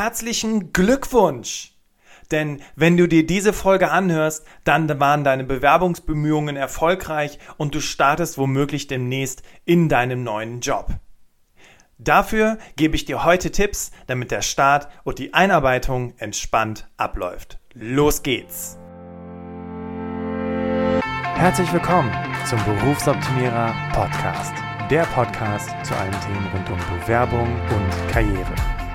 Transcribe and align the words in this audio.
Herzlichen 0.00 0.72
Glückwunsch! 0.72 1.72
Denn 2.30 2.62
wenn 2.76 2.96
du 2.96 3.08
dir 3.08 3.26
diese 3.26 3.52
Folge 3.52 3.90
anhörst, 3.90 4.46
dann 4.62 5.00
waren 5.00 5.24
deine 5.24 5.42
Bewerbungsbemühungen 5.42 6.54
erfolgreich 6.54 7.40
und 7.56 7.74
du 7.74 7.80
startest 7.80 8.38
womöglich 8.38 8.86
demnächst 8.86 9.42
in 9.64 9.88
deinem 9.88 10.22
neuen 10.22 10.60
Job. 10.60 10.86
Dafür 11.98 12.58
gebe 12.76 12.94
ich 12.94 13.06
dir 13.06 13.24
heute 13.24 13.50
Tipps, 13.50 13.90
damit 14.06 14.30
der 14.30 14.42
Start 14.42 14.86
und 15.02 15.18
die 15.18 15.34
Einarbeitung 15.34 16.14
entspannt 16.18 16.88
abläuft. 16.96 17.58
Los 17.74 18.22
geht's! 18.22 18.78
Herzlich 21.34 21.72
willkommen 21.72 22.12
zum 22.48 22.64
Berufsoptimierer 22.64 23.74
Podcast. 23.92 24.52
Der 24.92 25.02
Podcast 25.06 25.70
zu 25.82 25.92
allen 25.96 26.14
Themen 26.20 26.46
rund 26.54 26.70
um 26.70 27.00
Bewerbung 27.00 27.52
und 27.70 28.12
Karriere. 28.12 28.77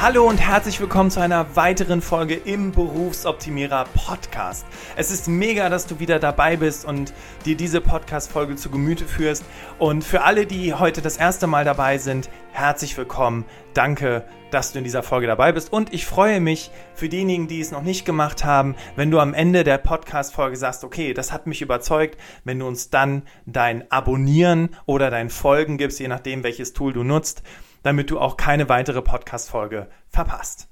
Hallo 0.00 0.28
und 0.28 0.38
herzlich 0.38 0.78
willkommen 0.78 1.10
zu 1.10 1.18
einer 1.18 1.56
weiteren 1.56 2.00
Folge 2.00 2.34
im 2.36 2.70
Berufsoptimierer 2.70 3.84
Podcast. 3.94 4.64
Es 4.94 5.10
ist 5.10 5.26
mega, 5.26 5.68
dass 5.68 5.88
du 5.88 5.98
wieder 5.98 6.20
dabei 6.20 6.56
bist 6.56 6.84
und 6.84 7.12
dir 7.44 7.56
diese 7.56 7.80
Podcast-Folge 7.80 8.54
zu 8.54 8.70
Gemüte 8.70 9.06
führst. 9.06 9.44
Und 9.80 10.04
für 10.04 10.22
alle, 10.22 10.46
die 10.46 10.72
heute 10.72 11.02
das 11.02 11.16
erste 11.16 11.48
Mal 11.48 11.64
dabei 11.64 11.98
sind, 11.98 12.30
herzlich 12.52 12.96
willkommen. 12.96 13.44
Danke, 13.74 14.24
dass 14.52 14.70
du 14.70 14.78
in 14.78 14.84
dieser 14.84 15.02
Folge 15.02 15.26
dabei 15.26 15.50
bist. 15.50 15.72
Und 15.72 15.92
ich 15.92 16.06
freue 16.06 16.38
mich 16.38 16.70
für 16.94 17.08
diejenigen, 17.08 17.48
die 17.48 17.60
es 17.60 17.72
noch 17.72 17.82
nicht 17.82 18.04
gemacht 18.04 18.44
haben, 18.44 18.76
wenn 18.94 19.10
du 19.10 19.18
am 19.18 19.34
Ende 19.34 19.64
der 19.64 19.78
Podcast-Folge 19.78 20.56
sagst, 20.56 20.84
okay, 20.84 21.12
das 21.12 21.32
hat 21.32 21.48
mich 21.48 21.60
überzeugt, 21.60 22.16
wenn 22.44 22.60
du 22.60 22.68
uns 22.68 22.90
dann 22.90 23.24
dein 23.46 23.90
Abonnieren 23.90 24.76
oder 24.86 25.10
dein 25.10 25.28
Folgen 25.28 25.76
gibst, 25.76 25.98
je 25.98 26.06
nachdem, 26.06 26.44
welches 26.44 26.72
Tool 26.72 26.92
du 26.92 27.02
nutzt 27.02 27.42
damit 27.88 28.10
du 28.10 28.20
auch 28.20 28.36
keine 28.36 28.68
weitere 28.68 29.00
Podcast-Folge 29.00 29.88
verpasst. 30.10 30.68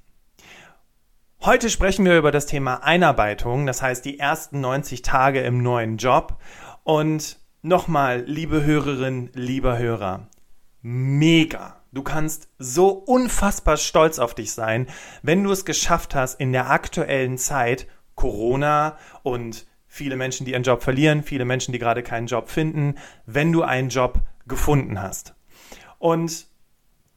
Heute 1.40 1.70
sprechen 1.70 2.04
wir 2.04 2.18
über 2.18 2.30
das 2.30 2.44
Thema 2.44 2.84
Einarbeitung, 2.84 3.64
das 3.64 3.80
heißt 3.80 4.04
die 4.04 4.18
ersten 4.18 4.60
90 4.60 5.00
Tage 5.00 5.40
im 5.40 5.62
neuen 5.62 5.96
Job. 5.96 6.36
Und 6.84 7.38
nochmal, 7.62 8.22
liebe 8.26 8.66
Hörerin, 8.66 9.30
lieber 9.32 9.78
Hörer, 9.78 10.28
mega. 10.82 11.80
Du 11.90 12.02
kannst 12.02 12.50
so 12.58 12.90
unfassbar 12.90 13.78
stolz 13.78 14.18
auf 14.18 14.34
dich 14.34 14.52
sein, 14.52 14.86
wenn 15.22 15.42
du 15.42 15.52
es 15.52 15.64
geschafft 15.64 16.14
hast, 16.14 16.38
in 16.38 16.52
der 16.52 16.68
aktuellen 16.68 17.38
Zeit 17.38 17.86
Corona 18.14 18.98
und 19.22 19.66
viele 19.86 20.16
Menschen, 20.16 20.44
die 20.44 20.52
ihren 20.52 20.64
Job 20.64 20.82
verlieren, 20.82 21.22
viele 21.22 21.46
Menschen, 21.46 21.72
die 21.72 21.78
gerade 21.78 22.02
keinen 22.02 22.26
Job 22.26 22.50
finden, 22.50 22.96
wenn 23.24 23.52
du 23.52 23.62
einen 23.62 23.88
Job 23.88 24.20
gefunden 24.46 25.00
hast. 25.00 25.34
Und 25.98 26.48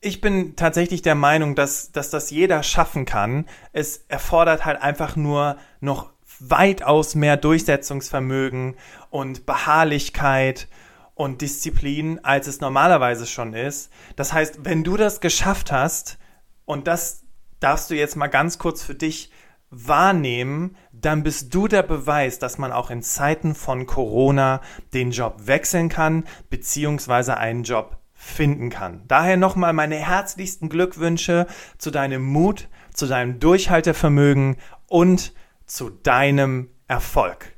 ich 0.01 0.21
bin 0.21 0.55
tatsächlich 0.55 1.01
der 1.01 1.15
Meinung, 1.15 1.55
dass, 1.55 1.91
dass 1.91 2.09
das 2.09 2.29
jeder 2.29 2.63
schaffen 2.63 3.05
kann. 3.05 3.45
Es 3.73 4.05
erfordert 4.07 4.65
halt 4.65 4.81
einfach 4.81 5.15
nur 5.15 5.57
noch 5.81 6.11
weitaus 6.39 7.15
mehr 7.15 7.35
Durchsetzungsvermögen 7.37 8.75
und 9.09 9.45
Beharrlichkeit 9.45 10.67
und 11.15 11.41
Disziplin, 11.41 12.23
als 12.23 12.47
es 12.47 12.61
normalerweise 12.61 13.25
schon 13.25 13.53
ist. 13.53 13.91
Das 14.15 14.31
heißt, 14.31 14.59
wenn 14.63 14.85
du 14.85 14.95
das 14.95 15.19
geschafft 15.19 15.71
hast, 15.71 16.17
und 16.63 16.87
das 16.87 17.25
darfst 17.59 17.89
du 17.89 17.95
jetzt 17.95 18.15
mal 18.15 18.27
ganz 18.27 18.57
kurz 18.57 18.83
für 18.83 18.95
dich 18.95 19.31
wahrnehmen, 19.69 20.77
dann 20.93 21.23
bist 21.23 21.53
du 21.53 21.67
der 21.67 21.83
Beweis, 21.83 22.39
dass 22.39 22.57
man 22.57 22.71
auch 22.71 22.89
in 22.89 23.03
Zeiten 23.03 23.53
von 23.53 23.85
Corona 23.85 24.61
den 24.93 25.11
Job 25.11 25.41
wechseln 25.45 25.89
kann, 25.89 26.23
beziehungsweise 26.49 27.37
einen 27.37 27.63
Job 27.63 27.98
finden 28.21 28.69
kann. 28.69 29.03
Daher 29.07 29.37
nochmal 29.37 29.71
meine 29.71 29.95
herzlichsten 29.95 30.67
Glückwünsche 30.67 31.47
zu 31.77 31.89
deinem 31.89 32.21
Mut, 32.21 32.67
zu 32.93 33.07
deinem 33.07 33.39
Durchhaltevermögen 33.39 34.57
und 34.87 35.33
zu 35.65 35.89
deinem 35.89 36.69
Erfolg. 36.89 37.55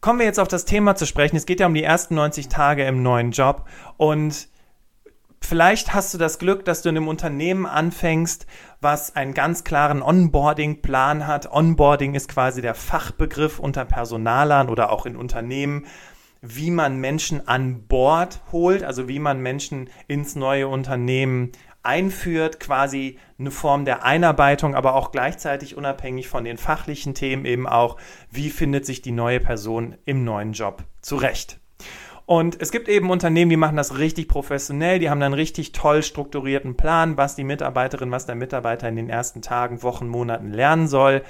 Kommen 0.00 0.18
wir 0.18 0.26
jetzt 0.26 0.40
auf 0.40 0.48
das 0.48 0.64
Thema 0.64 0.96
zu 0.96 1.06
sprechen. 1.06 1.36
Es 1.36 1.46
geht 1.46 1.60
ja 1.60 1.66
um 1.68 1.74
die 1.74 1.84
ersten 1.84 2.16
90 2.16 2.48
Tage 2.48 2.84
im 2.84 3.04
neuen 3.04 3.30
Job 3.30 3.68
und 3.98 4.48
vielleicht 5.40 5.94
hast 5.94 6.12
du 6.12 6.18
das 6.18 6.40
Glück, 6.40 6.64
dass 6.64 6.82
du 6.82 6.88
in 6.88 6.96
einem 6.96 7.06
Unternehmen 7.06 7.66
anfängst, 7.66 8.46
was 8.80 9.14
einen 9.14 9.32
ganz 9.32 9.62
klaren 9.62 10.02
Onboarding-Plan 10.02 11.28
hat. 11.28 11.52
Onboarding 11.52 12.16
ist 12.16 12.28
quasi 12.28 12.62
der 12.62 12.74
Fachbegriff 12.74 13.60
unter 13.60 13.84
Personalern 13.84 14.68
oder 14.68 14.90
auch 14.90 15.06
in 15.06 15.14
Unternehmen 15.14 15.86
wie 16.46 16.70
man 16.70 16.98
Menschen 16.98 17.48
an 17.48 17.86
Bord 17.86 18.40
holt, 18.52 18.82
also 18.82 19.08
wie 19.08 19.18
man 19.18 19.40
Menschen 19.40 19.88
ins 20.08 20.36
neue 20.36 20.68
Unternehmen 20.68 21.52
einführt, 21.82 22.60
quasi 22.60 23.18
eine 23.38 23.50
Form 23.50 23.84
der 23.84 24.04
Einarbeitung, 24.04 24.74
aber 24.74 24.94
auch 24.94 25.10
gleichzeitig 25.12 25.76
unabhängig 25.76 26.28
von 26.28 26.44
den 26.44 26.56
fachlichen 26.56 27.14
Themen 27.14 27.44
eben 27.44 27.66
auch, 27.66 27.96
wie 28.30 28.50
findet 28.50 28.86
sich 28.86 29.02
die 29.02 29.12
neue 29.12 29.40
Person 29.40 29.96
im 30.04 30.24
neuen 30.24 30.52
Job 30.52 30.84
zurecht. 31.00 31.60
Und 32.26 32.60
es 32.60 32.72
gibt 32.72 32.88
eben 32.88 33.10
Unternehmen, 33.10 33.50
die 33.50 33.58
machen 33.58 33.76
das 33.76 33.98
richtig 33.98 34.28
professionell, 34.28 34.98
die 34.98 35.10
haben 35.10 35.20
dann 35.20 35.34
richtig 35.34 35.72
toll 35.72 36.02
strukturierten 36.02 36.74
Plan, 36.74 37.18
was 37.18 37.36
die 37.36 37.44
Mitarbeiterin, 37.44 38.10
was 38.10 38.24
der 38.24 38.34
Mitarbeiter 38.34 38.88
in 38.88 38.96
den 38.96 39.10
ersten 39.10 39.42
Tagen, 39.42 39.82
Wochen, 39.82 40.08
Monaten 40.08 40.50
lernen 40.50 40.88
soll. 40.88 41.22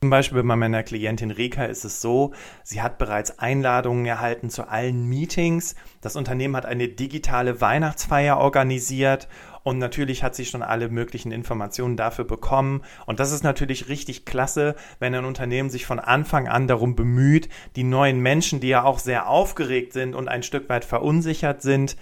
Zum 0.00 0.10
Beispiel 0.10 0.44
bei 0.44 0.54
meiner 0.54 0.84
Klientin 0.84 1.32
Rika 1.32 1.64
ist 1.64 1.84
es 1.84 2.00
so, 2.00 2.32
sie 2.62 2.82
hat 2.82 2.98
bereits 2.98 3.40
Einladungen 3.40 4.06
erhalten 4.06 4.48
zu 4.48 4.68
allen 4.68 5.08
Meetings. 5.08 5.74
Das 6.00 6.14
Unternehmen 6.14 6.54
hat 6.54 6.66
eine 6.66 6.86
digitale 6.86 7.60
Weihnachtsfeier 7.60 8.36
organisiert 8.36 9.26
und 9.64 9.78
natürlich 9.78 10.22
hat 10.22 10.36
sie 10.36 10.46
schon 10.46 10.62
alle 10.62 10.88
möglichen 10.88 11.32
Informationen 11.32 11.96
dafür 11.96 12.24
bekommen. 12.24 12.82
Und 13.06 13.18
das 13.18 13.32
ist 13.32 13.42
natürlich 13.42 13.88
richtig 13.88 14.24
klasse, 14.24 14.76
wenn 15.00 15.14
ein 15.16 15.24
Unternehmen 15.24 15.68
sich 15.68 15.84
von 15.84 15.98
Anfang 15.98 16.46
an 16.46 16.68
darum 16.68 16.94
bemüht, 16.94 17.48
die 17.74 17.82
neuen 17.82 18.20
Menschen, 18.20 18.60
die 18.60 18.68
ja 18.68 18.84
auch 18.84 19.00
sehr 19.00 19.28
aufgeregt 19.28 19.92
sind 19.92 20.14
und 20.14 20.28
ein 20.28 20.44
Stück 20.44 20.68
weit 20.68 20.84
verunsichert 20.84 21.60
sind, 21.60 21.96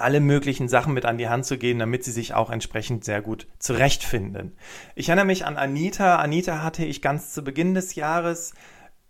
alle 0.00 0.20
möglichen 0.20 0.68
Sachen 0.68 0.94
mit 0.94 1.04
an 1.04 1.18
die 1.18 1.28
Hand 1.28 1.46
zu 1.46 1.58
gehen, 1.58 1.78
damit 1.78 2.04
sie 2.04 2.12
sich 2.12 2.34
auch 2.34 2.50
entsprechend 2.50 3.04
sehr 3.04 3.22
gut 3.22 3.46
zurechtfinden. 3.58 4.56
Ich 4.94 5.08
erinnere 5.08 5.26
mich 5.26 5.44
an 5.44 5.56
Anita. 5.56 6.16
Anita 6.16 6.62
hatte 6.62 6.84
ich 6.84 7.02
ganz 7.02 7.32
zu 7.32 7.42
Beginn 7.42 7.74
des 7.74 7.94
Jahres 7.94 8.54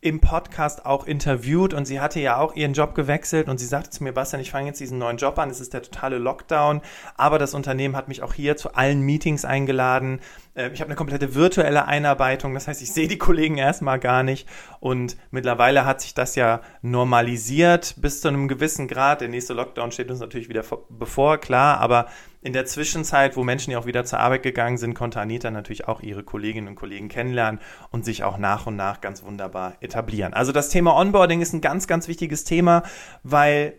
im 0.00 0.21
Podcast 0.21 0.87
auch 0.87 1.06
interviewt 1.06 1.75
und 1.75 1.84
sie 1.84 2.00
hatte 2.00 2.21
ja 2.21 2.37
auch 2.38 2.54
ihren 2.54 2.72
Job 2.72 2.94
gewechselt 2.94 3.48
und 3.48 3.59
sie 3.59 3.66
sagte 3.66 3.91
zu 3.91 4.04
mir, 4.04 4.12
Bastian, 4.12 4.41
ich 4.41 4.53
fange 4.53 4.69
jetzt 4.69 4.78
diesen 4.78 4.98
neuen 4.98 5.16
Job 5.16 5.37
an, 5.41 5.50
es 5.50 5.59
ist 5.60 5.75
der 5.75 5.82
totale 5.82 6.19
Lockdown, 6.19 6.82
aber 7.16 7.41
das 7.41 7.53
Unternehmen 7.53 7.97
hat 7.97 8.06
mich 8.06 8.22
auch 8.22 8.32
hier 8.32 8.56
zu 8.56 8.75
allen 8.75 9.00
Meetings 9.00 9.44
eingeladen. 9.44 10.21
Äh, 10.59 10.71
ich 10.73 10.81
habe 10.81 10.89
eine 10.89 10.97
komplette 10.97 11.35
virtuelle 11.35 11.87
Einarbeitung, 11.87 12.55
das 12.55 12.69
heißt, 12.69 12.83
ich 12.83 12.93
sehe 12.93 13.09
die 13.09 13.19
Kollegen 13.19 13.57
erstmal 13.57 13.99
gar 13.99 14.23
nicht 14.23 14.49
und 14.81 15.17
mittlerweile 15.31 15.87
hat 15.87 16.01
sich 16.01 16.15
das 16.15 16.35
ja 16.35 16.61
normalisiert 16.83 17.95
bis 17.99 18.21
zu 18.21 18.29
einem 18.29 18.49
gewissen 18.49 18.89
Grad. 18.89 19.21
Der 19.21 19.29
nächste 19.29 19.55
Lockdown 19.55 19.93
steht 19.93 20.11
uns 20.11 20.21
natürlich 20.21 20.49
wieder 20.49 20.65
bevor, 20.91 21.39
klar, 21.39 21.79
aber 21.79 22.07
in 22.41 22.53
der 22.53 22.67
Zwischenzeit, 22.67 23.37
wo 23.37 23.43
Menschen 23.43 23.73
ja 23.73 23.79
auch 23.79 23.87
wieder 23.87 24.05
zur 24.05 24.21
Arbeit 24.21 24.43
gegangen 24.43 24.79
sind, 24.79 24.95
konnte 24.95 25.21
Anita 25.21 25.51
natürlich 25.51 25.89
auch 25.89 26.03
ihre 26.03 26.22
Kolleginnen 26.22 26.69
und 26.69 26.77
Kollegen 26.77 27.09
kennenlernen 27.09 27.61
und 27.91 28.04
sich 28.04 28.22
auch 28.22 28.39
nach 28.39 28.66
und 28.66 28.77
nach 28.77 29.01
ganz 29.01 29.22
wunderbar 29.22 29.75
etablieren. 29.81 30.34
Also 30.34 30.53
das 30.53 30.69
Thema 30.69 30.97
Onboarding 30.97 31.41
ist 31.41 31.53
ein 31.53 31.61
ganz, 31.61 31.87
ganz 31.87 32.07
wichtiges 32.07 32.45
Thema, 32.45 32.84
weil 33.22 33.75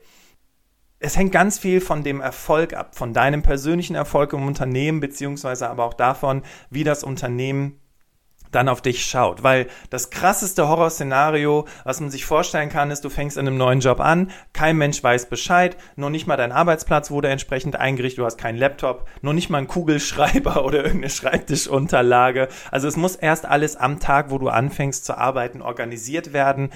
es 1.00 1.16
hängt 1.16 1.32
ganz 1.32 1.58
viel 1.58 1.82
von 1.82 2.04
dem 2.04 2.20
Erfolg 2.20 2.74
ab, 2.74 2.96
von 2.96 3.14
deinem 3.14 3.42
persönlichen 3.42 3.96
Erfolg 3.96 4.34
im 4.34 4.46
Unternehmen, 4.46 5.00
beziehungsweise 5.00 5.70
aber 5.70 5.86
auch 5.86 5.94
davon, 5.94 6.44
wie 6.70 6.84
das 6.84 7.04
Unternehmen 7.04 7.80
dann 8.52 8.68
auf 8.68 8.82
dich 8.82 9.06
schaut. 9.06 9.44
Weil 9.44 9.68
das 9.90 10.10
krasseste 10.10 10.68
Horrorszenario, 10.68 11.68
was 11.84 12.00
man 12.02 12.10
sich 12.10 12.26
vorstellen 12.26 12.70
kann, 12.70 12.92
ist, 12.92 13.06
du 13.06 13.10
fängst 13.10 13.38
in 13.38 13.48
einem 13.48 13.58
neuen 13.58 13.80
Job 13.80 14.00
an, 14.00 14.32
kein 14.54 14.76
Mensch 14.78 15.04
weiß 15.04 15.28
Bescheid, 15.28 15.78
noch 15.96 16.10
nicht 16.10 16.28
mal 16.28 16.36
dein 16.36 16.52
Arbeitsplatz 16.52 17.12
wurde 17.12 17.30
entsprechend 17.30 17.76
eingerichtet, 17.76 18.20
du 18.20 18.26
hast 18.26 18.38
keinen 18.38 18.58
Laptop, 18.58 19.08
noch 19.22 19.34
nicht 19.34 19.50
mal 19.50 19.60
einen 19.60 19.68
Kugelschreiber 19.68 20.66
oder 20.66 20.84
irgendeine 20.84 21.12
Schreibtischunterlage. 21.12 22.50
Also 22.72 22.88
es 22.88 22.98
muss 22.98 23.16
erst 23.16 23.46
alles 23.46 23.76
am 23.76 24.00
Tag, 24.00 24.32
wo 24.32 24.38
du 24.38 24.50
anfängst 24.50 25.06
zu 25.06 25.18
arbeiten, 25.18 25.62
organisiert 25.62 26.34
werden. 26.34 26.72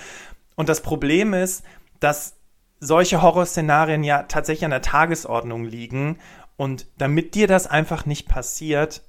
Und 0.56 0.70
das 0.70 0.82
Problem 0.82 1.34
ist, 1.34 1.64
dass 2.00 2.36
solche 2.84 3.22
Horrorszenarien 3.22 4.04
ja 4.04 4.24
tatsächlich 4.24 4.66
an 4.66 4.72
der 4.72 4.82
Tagesordnung 4.82 5.64
liegen. 5.64 6.20
Und 6.58 6.88
damit 6.98 7.36
dir 7.36 7.48
das 7.48 7.66
einfach 7.68 8.06
nicht 8.06 8.28
passiert, 8.28 9.02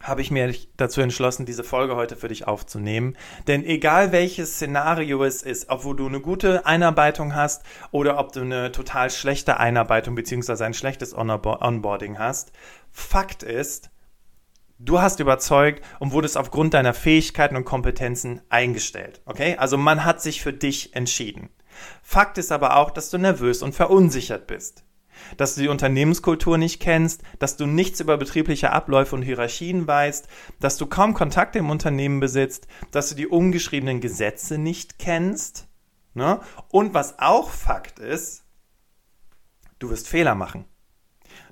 habe 0.00 0.20
ich 0.20 0.30
mir 0.30 0.54
dazu 0.76 1.00
entschlossen, 1.00 1.46
diese 1.46 1.64
Folge 1.64 1.96
heute 1.96 2.14
für 2.14 2.28
dich 2.28 2.46
aufzunehmen. 2.46 3.16
Denn 3.46 3.64
egal 3.64 4.12
welches 4.12 4.54
Szenario 4.54 5.24
es 5.24 5.42
ist, 5.42 5.70
ob 5.70 5.82
du 5.96 6.06
eine 6.06 6.20
gute 6.20 6.66
Einarbeitung 6.66 7.34
hast 7.34 7.62
oder 7.90 8.18
ob 8.18 8.32
du 8.32 8.42
eine 8.42 8.70
total 8.70 9.10
schlechte 9.10 9.58
Einarbeitung 9.58 10.14
bzw. 10.14 10.62
ein 10.64 10.74
schlechtes 10.74 11.16
Onboarding 11.16 12.18
hast, 12.18 12.52
Fakt 12.92 13.42
ist, 13.42 13.90
du 14.78 15.00
hast 15.00 15.20
überzeugt 15.20 15.82
und 16.00 16.12
wurdest 16.12 16.36
aufgrund 16.36 16.74
deiner 16.74 16.92
Fähigkeiten 16.94 17.56
und 17.56 17.64
Kompetenzen 17.64 18.42
eingestellt. 18.50 19.22
Okay? 19.24 19.56
Also 19.56 19.78
man 19.78 20.04
hat 20.04 20.20
sich 20.20 20.42
für 20.42 20.52
dich 20.52 20.94
entschieden. 20.94 21.48
Fakt 22.02 22.38
ist 22.38 22.52
aber 22.52 22.76
auch, 22.76 22.90
dass 22.90 23.10
du 23.10 23.18
nervös 23.18 23.62
und 23.62 23.74
verunsichert 23.74 24.46
bist 24.46 24.84
dass 25.36 25.54
du 25.54 25.62
die 25.62 25.68
Unternehmenskultur 25.68 26.58
nicht 26.58 26.80
kennst, 26.80 27.22
dass 27.38 27.56
du 27.56 27.66
nichts 27.66 28.00
über 28.00 28.16
betriebliche 28.16 28.72
Abläufe 28.72 29.14
und 29.14 29.22
Hierarchien 29.22 29.86
weißt, 29.86 30.28
dass 30.60 30.76
du 30.76 30.86
kaum 30.86 31.14
Kontakte 31.14 31.58
im 31.58 31.70
Unternehmen 31.70 32.20
besitzt, 32.20 32.66
dass 32.90 33.10
du 33.10 33.14
die 33.14 33.26
ungeschriebenen 33.26 34.00
Gesetze 34.00 34.58
nicht 34.58 34.98
kennst. 34.98 35.68
Ne? 36.14 36.40
Und 36.68 36.94
was 36.94 37.18
auch 37.18 37.50
Fakt 37.50 37.98
ist, 37.98 38.44
du 39.78 39.90
wirst 39.90 40.08
Fehler 40.08 40.34
machen. 40.34 40.64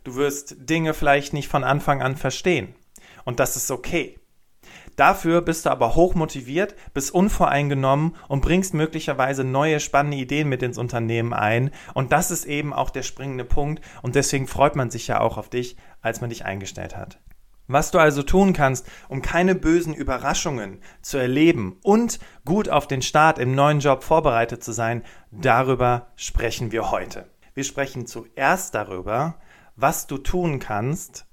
Du 0.05 0.17
wirst 0.17 0.57
Dinge 0.59 0.95
vielleicht 0.95 1.33
nicht 1.33 1.49
von 1.49 1.65
Anfang 1.65 2.03
an 2.03 2.17
verstehen. 2.17 2.75
Und 3.25 3.41
das 3.41 3.57
ist 3.57 3.71
okay. 3.71 4.19
Dafür 4.97 5.41
bist 5.41 5.67
du 5.67 5.71
aber 5.71 5.95
hochmotiviert, 5.95 6.75
bist 6.93 7.15
unvoreingenommen 7.15 8.17
und 8.29 8.43
bringst 8.43 8.75
möglicherweise 8.75 9.45
neue 9.45 9.81
spannende 9.81 10.19
Ideen 10.19 10.49
mit 10.49 10.63
ins 10.63 10.79
Unternehmen 10.79 11.33
ein. 11.33 11.71
Und 11.95 12.13
das 12.13 12.31
ist 12.31 12.45
eben 12.45 12.73
auch 12.73 12.91
der 12.91 13.03
springende 13.03 13.45
Punkt. 13.45 13.83
Und 14.03 14.15
deswegen 14.15 14.47
freut 14.47 14.77
man 14.77 14.91
sich 14.91 15.09
ja 15.09 15.21
auch 15.21 15.39
auf 15.39 15.49
dich, 15.49 15.77
als 16.01 16.21
man 16.21 16.31
dich 16.31 16.45
eingestellt 16.45 16.97
hat. 16.97 17.21
Was 17.69 17.91
du 17.91 17.99
also 17.99 18.23
tun 18.23 18.53
kannst, 18.53 18.87
um 19.09 19.23
keine 19.23 19.55
bösen 19.55 19.95
Überraschungen 19.95 20.81
zu 21.01 21.17
erleben 21.17 21.79
und 21.83 22.19
gut 22.45 22.69
auf 22.69 22.87
den 22.87 23.03
Start 23.03 23.39
im 23.39 23.55
neuen 23.55 23.81
Job 23.81 24.03
vorbereitet 24.03 24.63
zu 24.63 24.73
sein, 24.73 25.03
darüber 25.31 26.09
sprechen 26.17 26.73
wir 26.73 26.91
heute. 26.91 27.31
Wir 27.55 27.65
sprechen 27.65 28.07
zuerst 28.07 28.75
darüber, 28.75 29.37
was 29.77 30.07
du 30.07 30.19
tun 30.19 30.59
kannst, 30.59 31.27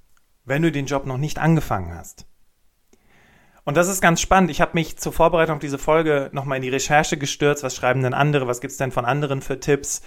wenn 0.44 0.62
du 0.62 0.72
den 0.72 0.86
Job 0.86 1.04
noch 1.04 1.18
nicht 1.18 1.38
angefangen 1.38 1.94
hast. 1.94 2.29
Und 3.64 3.76
das 3.76 3.88
ist 3.88 4.00
ganz 4.00 4.20
spannend. 4.20 4.50
Ich 4.50 4.60
habe 4.60 4.72
mich 4.74 4.98
zur 4.98 5.12
Vorbereitung 5.12 5.56
auf 5.56 5.60
diese 5.60 5.78
Folge 5.78 6.30
nochmal 6.32 6.56
in 6.56 6.62
die 6.62 6.68
Recherche 6.68 7.16
gestürzt. 7.16 7.62
Was 7.62 7.76
schreiben 7.76 8.02
denn 8.02 8.14
andere? 8.14 8.46
Was 8.46 8.60
gibt 8.60 8.72
es 8.72 8.78
denn 8.78 8.92
von 8.92 9.04
anderen 9.04 9.42
für 9.42 9.60
Tipps? 9.60 10.02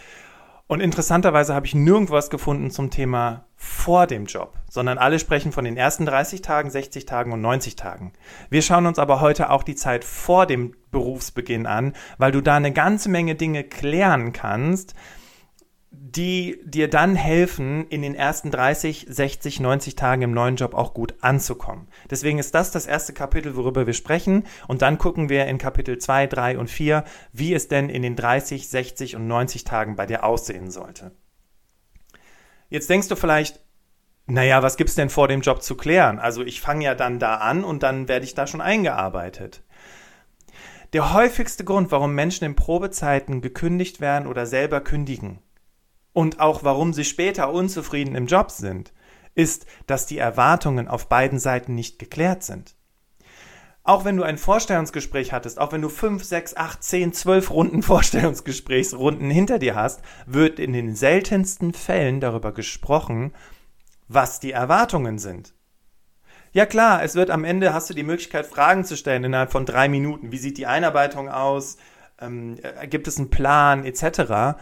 Und 0.68 0.80
interessanterweise 0.80 1.54
habe 1.54 1.66
ich 1.66 1.76
nirgendwo 1.76 2.14
was 2.14 2.30
gefunden 2.30 2.72
zum 2.72 2.90
Thema 2.90 3.46
vor 3.56 4.08
dem 4.08 4.26
Job, 4.26 4.58
sondern 4.70 4.98
alle 4.98 5.20
sprechen 5.20 5.52
von 5.52 5.66
den 5.66 5.78
ersten 5.78 6.06
30 6.06 6.42
Tagen, 6.42 6.70
60 6.70 7.06
Tagen 7.06 7.32
und 7.34 7.42
90 7.42 7.76
Tagen. 7.76 8.14
Wir 8.50 8.62
schauen 8.62 8.86
uns 8.86 8.98
aber 8.98 9.20
heute 9.20 9.50
auch 9.50 9.64
die 9.64 9.76
Zeit 9.76 10.06
vor 10.06 10.46
dem 10.46 10.74
Berufsbeginn 10.90 11.66
an, 11.66 11.94
weil 12.18 12.32
du 12.32 12.42
da 12.42 12.56
eine 12.56 12.72
ganze 12.72 13.10
Menge 13.10 13.36
Dinge 13.36 13.64
klären 13.66 14.32
kannst, 14.32 14.96
die 15.96 16.60
dir 16.66 16.90
dann 16.90 17.16
helfen, 17.16 17.88
in 17.88 18.02
den 18.02 18.16
ersten 18.16 18.50
30, 18.50 19.06
60, 19.10 19.60
90 19.60 19.96
Tagen 19.96 20.24
im 20.24 20.34
neuen 20.34 20.56
Job 20.56 20.74
auch 20.74 20.96
gut 20.96 21.14
anzukommen. 21.22 21.88
Deswegen 22.10 22.40
ist 22.40 22.56
das 22.56 22.72
das 22.72 22.88
erste 22.88 23.14
Kapitel, 23.14 23.56
worüber 23.56 23.86
wir 23.86 23.94
sprechen. 23.94 24.44
Und 24.68 24.82
dann 24.82 24.98
gucken 24.98 25.30
wir 25.30 25.46
in 25.46 25.60
Kapitel 25.60 26.00
2, 26.00 26.28
3 26.28 26.58
und 26.58 26.70
4, 26.70 27.04
wie 27.32 27.54
es 27.54 27.68
denn 27.68 27.90
in 27.90 28.02
den 28.02 28.16
30, 28.16 28.68
60 28.68 29.16
und 29.16 29.28
90 29.28 29.66
Tagen 29.66 29.96
bei 29.96 30.08
dir 30.08 30.24
aussehen 30.24 30.72
sollte. 30.72 31.12
Jetzt 32.70 32.90
denkst 32.90 33.08
du 33.08 33.16
vielleicht, 33.16 33.60
naja, 34.26 34.64
was 34.64 34.78
gibt's 34.78 34.96
denn 34.96 35.10
vor 35.10 35.28
dem 35.28 35.42
Job 35.42 35.62
zu 35.62 35.76
klären? 35.76 36.18
Also 36.18 36.42
ich 36.42 36.60
fange 36.60 36.86
ja 36.86 36.96
dann 36.96 37.20
da 37.20 37.36
an 37.36 37.64
und 37.64 37.84
dann 37.84 38.08
werde 38.08 38.26
ich 38.26 38.34
da 38.34 38.48
schon 38.48 38.62
eingearbeitet. 38.62 39.62
Der 40.94 41.14
häufigste 41.14 41.64
Grund, 41.64 41.92
warum 41.92 42.16
Menschen 42.16 42.46
in 42.46 42.56
Probezeiten 42.56 43.42
gekündigt 43.42 44.02
werden 44.02 44.28
oder 44.28 44.46
selber 44.46 44.82
kündigen, 44.82 45.40
und 46.14 46.40
auch 46.40 46.64
warum 46.64 46.94
sie 46.94 47.06
später 47.06 47.52
unzufrieden 47.52 48.16
im 48.16 48.28
Job 48.28 48.52
sind, 48.52 48.94
ist, 49.36 49.66
dass 49.88 50.06
die 50.06 50.20
Erwartungen 50.20 50.88
auf 50.88 51.10
beiden 51.10 51.40
Seiten 51.40 51.76
nicht 51.76 52.00
geklärt 52.00 52.44
sind. 52.44 52.76
Auch 53.86 54.06
wenn 54.06 54.16
du 54.16 54.24
ein 54.24 54.38
Vorstellungsgespräch 54.38 55.34
hattest, 55.34 55.60
auch 55.60 55.74
wenn 55.74 55.82
du 55.82 55.90
fünf, 55.90 56.24
sechs, 56.24 56.56
acht, 56.56 56.84
zehn, 56.84 57.12
zwölf 57.12 57.52
Runden 57.52 57.84
Vorstellungsgesprächsrunden 57.84 59.30
hinter 59.30 59.60
dir 59.60 59.76
hast, 59.76 60.02
wird 60.26 60.60
in 60.60 60.72
den 60.72 60.96
seltensten 60.96 61.74
Fällen 61.74 62.22
darüber 62.22 62.54
gesprochen, 62.54 63.34
was 64.08 64.40
die 64.40 64.52
Erwartungen 64.52 65.18
sind. 65.20 65.54
Ja 66.54 66.66
klar, 66.66 67.04
es 67.04 67.16
wird 67.16 67.32
am 67.32 67.44
Ende, 67.44 67.74
hast 67.74 67.90
du 67.90 67.94
die 67.96 68.04
Möglichkeit, 68.04 68.46
Fragen 68.46 68.86
zu 68.86 68.96
stellen 68.96 69.24
innerhalb 69.24 69.52
von 69.52 69.66
drei 69.66 69.90
Minuten. 69.90 70.32
Wie 70.32 70.38
sieht 70.38 70.58
die 70.58 70.68
Einarbeitung 70.68 71.28
aus? 71.28 71.78
Ähm, 72.22 72.58
äh, 72.62 72.88
gibt 72.88 73.08
es 73.08 73.18
einen 73.18 73.32
Plan 73.32 73.84
etc.? 73.84 74.56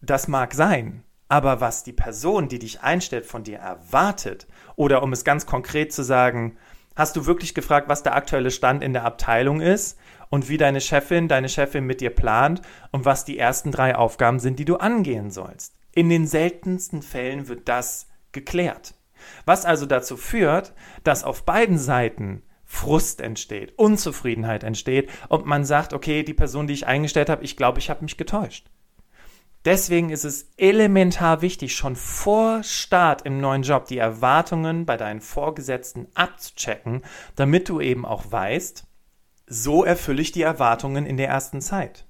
Das 0.00 0.28
mag 0.28 0.54
sein, 0.54 1.02
aber 1.28 1.60
was 1.60 1.82
die 1.82 1.92
Person, 1.92 2.48
die 2.48 2.58
dich 2.58 2.80
einstellt, 2.82 3.26
von 3.26 3.42
dir 3.42 3.58
erwartet, 3.58 4.46
oder 4.76 5.02
um 5.02 5.12
es 5.12 5.24
ganz 5.24 5.44
konkret 5.44 5.92
zu 5.92 6.02
sagen, 6.02 6.56
hast 6.94 7.16
du 7.16 7.26
wirklich 7.26 7.54
gefragt, 7.54 7.88
was 7.88 8.02
der 8.02 8.14
aktuelle 8.14 8.50
Stand 8.50 8.82
in 8.82 8.92
der 8.92 9.04
Abteilung 9.04 9.60
ist 9.60 9.98
und 10.30 10.48
wie 10.48 10.56
deine 10.56 10.80
Chefin, 10.80 11.28
deine 11.28 11.48
Chefin 11.48 11.84
mit 11.84 12.00
dir 12.00 12.10
plant 12.10 12.62
und 12.92 13.04
was 13.04 13.24
die 13.24 13.38
ersten 13.38 13.72
drei 13.72 13.96
Aufgaben 13.96 14.38
sind, 14.38 14.58
die 14.58 14.64
du 14.64 14.76
angehen 14.76 15.30
sollst. 15.30 15.74
In 15.92 16.08
den 16.08 16.26
seltensten 16.26 17.02
Fällen 17.02 17.48
wird 17.48 17.68
das 17.68 18.08
geklärt. 18.32 18.94
Was 19.44 19.64
also 19.64 19.84
dazu 19.84 20.16
führt, 20.16 20.74
dass 21.02 21.24
auf 21.24 21.44
beiden 21.44 21.78
Seiten 21.78 22.42
Frust 22.64 23.20
entsteht, 23.20 23.76
Unzufriedenheit 23.78 24.62
entsteht 24.62 25.10
und 25.28 25.46
man 25.46 25.64
sagt, 25.64 25.92
okay, 25.92 26.22
die 26.22 26.34
Person, 26.34 26.66
die 26.66 26.74
ich 26.74 26.86
eingestellt 26.86 27.30
habe, 27.30 27.42
ich 27.42 27.56
glaube, 27.56 27.78
ich 27.78 27.90
habe 27.90 28.04
mich 28.04 28.16
getäuscht. 28.16 28.68
Deswegen 29.64 30.10
ist 30.10 30.24
es 30.24 30.50
elementar 30.56 31.42
wichtig, 31.42 31.74
schon 31.74 31.96
vor 31.96 32.62
Start 32.62 33.22
im 33.22 33.40
neuen 33.40 33.62
Job 33.62 33.86
die 33.86 33.98
Erwartungen 33.98 34.86
bei 34.86 34.96
deinen 34.96 35.20
Vorgesetzten 35.20 36.06
abzuchecken, 36.14 37.02
damit 37.34 37.68
du 37.68 37.80
eben 37.80 38.06
auch 38.06 38.30
weißt, 38.30 38.84
so 39.46 39.84
erfülle 39.84 40.22
ich 40.22 40.32
die 40.32 40.42
Erwartungen 40.42 41.06
in 41.06 41.16
der 41.16 41.28
ersten 41.28 41.60
Zeit. 41.60 42.06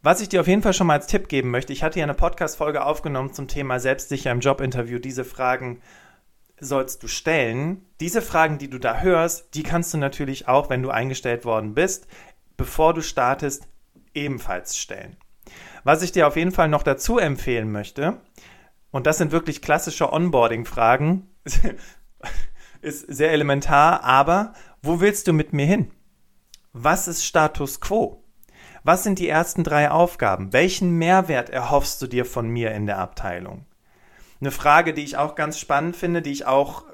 Was 0.00 0.20
ich 0.20 0.28
dir 0.28 0.40
auf 0.40 0.46
jeden 0.46 0.62
Fall 0.62 0.72
schon 0.72 0.86
mal 0.86 0.94
als 0.94 1.08
Tipp 1.08 1.28
geben 1.28 1.50
möchte, 1.50 1.72
ich 1.72 1.82
hatte 1.82 1.98
ja 1.98 2.04
eine 2.04 2.14
Podcast-Folge 2.14 2.84
aufgenommen 2.84 3.34
zum 3.34 3.48
Thema 3.48 3.80
selbstsicher 3.80 4.30
im 4.30 4.40
Jobinterview. 4.40 4.98
Diese 5.00 5.24
Fragen 5.24 5.82
sollst 6.60 7.02
du 7.02 7.08
stellen. 7.08 7.84
Diese 8.00 8.22
Fragen, 8.22 8.58
die 8.58 8.70
du 8.70 8.78
da 8.78 9.00
hörst, 9.00 9.54
die 9.54 9.64
kannst 9.64 9.92
du 9.92 9.98
natürlich 9.98 10.48
auch, 10.48 10.70
wenn 10.70 10.82
du 10.82 10.90
eingestellt 10.90 11.44
worden 11.44 11.74
bist, 11.74 12.06
bevor 12.56 12.94
du 12.94 13.02
startest, 13.02 13.68
ebenfalls 14.14 14.76
stellen. 14.76 15.16
Was 15.88 16.02
ich 16.02 16.12
dir 16.12 16.26
auf 16.26 16.36
jeden 16.36 16.52
Fall 16.52 16.68
noch 16.68 16.82
dazu 16.82 17.16
empfehlen 17.16 17.72
möchte, 17.72 18.20
und 18.90 19.06
das 19.06 19.16
sind 19.16 19.32
wirklich 19.32 19.62
klassische 19.62 20.12
Onboarding-Fragen, 20.12 21.30
ist 22.82 23.06
sehr 23.08 23.32
elementar, 23.32 24.04
aber 24.04 24.52
wo 24.82 25.00
willst 25.00 25.28
du 25.28 25.32
mit 25.32 25.54
mir 25.54 25.64
hin? 25.64 25.90
Was 26.74 27.08
ist 27.08 27.24
Status 27.24 27.80
quo? 27.80 28.22
Was 28.84 29.02
sind 29.02 29.18
die 29.18 29.30
ersten 29.30 29.64
drei 29.64 29.90
Aufgaben? 29.90 30.52
Welchen 30.52 30.90
Mehrwert 30.90 31.48
erhoffst 31.48 32.02
du 32.02 32.06
dir 32.06 32.26
von 32.26 32.50
mir 32.50 32.72
in 32.72 32.84
der 32.84 32.98
Abteilung? 32.98 33.64
Eine 34.42 34.50
Frage, 34.50 34.92
die 34.92 35.04
ich 35.04 35.16
auch 35.16 35.36
ganz 35.36 35.58
spannend 35.58 35.96
finde, 35.96 36.20
die 36.20 36.32
ich 36.32 36.44
auch, 36.44 36.84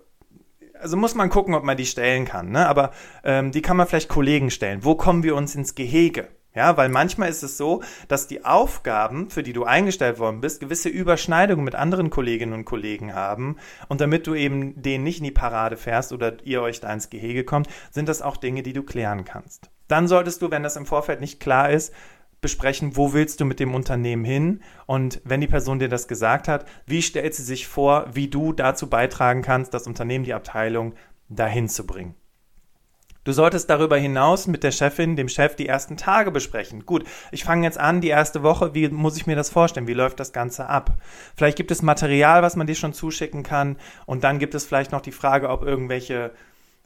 also 0.78 0.96
muss 0.96 1.16
man 1.16 1.30
gucken, 1.30 1.54
ob 1.54 1.64
man 1.64 1.76
die 1.76 1.86
stellen 1.86 2.26
kann, 2.26 2.52
ne? 2.52 2.68
aber 2.68 2.92
ähm, 3.24 3.50
die 3.50 3.60
kann 3.60 3.76
man 3.76 3.88
vielleicht 3.88 4.08
Kollegen 4.08 4.52
stellen. 4.52 4.84
Wo 4.84 4.94
kommen 4.94 5.24
wir 5.24 5.34
uns 5.34 5.56
ins 5.56 5.74
Gehege? 5.74 6.28
Ja, 6.54 6.76
weil 6.76 6.88
manchmal 6.88 7.30
ist 7.30 7.42
es 7.42 7.56
so, 7.56 7.82
dass 8.06 8.28
die 8.28 8.44
Aufgaben, 8.44 9.28
für 9.28 9.42
die 9.42 9.52
du 9.52 9.64
eingestellt 9.64 10.20
worden 10.20 10.40
bist, 10.40 10.60
gewisse 10.60 10.88
Überschneidungen 10.88 11.64
mit 11.64 11.74
anderen 11.74 12.10
Kolleginnen 12.10 12.52
und 12.52 12.64
Kollegen 12.64 13.12
haben. 13.12 13.56
Und 13.88 14.00
damit 14.00 14.28
du 14.28 14.34
eben 14.34 14.80
denen 14.80 15.02
nicht 15.02 15.18
in 15.18 15.24
die 15.24 15.32
Parade 15.32 15.76
fährst 15.76 16.12
oder 16.12 16.36
ihr 16.44 16.62
euch 16.62 16.78
da 16.78 16.92
ins 16.92 17.10
Gehege 17.10 17.42
kommt, 17.44 17.68
sind 17.90 18.08
das 18.08 18.22
auch 18.22 18.36
Dinge, 18.36 18.62
die 18.62 18.72
du 18.72 18.84
klären 18.84 19.24
kannst. 19.24 19.70
Dann 19.88 20.06
solltest 20.06 20.42
du, 20.42 20.50
wenn 20.52 20.62
das 20.62 20.76
im 20.76 20.86
Vorfeld 20.86 21.20
nicht 21.20 21.40
klar 21.40 21.70
ist, 21.70 21.92
besprechen, 22.40 22.96
wo 22.96 23.12
willst 23.14 23.40
du 23.40 23.44
mit 23.46 23.58
dem 23.58 23.74
Unternehmen 23.74 24.24
hin? 24.24 24.62
Und 24.86 25.20
wenn 25.24 25.40
die 25.40 25.48
Person 25.48 25.80
dir 25.80 25.88
das 25.88 26.06
gesagt 26.06 26.46
hat, 26.46 26.66
wie 26.86 27.02
stellt 27.02 27.34
sie 27.34 27.42
sich 27.42 27.66
vor, 27.66 28.06
wie 28.12 28.28
du 28.28 28.52
dazu 28.52 28.88
beitragen 28.88 29.42
kannst, 29.42 29.74
das 29.74 29.88
Unternehmen, 29.88 30.24
die 30.24 30.34
Abteilung 30.34 30.94
dahin 31.28 31.68
zu 31.68 31.84
bringen? 31.84 32.14
Du 33.24 33.32
solltest 33.32 33.70
darüber 33.70 33.96
hinaus 33.96 34.46
mit 34.46 34.62
der 34.62 34.70
Chefin, 34.70 35.16
dem 35.16 35.30
Chef, 35.30 35.56
die 35.56 35.66
ersten 35.66 35.96
Tage 35.96 36.30
besprechen. 36.30 36.84
Gut, 36.84 37.04
ich 37.32 37.42
fange 37.42 37.66
jetzt 37.66 37.78
an, 37.78 38.02
die 38.02 38.08
erste 38.08 38.42
Woche, 38.42 38.74
wie 38.74 38.88
muss 38.88 39.16
ich 39.16 39.26
mir 39.26 39.34
das 39.34 39.48
vorstellen? 39.48 39.86
Wie 39.86 39.94
läuft 39.94 40.20
das 40.20 40.34
Ganze 40.34 40.68
ab? 40.68 40.92
Vielleicht 41.34 41.56
gibt 41.56 41.70
es 41.70 41.80
Material, 41.80 42.42
was 42.42 42.54
man 42.54 42.66
dir 42.66 42.74
schon 42.74 42.92
zuschicken 42.92 43.42
kann. 43.42 43.76
Und 44.04 44.24
dann 44.24 44.38
gibt 44.38 44.54
es 44.54 44.66
vielleicht 44.66 44.92
noch 44.92 45.00
die 45.00 45.10
Frage, 45.10 45.48
ob 45.48 45.62
irgendwelche 45.62 46.32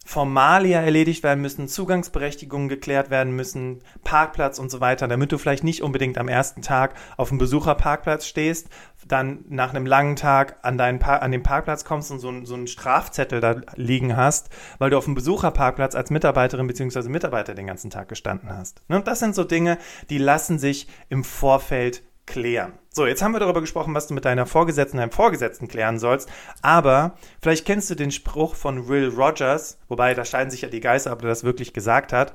Formalia 0.08 0.80
erledigt 0.80 1.22
werden 1.22 1.42
müssen, 1.42 1.68
Zugangsberechtigungen 1.68 2.70
geklärt 2.70 3.10
werden 3.10 3.36
müssen, 3.36 3.82
Parkplatz 4.04 4.58
und 4.58 4.70
so 4.70 4.80
weiter, 4.80 5.06
damit 5.06 5.32
du 5.32 5.36
vielleicht 5.36 5.64
nicht 5.64 5.82
unbedingt 5.82 6.16
am 6.16 6.28
ersten 6.28 6.62
Tag 6.62 6.94
auf 7.18 7.28
dem 7.28 7.36
Besucherparkplatz 7.36 8.24
stehst, 8.24 8.70
dann 9.06 9.44
nach 9.50 9.74
einem 9.74 9.84
langen 9.84 10.16
Tag 10.16 10.60
an, 10.62 10.78
deinen 10.78 11.02
an 11.02 11.30
den 11.30 11.42
Parkplatz 11.42 11.84
kommst 11.84 12.10
und 12.10 12.20
so, 12.20 12.30
ein, 12.30 12.46
so 12.46 12.54
einen 12.54 12.68
Strafzettel 12.68 13.40
da 13.40 13.56
liegen 13.74 14.16
hast, 14.16 14.48
weil 14.78 14.88
du 14.88 14.96
auf 14.96 15.04
dem 15.04 15.14
Besucherparkplatz 15.14 15.94
als 15.94 16.08
Mitarbeiterin 16.08 16.66
bzw. 16.66 17.06
Mitarbeiter 17.10 17.54
den 17.54 17.66
ganzen 17.66 17.90
Tag 17.90 18.08
gestanden 18.08 18.48
hast. 18.48 18.80
Und 18.88 18.96
ne, 18.96 19.02
das 19.02 19.18
sind 19.18 19.34
so 19.34 19.44
Dinge, 19.44 19.76
die 20.08 20.16
lassen 20.16 20.58
sich 20.58 20.88
im 21.10 21.22
Vorfeld 21.22 22.02
klären. 22.28 22.74
So, 22.90 23.06
jetzt 23.06 23.22
haben 23.22 23.32
wir 23.32 23.40
darüber 23.40 23.62
gesprochen, 23.62 23.94
was 23.94 24.06
du 24.06 24.14
mit 24.14 24.24
deiner 24.24 24.44
Vorgesetzten, 24.44 24.98
deinem 24.98 25.10
Vorgesetzten 25.10 25.66
klären 25.66 25.98
sollst. 25.98 26.28
Aber 26.60 27.16
vielleicht 27.40 27.64
kennst 27.64 27.88
du 27.88 27.94
den 27.94 28.10
Spruch 28.10 28.54
von 28.54 28.86
Will 28.86 29.08
Rogers, 29.08 29.78
wobei 29.88 30.14
da 30.14 30.24
scheiden 30.24 30.50
sich 30.50 30.60
ja 30.60 30.68
die 30.68 30.80
Geister, 30.80 31.12
ob 31.12 31.22
er 31.22 31.28
das 31.28 31.42
wirklich 31.42 31.72
gesagt 31.72 32.12
hat. 32.12 32.34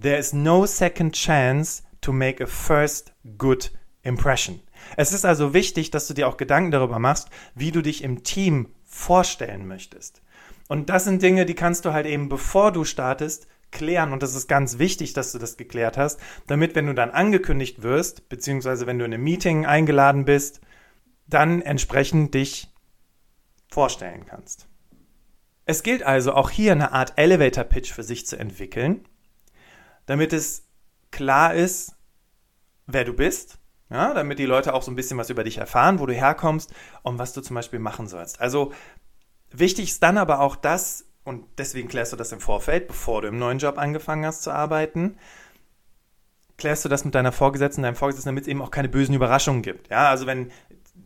There 0.00 0.16
is 0.16 0.32
no 0.32 0.64
second 0.66 1.14
chance 1.14 1.82
to 2.00 2.12
make 2.12 2.42
a 2.42 2.46
first 2.46 3.12
good 3.36 3.72
impression. 4.02 4.60
Es 4.96 5.12
ist 5.12 5.26
also 5.26 5.52
wichtig, 5.52 5.90
dass 5.90 6.06
du 6.06 6.14
dir 6.14 6.28
auch 6.28 6.38
Gedanken 6.38 6.70
darüber 6.70 6.98
machst, 6.98 7.28
wie 7.54 7.72
du 7.72 7.82
dich 7.82 8.02
im 8.02 8.22
Team 8.22 8.68
vorstellen 8.84 9.66
möchtest. 9.66 10.22
Und 10.68 10.88
das 10.88 11.04
sind 11.04 11.22
Dinge, 11.22 11.44
die 11.44 11.54
kannst 11.54 11.84
du 11.84 11.92
halt 11.92 12.06
eben, 12.06 12.28
bevor 12.28 12.72
du 12.72 12.84
startest, 12.84 13.48
klären 13.70 14.12
und 14.12 14.22
das 14.22 14.34
ist 14.34 14.48
ganz 14.48 14.78
wichtig, 14.78 15.12
dass 15.12 15.32
du 15.32 15.38
das 15.38 15.56
geklärt 15.56 15.96
hast, 15.96 16.20
damit, 16.46 16.74
wenn 16.74 16.86
du 16.86 16.94
dann 16.94 17.10
angekündigt 17.10 17.82
wirst, 17.82 18.28
beziehungsweise 18.28 18.86
wenn 18.86 18.98
du 18.98 19.04
in 19.04 19.12
einem 19.12 19.24
Meeting 19.24 19.66
eingeladen 19.66 20.24
bist, 20.24 20.60
dann 21.26 21.62
entsprechend 21.62 22.34
dich 22.34 22.72
vorstellen 23.68 24.26
kannst. 24.26 24.68
Es 25.64 25.82
gilt 25.82 26.04
also 26.04 26.32
auch 26.32 26.50
hier 26.50 26.72
eine 26.72 26.92
Art 26.92 27.14
Elevator 27.16 27.64
Pitch 27.64 27.92
für 27.92 28.04
sich 28.04 28.26
zu 28.26 28.38
entwickeln, 28.38 29.04
damit 30.06 30.32
es 30.32 30.68
klar 31.10 31.54
ist, 31.54 31.96
wer 32.86 33.04
du 33.04 33.12
bist, 33.12 33.58
ja, 33.90 34.14
damit 34.14 34.38
die 34.38 34.46
Leute 34.46 34.74
auch 34.74 34.82
so 34.82 34.90
ein 34.90 34.96
bisschen 34.96 35.18
was 35.18 35.30
über 35.30 35.44
dich 35.44 35.58
erfahren, 35.58 35.98
wo 35.98 36.06
du 36.06 36.14
herkommst 36.14 36.72
und 37.02 37.18
was 37.18 37.32
du 37.32 37.40
zum 37.40 37.54
Beispiel 37.54 37.78
machen 37.78 38.06
sollst. 38.06 38.40
Also 38.40 38.72
wichtig 39.50 39.90
ist 39.90 40.02
dann 40.02 40.18
aber 40.18 40.40
auch 40.40 40.56
das, 40.56 41.05
und 41.26 41.44
deswegen 41.58 41.88
klärst 41.88 42.12
du 42.12 42.16
das 42.16 42.30
im 42.32 42.40
Vorfeld, 42.40 42.86
bevor 42.86 43.22
du 43.22 43.28
im 43.28 43.38
neuen 43.38 43.58
Job 43.58 43.78
angefangen 43.78 44.24
hast 44.24 44.44
zu 44.44 44.52
arbeiten, 44.52 45.16
klärst 46.56 46.84
du 46.84 46.88
das 46.88 47.04
mit 47.04 47.16
deiner 47.16 47.32
Vorgesetzten, 47.32 47.82
deinem 47.82 47.96
Vorgesetzten, 47.96 48.28
damit 48.28 48.44
es 48.44 48.48
eben 48.48 48.62
auch 48.62 48.70
keine 48.70 48.88
bösen 48.88 49.14
Überraschungen 49.14 49.62
gibt. 49.62 49.90
Ja, 49.90 50.08
also 50.08 50.26
wenn, 50.26 50.52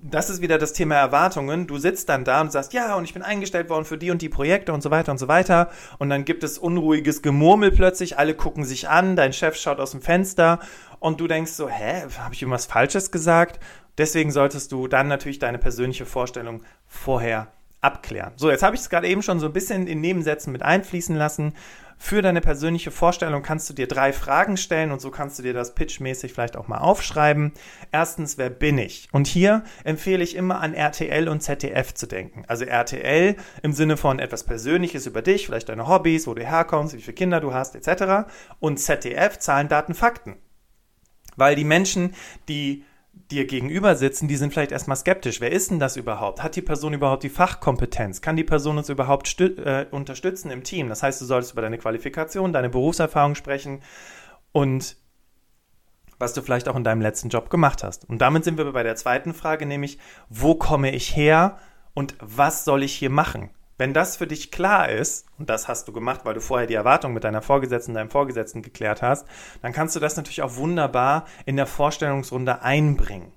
das 0.03 0.29
ist 0.29 0.43
wieder 0.43 0.59
das 0.59 0.75
Thema 0.75 0.97
Erwartungen. 0.97 1.67
Du 1.67 1.79
sitzt 1.79 2.11
dann 2.11 2.25
da 2.25 2.43
und 2.43 2.53
sagst, 2.53 2.75
ja, 2.75 2.97
und 2.97 3.05
ich 3.05 3.15
bin 3.15 3.23
eingestellt 3.23 3.71
worden 3.71 3.87
für 3.87 3.97
die 3.97 4.11
und 4.11 4.21
die 4.21 4.29
Projekte 4.29 4.75
und 4.75 4.83
so 4.83 4.91
weiter 4.91 5.11
und 5.11 5.19
so 5.19 5.27
weiter. 5.27 5.71
Und 5.99 6.11
dann 6.11 6.27
gibt 6.27 6.45
es 6.45 6.59
unruhiges 6.59 7.23
Gemurmel 7.23 7.73
plötzlich, 7.73 8.19
alle 8.19 8.35
gucken 8.35 8.65
sich 8.65 8.91
an, 8.91 9.17
dein 9.17 9.33
Chef 9.33 9.57
schaut 9.57 9.81
aus 9.81 9.93
dem 9.93 10.03
Fenster 10.03 10.61
und 10.99 11.19
du 11.21 11.29
denkst 11.29 11.53
so, 11.53 11.69
hä, 11.69 12.03
habe 12.19 12.35
ich 12.35 12.43
irgendwas 12.43 12.67
Falsches 12.67 13.11
gesagt? 13.11 13.59
Deswegen 13.97 14.31
solltest 14.31 14.71
du 14.71 14.87
dann 14.87 15.09
natürlich 15.09 15.39
deine 15.39 15.59
persönliche 15.59 16.05
Vorstellung 16.05 16.63
vorher 16.87 17.49
abklären. 17.81 18.33
So, 18.37 18.51
jetzt 18.51 18.63
habe 18.63 18.77
ich 18.77 18.83
es 18.83 18.91
gerade 18.91 19.09
eben 19.09 19.23
schon 19.23 19.41
so 19.41 19.47
ein 19.47 19.53
bisschen 19.53 19.87
in 19.87 20.01
Nebensätzen 20.01 20.53
mit 20.53 20.63
einfließen 20.63 21.17
lassen. 21.17 21.55
Für 22.03 22.23
deine 22.23 22.41
persönliche 22.41 22.91
Vorstellung 22.91 23.43
kannst 23.43 23.69
du 23.69 23.75
dir 23.75 23.87
drei 23.87 24.15
Fragen 24.15 24.57
stellen 24.57 24.91
und 24.91 25.03
so 25.03 25.11
kannst 25.11 25.39
du 25.39 25.43
dir 25.43 25.53
das 25.53 25.75
pitchmäßig 25.75 26.33
vielleicht 26.33 26.57
auch 26.57 26.67
mal 26.67 26.79
aufschreiben. 26.79 27.53
Erstens, 27.93 28.39
wer 28.39 28.49
bin 28.49 28.79
ich? 28.79 29.09
Und 29.13 29.27
hier 29.27 29.65
empfehle 29.85 30.25
ich 30.25 30.35
immer 30.35 30.63
an 30.63 30.73
RTL 30.73 31.29
und 31.29 31.43
ZDF 31.43 31.93
zu 31.93 32.07
denken. 32.07 32.45
Also 32.49 32.65
RTL 32.65 33.37
im 33.63 33.73
Sinne 33.75 33.99
von 33.99 34.19
etwas 34.19 34.45
Persönliches 34.45 35.07
über 35.07 35.21
dich, 35.21 35.45
vielleicht 35.45 35.69
deine 35.69 35.89
Hobbys, 35.89 36.27
wo 36.27 36.33
du 36.33 36.43
herkommst, 36.43 36.97
wie 36.97 37.03
viele 37.03 37.15
Kinder 37.15 37.39
du 37.39 37.53
hast, 37.53 37.77
etc. 37.77 38.31
Und 38.61 38.79
ZDF 38.79 39.39
Zahlen, 39.39 39.69
Daten, 39.69 39.93
Fakten. 39.93 40.37
Weil 41.37 41.55
die 41.55 41.65
Menschen, 41.65 42.15
die 42.49 42.85
dir 43.31 43.47
gegenüber 43.47 43.97
sitzen, 43.97 44.29
die 44.29 44.37
sind 44.37 44.53
vielleicht 44.53 44.73
erstmal 44.73 44.97
skeptisch. 44.97 45.41
Wer 45.41 45.53
ist 45.53 45.71
denn 45.71 45.79
das 45.79 45.97
überhaupt? 45.97 46.43
Hat 46.43 46.57
die 46.57 46.63
Person 46.63 46.93
überhaupt 46.93 47.23
die 47.23 47.29
Fachkompetenz? 47.29 48.21
Kann 48.21 48.37
die 48.37 48.45
Person 48.45 48.79
uns 48.79 48.89
überhaupt 48.89 49.41
äh, 49.41 49.87
unterstützen 49.91 50.51
im 50.51 50.65
Team? 50.65 50.89
Das 50.89 51.03
heißt, 51.03 51.21
du 51.21 51.25
solltest 51.25 51.53
über 51.53 51.63
deine 51.63 51.79
Qualifikation, 51.79 52.53
deine 52.53 52.71
Berufserfahrung 52.71 53.35
sprechen 53.35 53.83
und 54.53 54.97
was 56.19 56.35
du 56.35 56.43
vielleicht 56.43 56.69
auch 56.69 56.77
in 56.77 56.85
deinem 56.85 57.01
letzten 57.01 57.31
Job 57.31 57.49
gemacht 57.49 57.83
hast. 57.83 58.09
Und 58.09 58.19
damit 58.19 58.45
sind 58.45 58.59
wir 58.59 58.71
bei 58.73 58.83
der 58.83 58.97
zweiten 58.97 59.33
Frage, 59.33 59.65
nämlich, 59.65 59.99
wo 60.29 60.55
komme 60.55 60.91
ich 60.91 61.17
her 61.17 61.59
und 61.95 62.15
was 62.21 62.65
soll 62.65 62.83
ich 62.83 62.93
hier 62.93 63.11
machen? 63.11 63.51
Wenn 63.81 63.95
das 63.95 64.19
für 64.19 64.27
dich 64.27 64.51
klar 64.51 64.91
ist, 64.91 65.25
und 65.39 65.49
das 65.49 65.67
hast 65.67 65.89
du 65.89 65.93
gemacht, 65.93 66.21
weil 66.25 66.35
du 66.35 66.43
vorher 66.43 66.67
die 66.67 66.75
Erwartung 66.75 67.15
mit 67.15 67.25
deiner 67.25 67.41
Vorgesetzten, 67.41 67.95
deinem 67.95 68.11
Vorgesetzten 68.11 68.61
geklärt 68.61 69.01
hast, 69.01 69.27
dann 69.63 69.73
kannst 69.73 69.97
du 69.97 70.01
das 70.01 70.19
natürlich 70.19 70.43
auch 70.43 70.57
wunderbar 70.57 71.25
in 71.47 71.57
der 71.57 71.65
Vorstellungsrunde 71.65 72.61
einbringen. 72.61 73.33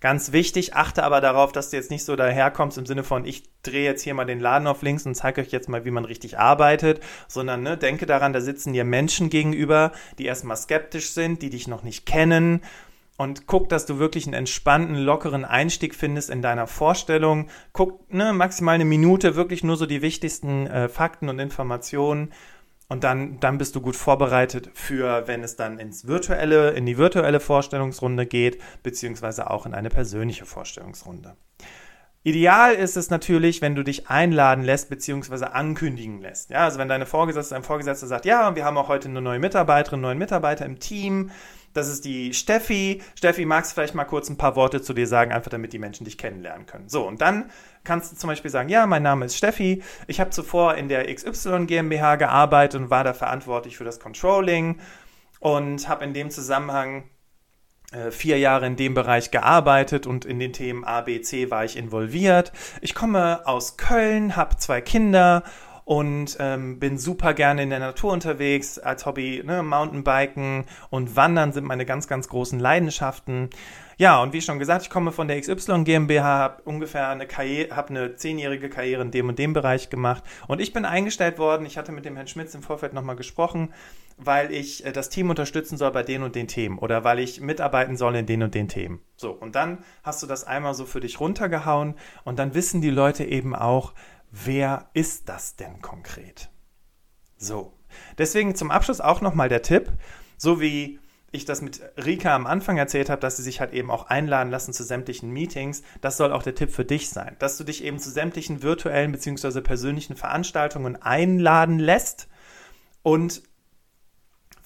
Ganz 0.00 0.32
wichtig, 0.32 0.76
achte 0.76 1.04
aber 1.04 1.22
darauf, 1.22 1.52
dass 1.52 1.70
du 1.70 1.78
jetzt 1.78 1.90
nicht 1.90 2.04
so 2.04 2.16
daherkommst 2.16 2.76
im 2.76 2.84
Sinne 2.84 3.02
von, 3.02 3.24
ich 3.24 3.44
drehe 3.62 3.86
jetzt 3.86 4.02
hier 4.02 4.12
mal 4.12 4.26
den 4.26 4.40
Laden 4.40 4.68
auf 4.68 4.82
links 4.82 5.06
und 5.06 5.14
zeige 5.14 5.40
euch 5.40 5.52
jetzt 5.52 5.70
mal, 5.70 5.86
wie 5.86 5.90
man 5.90 6.04
richtig 6.04 6.38
arbeitet, 6.38 7.00
sondern 7.26 7.62
ne, 7.62 7.78
denke 7.78 8.04
daran, 8.04 8.34
da 8.34 8.42
sitzen 8.42 8.74
dir 8.74 8.84
Menschen 8.84 9.30
gegenüber, 9.30 9.92
die 10.18 10.26
erstmal 10.26 10.58
skeptisch 10.58 11.12
sind, 11.12 11.40
die 11.40 11.48
dich 11.48 11.66
noch 11.66 11.82
nicht 11.82 12.04
kennen 12.04 12.60
und 13.18 13.48
guck, 13.48 13.68
dass 13.68 13.84
du 13.84 13.98
wirklich 13.98 14.26
einen 14.26 14.34
entspannten, 14.34 14.94
lockeren 14.94 15.44
Einstieg 15.44 15.94
findest 15.94 16.30
in 16.30 16.40
deiner 16.40 16.68
Vorstellung. 16.68 17.50
Guck 17.72 18.10
ne, 18.14 18.32
maximal 18.32 18.76
eine 18.76 18.84
Minute, 18.84 19.34
wirklich 19.34 19.64
nur 19.64 19.76
so 19.76 19.86
die 19.86 20.02
wichtigsten 20.02 20.68
äh, 20.68 20.88
Fakten 20.88 21.28
und 21.28 21.40
Informationen. 21.40 22.32
Und 22.88 23.04
dann, 23.04 23.40
dann 23.40 23.58
bist 23.58 23.74
du 23.74 23.82
gut 23.82 23.96
vorbereitet 23.96 24.70
für, 24.72 25.26
wenn 25.26 25.42
es 25.42 25.56
dann 25.56 25.78
ins 25.78 26.06
virtuelle, 26.06 26.70
in 26.70 26.86
die 26.86 26.96
virtuelle 26.96 27.40
Vorstellungsrunde 27.40 28.24
geht, 28.24 28.62
beziehungsweise 28.82 29.50
auch 29.50 29.66
in 29.66 29.74
eine 29.74 29.90
persönliche 29.90 30.46
Vorstellungsrunde. 30.46 31.36
Ideal 32.22 32.74
ist 32.74 32.96
es 32.96 33.10
natürlich, 33.10 33.62
wenn 33.62 33.74
du 33.74 33.82
dich 33.82 34.08
einladen 34.08 34.62
lässt, 34.62 34.90
beziehungsweise 34.90 35.52
ankündigen 35.54 36.20
lässt. 36.20 36.50
Ja, 36.50 36.64
also 36.64 36.78
wenn 36.78 36.88
deine 36.88 37.06
Vorgesetzte, 37.06 37.54
dein 37.54 37.64
Vorgesetzter 37.64 38.06
sagt, 38.06 38.26
ja, 38.26 38.54
wir 38.54 38.64
haben 38.64 38.76
auch 38.76 38.88
heute 38.88 39.08
eine 39.08 39.20
neue 39.20 39.38
Mitarbeiterin, 39.38 39.96
einen 39.96 40.02
neuen 40.02 40.18
Mitarbeiter 40.18 40.64
im 40.64 40.78
Team, 40.78 41.30
das 41.72 41.88
ist 41.88 42.04
die 42.04 42.34
Steffi. 42.34 43.02
Steffi, 43.14 43.44
magst 43.44 43.72
du 43.72 43.74
vielleicht 43.74 43.94
mal 43.94 44.04
kurz 44.04 44.28
ein 44.28 44.36
paar 44.36 44.56
Worte 44.56 44.82
zu 44.82 44.92
dir 44.94 45.06
sagen, 45.06 45.32
einfach 45.32 45.50
damit 45.50 45.72
die 45.72 45.78
Menschen 45.78 46.04
dich 46.04 46.18
kennenlernen 46.18 46.66
können. 46.66 46.88
So, 46.88 47.06
und 47.06 47.20
dann 47.20 47.50
kannst 47.84 48.12
du 48.12 48.16
zum 48.16 48.28
Beispiel 48.28 48.50
sagen, 48.50 48.68
ja, 48.68 48.86
mein 48.86 49.02
Name 49.02 49.26
ist 49.26 49.36
Steffi. 49.36 49.82
Ich 50.06 50.20
habe 50.20 50.30
zuvor 50.30 50.74
in 50.74 50.88
der 50.88 51.12
XY 51.12 51.66
GmbH 51.66 52.16
gearbeitet 52.16 52.80
und 52.80 52.90
war 52.90 53.04
da 53.04 53.14
verantwortlich 53.14 53.76
für 53.76 53.84
das 53.84 54.00
Controlling 54.00 54.80
und 55.40 55.88
habe 55.88 56.04
in 56.04 56.14
dem 56.14 56.30
Zusammenhang 56.30 57.04
äh, 57.92 58.10
vier 58.10 58.38
Jahre 58.38 58.66
in 58.66 58.76
dem 58.76 58.92
Bereich 58.92 59.30
gearbeitet 59.30 60.06
und 60.06 60.24
in 60.24 60.38
den 60.38 60.52
Themen 60.52 60.84
A, 60.84 61.00
B, 61.00 61.22
C 61.22 61.50
war 61.50 61.64
ich 61.64 61.76
involviert. 61.76 62.52
Ich 62.82 62.94
komme 62.94 63.46
aus 63.46 63.78
Köln, 63.78 64.36
habe 64.36 64.56
zwei 64.56 64.80
Kinder 64.80 65.42
und 65.88 66.36
ähm, 66.38 66.78
bin 66.78 66.98
super 66.98 67.32
gerne 67.32 67.62
in 67.62 67.70
der 67.70 67.78
Natur 67.78 68.12
unterwegs 68.12 68.78
als 68.78 69.06
Hobby. 69.06 69.42
Ne? 69.42 69.62
Mountainbiken 69.62 70.66
und 70.90 71.16
Wandern 71.16 71.54
sind 71.54 71.64
meine 71.64 71.86
ganz, 71.86 72.06
ganz 72.06 72.28
großen 72.28 72.60
Leidenschaften. 72.60 73.48
Ja, 73.96 74.22
und 74.22 74.34
wie 74.34 74.42
schon 74.42 74.58
gesagt, 74.58 74.82
ich 74.82 74.90
komme 74.90 75.12
von 75.12 75.28
der 75.28 75.40
XY 75.40 75.84
GmbH, 75.84 76.22
habe 76.24 76.62
ungefähr 76.66 77.08
eine 77.08 77.26
Karriere, 77.26 77.74
habe 77.74 77.88
eine 77.88 78.16
zehnjährige 78.16 78.68
Karriere 78.68 79.00
in 79.00 79.12
dem 79.12 79.30
und 79.30 79.38
dem 79.38 79.54
Bereich 79.54 79.88
gemacht 79.88 80.24
und 80.46 80.60
ich 80.60 80.74
bin 80.74 80.84
eingestellt 80.84 81.38
worden. 81.38 81.64
Ich 81.64 81.78
hatte 81.78 81.90
mit 81.90 82.04
dem 82.04 82.16
Herrn 82.16 82.28
Schmitz 82.28 82.54
im 82.54 82.62
Vorfeld 82.62 82.92
nochmal 82.92 83.16
gesprochen, 83.16 83.72
weil 84.18 84.52
ich 84.52 84.84
äh, 84.84 84.92
das 84.92 85.08
Team 85.08 85.30
unterstützen 85.30 85.78
soll 85.78 85.90
bei 85.90 86.02
den 86.02 86.22
und 86.22 86.34
den 86.34 86.48
Themen 86.48 86.78
oder 86.78 87.02
weil 87.02 87.18
ich 87.18 87.40
mitarbeiten 87.40 87.96
soll 87.96 88.14
in 88.14 88.26
den 88.26 88.42
und 88.42 88.54
den 88.54 88.68
Themen. 88.68 89.00
So, 89.16 89.30
und 89.30 89.54
dann 89.54 89.78
hast 90.02 90.22
du 90.22 90.26
das 90.26 90.44
einmal 90.44 90.74
so 90.74 90.84
für 90.84 91.00
dich 91.00 91.18
runtergehauen 91.18 91.94
und 92.24 92.38
dann 92.38 92.54
wissen 92.54 92.82
die 92.82 92.90
Leute 92.90 93.24
eben 93.24 93.56
auch, 93.56 93.94
wer 94.44 94.90
ist 94.94 95.28
das 95.28 95.56
denn 95.56 95.80
konkret? 95.80 96.50
So, 97.36 97.72
deswegen 98.18 98.54
zum 98.54 98.70
Abschluss 98.70 99.00
auch 99.00 99.20
nochmal 99.20 99.48
der 99.48 99.62
Tipp, 99.62 99.92
so 100.36 100.60
wie 100.60 100.98
ich 101.30 101.44
das 101.44 101.60
mit 101.60 101.80
Rika 102.02 102.34
am 102.34 102.46
Anfang 102.46 102.78
erzählt 102.78 103.10
habe, 103.10 103.20
dass 103.20 103.36
sie 103.36 103.42
sich 103.42 103.60
halt 103.60 103.72
eben 103.72 103.90
auch 103.90 104.06
einladen 104.06 104.50
lassen 104.50 104.72
zu 104.72 104.82
sämtlichen 104.82 105.30
Meetings, 105.30 105.82
das 106.00 106.16
soll 106.16 106.32
auch 106.32 106.42
der 106.42 106.54
Tipp 106.54 106.70
für 106.70 106.84
dich 106.84 107.10
sein, 107.10 107.36
dass 107.38 107.58
du 107.58 107.64
dich 107.64 107.84
eben 107.84 107.98
zu 107.98 108.10
sämtlichen 108.10 108.62
virtuellen 108.62 109.12
bzw. 109.12 109.60
persönlichen 109.60 110.16
Veranstaltungen 110.16 110.96
einladen 110.96 111.78
lässt 111.78 112.28
und 113.02 113.42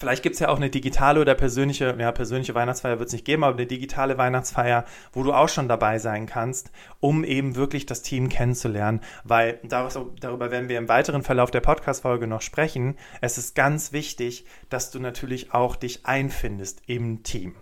Vielleicht 0.03 0.21
gibt 0.21 0.33
es 0.33 0.41
ja 0.41 0.49
auch 0.49 0.57
eine 0.57 0.69
digitale 0.69 1.21
oder 1.21 1.33
persönliche, 1.33 1.95
ja, 1.97 2.11
persönliche 2.11 2.53
Weihnachtsfeier 2.53 2.99
wird 2.99 3.07
es 3.07 3.13
nicht 3.13 3.23
geben, 3.23 3.45
aber 3.45 3.55
eine 3.55 3.65
digitale 3.65 4.17
Weihnachtsfeier, 4.17 4.83
wo 5.13 5.23
du 5.23 5.31
auch 5.31 5.47
schon 5.47 5.69
dabei 5.69 5.97
sein 5.97 6.25
kannst, 6.25 6.71
um 6.99 7.23
eben 7.23 7.55
wirklich 7.55 7.85
das 7.85 8.01
Team 8.01 8.27
kennenzulernen, 8.27 8.99
weil 9.23 9.61
darüber 9.63 10.51
werden 10.51 10.67
wir 10.67 10.77
im 10.77 10.89
weiteren 10.89 11.23
Verlauf 11.23 11.51
der 11.51 11.61
Podcast-Folge 11.61 12.27
noch 12.27 12.41
sprechen. 12.41 12.97
Es 13.21 13.37
ist 13.37 13.55
ganz 13.55 13.93
wichtig, 13.93 14.43
dass 14.67 14.91
du 14.91 14.99
natürlich 14.99 15.53
auch 15.53 15.77
dich 15.77 16.05
einfindest 16.05 16.81
im 16.85 17.23
Team. 17.23 17.55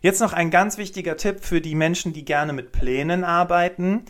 Jetzt 0.00 0.20
noch 0.20 0.32
ein 0.32 0.50
ganz 0.50 0.76
wichtiger 0.76 1.16
Tipp 1.16 1.38
für 1.44 1.60
die 1.60 1.76
Menschen, 1.76 2.12
die 2.12 2.24
gerne 2.24 2.52
mit 2.52 2.72
Plänen 2.72 3.22
arbeiten. 3.22 4.06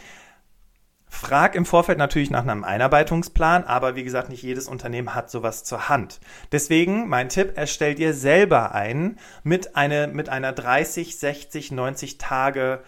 Frag 1.11 1.57
im 1.57 1.67
Vorfeld 1.67 1.99
natürlich 1.99 2.31
nach 2.31 2.43
einem 2.43 2.63
Einarbeitungsplan, 2.63 3.65
aber 3.65 3.97
wie 3.97 4.05
gesagt, 4.05 4.31
nicht 4.31 4.43
jedes 4.43 4.69
Unternehmen 4.69 5.15
hat 5.15 5.31
sowas 5.31 5.65
zur 5.65 5.89
Hand. 5.89 6.21
Deswegen 6.53 7.09
mein 7.09 7.29
Tipp, 7.29 7.53
erstell 7.57 7.97
dir 7.97 8.15
selber 8.15 8.75
einen 8.75 9.19
mit, 9.43 9.77
eine, 9.77 10.07
mit 10.07 10.29
einer 10.29 10.53
30, 10.53 11.19
60, 11.19 11.73
90 11.73 12.19
Tage 12.19 12.83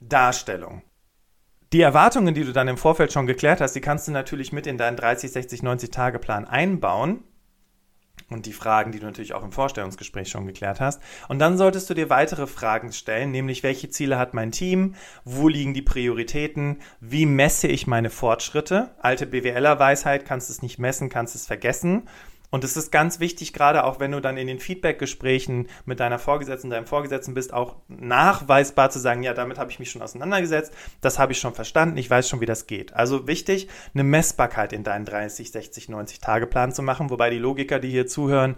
Darstellung. 0.00 0.82
Die 1.72 1.80
Erwartungen, 1.80 2.34
die 2.34 2.44
du 2.44 2.52
dann 2.52 2.68
im 2.68 2.76
Vorfeld 2.76 3.12
schon 3.12 3.26
geklärt 3.26 3.60
hast, 3.60 3.74
die 3.74 3.80
kannst 3.80 4.08
du 4.08 4.12
natürlich 4.12 4.52
mit 4.52 4.66
in 4.66 4.76
deinen 4.76 4.96
30, 4.96 5.32
60, 5.32 5.62
90 5.62 5.90
Tage 5.90 6.18
Plan 6.18 6.44
einbauen 6.44 7.22
und 8.34 8.44
die 8.46 8.52
Fragen, 8.52 8.92
die 8.92 8.98
du 8.98 9.06
natürlich 9.06 9.32
auch 9.32 9.44
im 9.44 9.52
Vorstellungsgespräch 9.52 10.28
schon 10.28 10.46
geklärt 10.46 10.80
hast. 10.80 11.00
Und 11.28 11.38
dann 11.38 11.56
solltest 11.56 11.88
du 11.88 11.94
dir 11.94 12.10
weitere 12.10 12.46
Fragen 12.46 12.92
stellen, 12.92 13.30
nämlich 13.30 13.62
welche 13.62 13.88
Ziele 13.88 14.18
hat 14.18 14.34
mein 14.34 14.52
Team, 14.52 14.94
wo 15.24 15.48
liegen 15.48 15.72
die 15.72 15.82
Prioritäten, 15.82 16.80
wie 17.00 17.24
messe 17.24 17.68
ich 17.68 17.86
meine 17.86 18.10
Fortschritte. 18.10 18.90
Alte 18.98 19.26
BWLer-Weisheit, 19.26 20.26
kannst 20.26 20.50
es 20.50 20.60
nicht 20.60 20.78
messen, 20.78 21.08
kannst 21.08 21.34
es 21.34 21.46
vergessen. 21.46 22.08
Und 22.54 22.62
es 22.62 22.76
ist 22.76 22.92
ganz 22.92 23.18
wichtig, 23.18 23.52
gerade 23.52 23.82
auch 23.82 23.98
wenn 23.98 24.12
du 24.12 24.20
dann 24.20 24.36
in 24.36 24.46
den 24.46 24.60
Feedback-Gesprächen 24.60 25.66
mit 25.86 25.98
deiner 25.98 26.20
Vorgesetzten, 26.20 26.70
deinem 26.70 26.86
Vorgesetzten 26.86 27.34
bist, 27.34 27.52
auch 27.52 27.74
nachweisbar 27.88 28.90
zu 28.90 29.00
sagen, 29.00 29.24
ja, 29.24 29.34
damit 29.34 29.58
habe 29.58 29.72
ich 29.72 29.80
mich 29.80 29.90
schon 29.90 30.02
auseinandergesetzt, 30.02 30.72
das 31.00 31.18
habe 31.18 31.32
ich 31.32 31.40
schon 31.40 31.52
verstanden, 31.52 31.96
ich 31.96 32.08
weiß 32.08 32.28
schon, 32.28 32.40
wie 32.40 32.46
das 32.46 32.68
geht. 32.68 32.92
Also 32.94 33.26
wichtig, 33.26 33.66
eine 33.92 34.04
Messbarkeit 34.04 34.72
in 34.72 34.84
deinen 34.84 35.04
30, 35.04 35.50
60, 35.50 35.88
90 35.88 36.20
Tage 36.20 36.46
Plan 36.46 36.70
zu 36.70 36.82
machen, 36.82 37.10
wobei 37.10 37.28
die 37.28 37.38
Logiker, 37.38 37.80
die 37.80 37.90
hier 37.90 38.06
zuhören, 38.06 38.54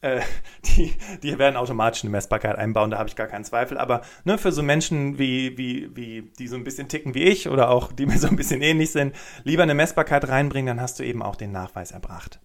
äh, 0.00 0.20
die, 0.66 0.94
die 1.24 1.36
werden 1.36 1.56
automatisch 1.56 2.04
eine 2.04 2.12
Messbarkeit 2.12 2.56
einbauen, 2.56 2.92
da 2.92 2.98
habe 2.98 3.08
ich 3.08 3.16
gar 3.16 3.26
keinen 3.26 3.44
Zweifel. 3.44 3.78
Aber 3.78 4.02
ne, 4.22 4.38
für 4.38 4.52
so 4.52 4.62
Menschen 4.62 5.18
wie, 5.18 5.58
wie, 5.58 5.90
wie, 5.96 6.30
die 6.38 6.46
so 6.46 6.54
ein 6.54 6.62
bisschen 6.62 6.86
ticken 6.86 7.16
wie 7.16 7.24
ich 7.24 7.48
oder 7.48 7.70
auch 7.70 7.90
die 7.90 8.06
mir 8.06 8.16
so 8.16 8.28
ein 8.28 8.36
bisschen 8.36 8.62
ähnlich 8.62 8.92
sind, 8.92 9.12
lieber 9.42 9.64
eine 9.64 9.74
Messbarkeit 9.74 10.28
reinbringen, 10.28 10.76
dann 10.76 10.80
hast 10.80 11.00
du 11.00 11.02
eben 11.02 11.20
auch 11.20 11.34
den 11.34 11.50
Nachweis 11.50 11.90
erbracht. 11.90 12.38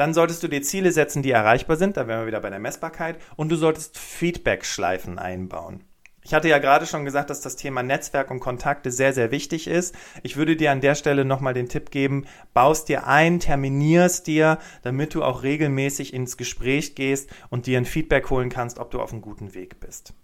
Dann 0.00 0.14
solltest 0.14 0.42
du 0.42 0.48
dir 0.48 0.62
Ziele 0.62 0.92
setzen, 0.92 1.22
die 1.22 1.30
erreichbar 1.30 1.76
sind. 1.76 1.98
Da 1.98 2.08
wären 2.08 2.20
wir 2.20 2.26
wieder 2.26 2.40
bei 2.40 2.48
der 2.48 2.58
Messbarkeit. 2.58 3.18
Und 3.36 3.50
du 3.50 3.56
solltest 3.56 3.98
Feedback-Schleifen 3.98 5.18
einbauen. 5.18 5.84
Ich 6.24 6.32
hatte 6.32 6.48
ja 6.48 6.56
gerade 6.56 6.86
schon 6.86 7.04
gesagt, 7.04 7.28
dass 7.28 7.42
das 7.42 7.56
Thema 7.56 7.82
Netzwerk 7.82 8.30
und 8.30 8.40
Kontakte 8.40 8.90
sehr, 8.90 9.12
sehr 9.12 9.30
wichtig 9.30 9.66
ist. 9.66 9.94
Ich 10.22 10.38
würde 10.38 10.56
dir 10.56 10.72
an 10.72 10.80
der 10.80 10.94
Stelle 10.94 11.26
nochmal 11.26 11.52
den 11.52 11.68
Tipp 11.68 11.90
geben, 11.90 12.24
baust 12.54 12.88
dir 12.88 13.08
ein, 13.08 13.40
terminierst 13.40 14.26
dir, 14.26 14.58
damit 14.80 15.14
du 15.14 15.22
auch 15.22 15.42
regelmäßig 15.42 16.14
ins 16.14 16.38
Gespräch 16.38 16.94
gehst 16.94 17.28
und 17.50 17.66
dir 17.66 17.76
ein 17.76 17.84
Feedback 17.84 18.30
holen 18.30 18.48
kannst, 18.48 18.78
ob 18.78 18.90
du 18.90 19.02
auf 19.02 19.12
einem 19.12 19.20
guten 19.20 19.52
Weg 19.52 19.80
bist. 19.80 20.14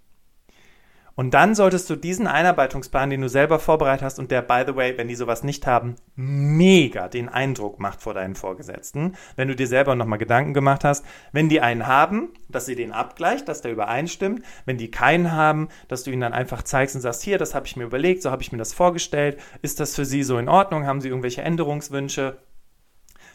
Und 1.17 1.33
dann 1.33 1.55
solltest 1.55 1.89
du 1.89 1.97
diesen 1.97 2.27
Einarbeitungsplan, 2.27 3.09
den 3.09 3.23
du 3.23 3.29
selber 3.31 3.59
vorbereitet 3.59 4.05
hast 4.05 4.19
und 4.19 4.31
der, 4.31 4.43
by 4.43 4.65
the 4.67 4.77
way, 4.77 4.99
wenn 4.99 5.09
die 5.09 5.15
sowas 5.15 5.43
nicht 5.43 5.67
haben, 5.67 5.97
mega 6.15 7.09
den 7.09 7.31
Eindruck 7.31 7.81
macht 7.81 8.03
vor 8.03 8.13
deinen 8.13 8.35
Vorgesetzten, 8.35 9.17
wenn 9.35 9.49
du 9.49 9.57
dir 9.57 9.67
selber 9.67 9.95
nochmal 9.95 10.19
Gedanken 10.19 10.53
gemacht 10.53 10.85
hast, 10.85 11.07
wenn 11.33 11.49
die 11.49 11.63
einen 11.63 11.87
haben, 11.87 12.35
dass 12.51 12.67
sie 12.67 12.77
den 12.77 12.93
abgleicht, 12.93 13.49
dass 13.49 13.63
der 13.63 13.73
übereinstimmt, 13.73 14.45
wenn 14.67 14.77
die 14.77 14.91
keinen 14.91 15.33
haben, 15.33 15.69
dass 15.89 16.05
du 16.05 16.11
ihnen 16.11 16.21
dann 16.21 16.35
einfach 16.35 16.63
zeigst 16.63 16.95
und 16.95 17.01
sagst, 17.01 17.23
hier, 17.23 17.39
das 17.39 17.55
habe 17.55 17.67
ich 17.67 17.77
mir 17.77 17.85
überlegt, 17.85 18.23
so 18.23 18.31
habe 18.31 18.43
ich 18.43 18.53
mir 18.53 18.59
das 18.59 18.75
vorgestellt, 18.75 19.39
ist 19.63 19.81
das 19.81 19.97
für 19.97 20.05
sie 20.05 20.23
so 20.23 20.37
in 20.37 20.51
Ordnung, 20.51 20.87
haben 20.87 21.01
sie 21.01 21.09
irgendwelche 21.09 21.41
Änderungswünsche, 21.41 22.37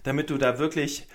damit 0.03 0.29
du 0.29 0.37
da 0.37 0.59
wirklich 0.59 1.07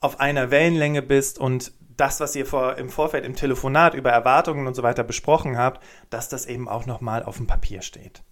auf 0.00 0.20
einer 0.20 0.50
Wellenlänge 0.50 1.00
bist 1.00 1.38
und 1.38 1.72
das, 2.02 2.18
was 2.18 2.34
ihr 2.34 2.46
vor, 2.46 2.78
im 2.78 2.90
Vorfeld 2.90 3.24
im 3.24 3.36
Telefonat 3.36 3.94
über 3.94 4.10
Erwartungen 4.10 4.66
und 4.66 4.74
so 4.74 4.82
weiter 4.82 5.04
besprochen 5.04 5.56
habt, 5.56 5.80
dass 6.10 6.28
das 6.28 6.46
eben 6.46 6.68
auch 6.68 6.84
nochmal 6.84 7.22
auf 7.22 7.36
dem 7.36 7.46
Papier 7.46 7.80
steht. 7.80 8.24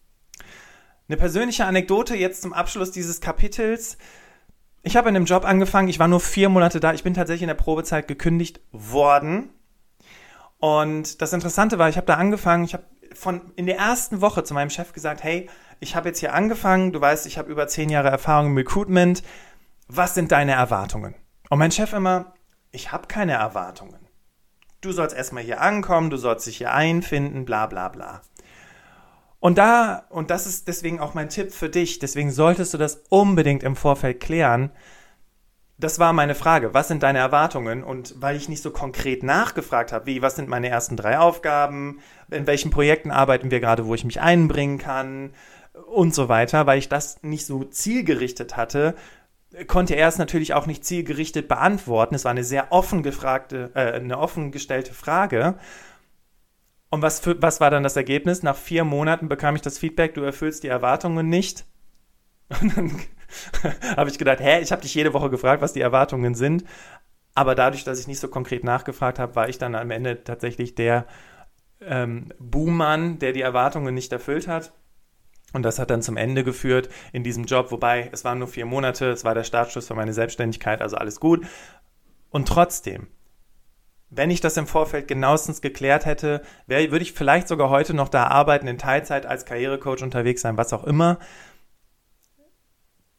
Eine 1.09 1.17
persönliche 1.17 1.67
Anekdote 1.67 2.17
jetzt 2.17 2.43
zum 2.43 2.53
Abschluss 2.53 2.91
dieses 2.91 3.21
Kapitels. 3.21 3.97
Ich 4.83 4.97
habe 4.97 5.09
in 5.09 5.15
einem 5.15 5.25
Job 5.25 5.45
angefangen, 5.45 5.87
ich 5.87 6.01
war 6.01 6.09
nur 6.09 6.19
vier 6.19 6.49
Monate 6.49 6.81
da, 6.81 6.93
ich 6.95 7.05
bin 7.05 7.15
tatsächlich 7.15 7.43
in 7.43 7.49
der 7.49 7.55
Probezeit 7.55 8.09
gekündigt 8.09 8.61
worden. 8.73 9.51
Und 10.59 11.23
das 11.23 11.33
Interessante 11.33 11.79
war, 11.79 11.89
ich 11.89 11.97
habe 11.97 12.09
da 12.09 12.15
angefangen, 12.15 12.65
ich 12.65 12.75
habe 12.75 12.85
von 13.15 13.53
in 13.55 13.67
der 13.67 13.79
ersten 13.79 14.21
Woche 14.21 14.43
zu 14.43 14.53
meinem 14.53 14.71
Chef 14.71 14.93
gesagt, 14.93 15.23
hey, 15.23 15.49
ich 15.79 15.95
habe 15.95 16.09
jetzt 16.09 16.19
hier 16.19 16.35
angefangen, 16.35 16.93
du 16.93 17.01
weißt, 17.01 17.25
ich 17.25 17.39
habe 17.39 17.53
über 17.53 17.69
zehn 17.69 17.89
Jahre 17.89 18.09
Erfahrung 18.09 18.49
im 18.49 18.57
Recruitment. 18.57 19.23
Was 19.87 20.15
sind 20.15 20.33
deine 20.33 20.53
Erwartungen? 20.53 21.15
Und 21.51 21.61
mein 21.61 21.71
Chef 21.71 21.93
immer, 21.93 22.35
ich 22.73 22.93
habe 22.93 23.07
keine 23.09 23.33
Erwartungen. 23.33 23.99
Du 24.81 24.93
sollst 24.93 25.15
erstmal 25.15 25.43
hier 25.43 25.61
ankommen, 25.61 26.11
du 26.11 26.17
sollst 26.17 26.47
dich 26.47 26.59
hier 26.59 26.73
einfinden, 26.73 27.45
bla 27.45 27.67
bla 27.67 27.89
bla. 27.89 28.23
Und 29.39 29.59
da, 29.59 30.05
und 30.11 30.31
das 30.31 30.47
ist 30.47 30.69
deswegen 30.69 31.01
auch 31.01 31.15
mein 31.15 31.31
Tipp 31.31 31.53
für 31.53 31.69
dich, 31.69 31.99
deswegen 31.99 32.31
solltest 32.31 32.75
du 32.75 32.79
das 32.79 33.03
unbedingt 33.09 33.63
im 33.63 33.75
Vorfeld 33.77 34.21
klären. 34.21 34.71
Das 35.79 35.99
war 35.99 36.13
meine 36.13 36.35
Frage, 36.35 36.75
was 36.75 36.89
sind 36.89 37.03
deine 37.03 37.21
Erwartungen? 37.21 37.83
Und 37.83 38.15
weil 38.21 38.37
ich 38.37 38.51
nicht 38.51 38.63
so 38.63 38.71
konkret 38.71 39.23
nachgefragt 39.23 39.93
habe, 39.93 40.05
wie, 40.07 40.21
was 40.21 40.37
sind 40.37 40.49
meine 40.49 40.69
ersten 40.69 40.97
drei 40.97 41.19
Aufgaben, 41.19 42.01
in 42.31 42.47
welchen 42.47 42.71
Projekten 42.71 43.11
arbeiten 43.11 43.51
wir 43.51 43.61
gerade, 43.61 43.87
wo 43.87 43.95
ich 43.95 44.05
mich 44.05 44.21
einbringen 44.21 44.77
kann 44.77 45.33
und 45.87 46.15
so 46.15 46.29
weiter, 46.29 46.67
weil 46.67 46.79
ich 46.79 46.91
das 46.91 47.23
nicht 47.23 47.47
so 47.47 47.65
zielgerichtet 47.65 48.59
hatte, 48.59 48.95
konnte 49.67 49.95
er 49.95 50.09
es 50.09 50.19
natürlich 50.19 50.55
auch 50.55 50.67
nicht 50.67 50.85
zielgerichtet 50.85 51.49
beantworten. 51.49 52.15
Es 52.15 52.25
war 52.25 52.31
eine 52.31 52.45
sehr 52.45 52.73
offen 52.73 53.03
gefragte, 53.03 53.71
äh, 53.75 53.93
eine 53.93 54.19
offen 54.19 54.53
gestellte 54.53 54.95
Frage. 54.95 55.57
Und 56.91 57.03
was, 57.03 57.21
für, 57.21 57.41
was 57.41 57.61
war 57.61 57.71
dann 57.71 57.83
das 57.83 57.97
Ergebnis? 57.97 58.43
Nach 58.43 58.57
vier 58.57 58.85
Monaten 58.85 59.29
bekam 59.29 59.57
ich 59.57 59.63
das 59.63 59.79
Feedback, 59.79 60.15
du 60.15 60.23
erfüllst 60.23 60.63
die 60.63 60.69
Erwartungen 60.69 61.29
nicht. 61.29 61.65
Und 62.61 62.77
dann 62.77 63.01
habe 63.97 64.11
ich 64.11 64.19
gedacht, 64.19 64.41
hä, 64.41 64.61
ich 64.61 64.73
habe 64.73 64.83
dich 64.83 64.95
jede 64.95 65.13
Woche 65.13 65.31
gefragt, 65.31 65.63
was 65.63 65.73
die 65.73 65.81
Erwartungen 65.81 66.35
sind. 66.35 66.65
Aber 67.35 67.55
dadurch, 67.55 67.85
dass 67.85 68.01
ich 68.01 68.09
nicht 68.09 68.19
so 68.19 68.29
konkret 68.29 68.65
nachgefragt 68.65 69.19
habe, 69.19 69.37
war 69.37 69.49
ich 69.49 69.59
dann 69.59 69.75
am 69.75 69.91
Ende 69.91 70.25
tatsächlich 70.25 70.75
der 70.75 71.07
ähm, 71.81 72.33
Buhmann, 72.39 73.19
der 73.19 73.33
die 73.33 73.41
Erwartungen 73.41 73.95
nicht 73.95 74.13
erfüllt 74.13 74.49
hat. 74.49 74.73
Und 75.53 75.63
das 75.63 75.79
hat 75.79 75.91
dann 75.91 76.03
zum 76.03 76.17
Ende 76.17 76.45
geführt 76.45 76.89
in 77.13 77.25
diesem 77.25 77.45
Job, 77.45 77.71
wobei 77.71 78.09
es 78.13 78.25
waren 78.25 78.39
nur 78.39 78.49
vier 78.49 78.67
Monate, 78.67 79.11
es 79.11 79.25
war 79.25 79.35
der 79.35 79.45
Startschuss 79.45 79.89
für 79.89 79.95
meine 79.95 80.13
Selbstständigkeit, 80.13 80.81
also 80.81 80.97
alles 80.97 81.19
gut. 81.21 81.47
Und 82.31 82.47
trotzdem, 82.47 83.09
wenn 84.11 84.31
ich 84.31 84.41
das 84.41 84.57
im 84.57 84.67
Vorfeld 84.67 85.09
genauestens 85.09 85.61
geklärt 85.61 86.07
hätte, 86.07 86.43
wär, 86.67 86.91
würde 86.91 87.03
ich 87.03 87.13
vielleicht 87.13 87.49
sogar 87.49 87.71
heute 87.71 87.95
noch 87.95 88.09
da 88.09 88.27
arbeiten, 88.27 88.67
in 88.67 88.79
Teilzeit 88.79 89.27
als 89.27 89.45
Karrierecoach 89.45 90.03
unterwegs 90.03 90.43
sein, 90.43 90.57
was 90.57 90.73
auch 90.73 90.85
immer. 90.85 91.19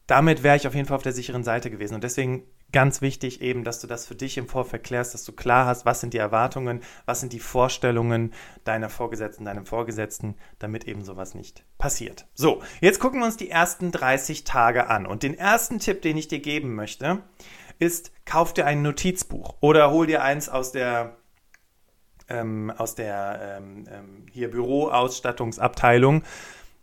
Damit 0.08 0.44
wäre 0.44 0.58
ich 0.58 0.67
auf 0.67 0.76
jeden 0.76 0.88
Fall 0.88 0.98
auf 0.98 1.04
der 1.04 1.13
sicheren 1.13 1.44
Seite 1.44 1.72
gewesen. 1.72 1.96
Und 1.96 2.04
deswegen 2.04 2.44
ganz 2.72 3.02
wichtig 3.02 3.42
eben, 3.42 3.64
dass 3.64 3.80
du 3.80 3.88
das 3.88 4.08
für 4.08 4.16
dich 4.16 4.38
im 4.38 4.48
Vorfeld 4.48 4.84
klärst, 4.84 5.14
dass 5.14 5.24
du 5.24 5.32
klar 5.32 5.66
hast, 5.66 5.86
was 5.86 6.02
sind 6.02 6.14
die 6.14 6.18
Erwartungen, 6.18 6.82
was 7.06 7.20
sind 7.20 7.34
die 7.34 7.40
Vorstellungen 7.40 8.34
deiner 8.64 8.90
Vorgesetzten, 8.90 9.46
deinem 9.46 9.66
Vorgesetzten, 9.66 10.36
damit 10.60 10.86
eben 10.88 11.04
sowas 11.04 11.36
nicht 11.36 11.64
passiert. 11.78 12.26
So, 12.34 12.62
jetzt 12.80 13.00
gucken 13.00 13.20
wir 13.20 13.26
uns 13.26 13.38
die 13.38 13.50
ersten 13.50 13.92
30 13.92 14.44
Tage 14.44 14.88
an. 14.88 15.06
Und 15.06 15.24
den 15.24 15.38
ersten 15.38 15.80
Tipp, 15.80 16.02
den 16.02 16.18
ich 16.18 16.28
dir 16.28 16.40
geben 16.40 16.76
möchte, 16.76 17.24
ist, 17.80 18.12
kauf 18.26 18.54
dir 18.54 18.66
ein 18.66 18.82
Notizbuch 18.82 19.56
oder 19.60 19.92
hol 19.92 20.08
dir 20.08 20.24
eins 20.24 20.50
aus 20.50 20.72
der 20.72 21.18
ähm, 22.30 22.72
aus 22.78 22.96
der 22.96 23.60
ähm, 23.60 23.86
ähm, 23.92 24.26
hier 24.32 24.50
Büroausstattungsabteilung, 24.50 26.24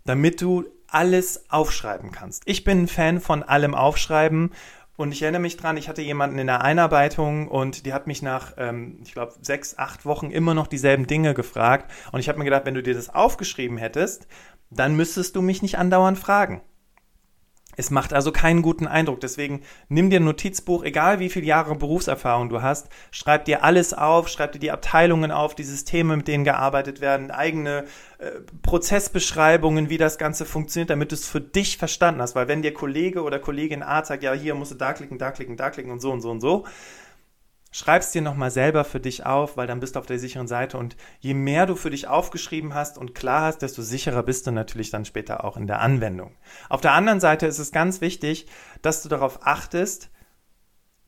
damit 0.05 0.43
du 0.43 0.67
alles 0.89 1.51
aufschreiben 1.51 2.13
kannst. 2.13 2.43
Ich 2.47 2.65
bin 2.65 2.83
ein 2.83 2.89
Fan 2.89 3.21
von 3.21 3.43
allem 3.43 3.75
aufschreiben 3.75 4.53
und 4.99 5.13
ich 5.13 5.23
erinnere 5.23 5.41
mich 5.41 5.57
dran, 5.57 5.77
ich 5.77 5.89
hatte 5.89 6.03
jemanden 6.03 6.41
in 6.41 6.49
der 6.49 6.63
Einarbeitung 6.63 7.47
und 7.47 7.87
die 7.87 7.93
hat 7.93 8.09
mich 8.09 8.21
nach, 8.21 8.55
ähm, 8.59 8.99
ich 9.05 9.13
glaube, 9.13 9.33
sechs, 9.41 9.79
acht 9.79 10.05
Wochen 10.05 10.33
immer 10.33 10.55
noch 10.55 10.67
dieselben 10.67 11.07
Dinge 11.07 11.35
gefragt. 11.35 11.89
Und 12.11 12.19
ich 12.19 12.29
habe 12.29 12.41
mir 12.41 12.45
gedacht, 12.45 12.67
wenn 12.67 12.75
du 12.75 12.83
dir 12.83 12.95
das 12.95 13.09
aufgeschrieben 13.09 13.79
hättest, 13.79 14.27
dann 14.71 14.97
müsstest 14.97 15.37
du 15.37 15.41
mich 15.41 15.63
nicht 15.63 15.79
andauernd 15.79 16.19
fragen. 16.19 16.63
Es 17.79 17.93
macht 17.93 18.13
also 18.13 18.33
keinen 18.33 18.61
guten 18.61 18.89
Eindruck. 18.89 19.21
Deswegen 19.21 19.63
nimm 19.89 20.11
dir 20.11 20.19
ein 20.19 20.25
Notizbuch, 20.25 20.83
egal 20.83 21.21
wie 21.21 21.29
viele 21.29 21.47
Jahre 21.47 21.77
Berufserfahrung 21.77 22.49
du 22.49 22.61
hast, 22.61 22.89
schreib 23.13 23.45
dir 23.45 23.63
alles 23.63 23.95
auf, 23.95 24.27
schreib 24.29 24.51
dir 24.51 24.59
die 24.59 24.73
Abteilungen 24.73 25.31
auf, 25.31 25.55
die 25.55 25.63
Systeme, 25.63 26.17
mit 26.17 26.27
denen 26.27 26.43
gearbeitet 26.43 27.01
werden, 27.01 27.31
eigene 27.31 27.85
äh, 28.19 28.33
Prozessbeschreibungen, 28.63 29.91
wie 29.91 29.97
das 29.97 30.19
Ganze 30.19 30.45
funktioniert, 30.45 30.91
damit 30.91 31.13
du 31.13 31.15
es 31.15 31.29
für 31.29 31.41
dich 31.41 31.79
verstanden 31.79 32.21
hast. 32.21 32.35
Weil 32.35 32.49
wenn 32.49 32.63
dir 32.63 32.75
Kollege 32.75 33.23
oder 33.23 33.39
Kollegin 33.39 33.85
A 33.85 34.05
sagt, 34.05 34.25
ja, 34.25 34.33
hier 34.33 34.57
musst 34.57 34.73
du 34.73 34.75
da 34.75 34.93
klicken, 34.93 35.19
da 35.19 35.31
klicken, 35.31 35.57
da 35.57 35.71
klicken 35.71 35.93
und 35.93 36.01
so 36.01 36.11
und 36.11 36.21
so 36.21 36.33
und 36.33 36.41
so, 36.41 36.67
Schreib's 37.79 38.11
dir 38.11 38.23
nochmal 38.23 38.51
selber 38.51 38.83
für 38.83 38.99
dich 38.99 39.25
auf, 39.25 39.57
weil 39.57 39.69
dann 39.69 39.79
bist 39.79 39.95
du 39.95 40.01
auf 40.01 40.07
der 40.07 40.19
sicheren 40.19 40.49
Seite 40.49 40.79
und 40.79 40.97
je 41.21 41.33
mehr 41.33 41.65
du 41.65 41.77
für 41.77 41.91
dich 41.91 42.09
aufgeschrieben 42.09 42.75
hast 42.75 42.99
und 42.99 43.15
klar 43.15 43.43
hast, 43.43 43.59
desto 43.59 43.83
sicherer 43.83 44.25
bist 44.25 44.49
du 44.49 44.51
natürlich 44.51 44.91
dann 44.91 45.05
später 45.05 45.45
auch 45.45 45.57
in 45.57 45.69
der 45.69 45.79
Anwendung. 45.79 46.35
Auf 46.69 46.81
der 46.81 46.95
anderen 46.95 47.21
Seite 47.21 47.47
ist 47.47 47.61
es 47.61 47.71
ganz 47.71 48.01
wichtig, 48.01 48.49
dass 48.83 49.05
du 49.05 49.09
darauf 49.09 49.47
achtest, 49.47 50.11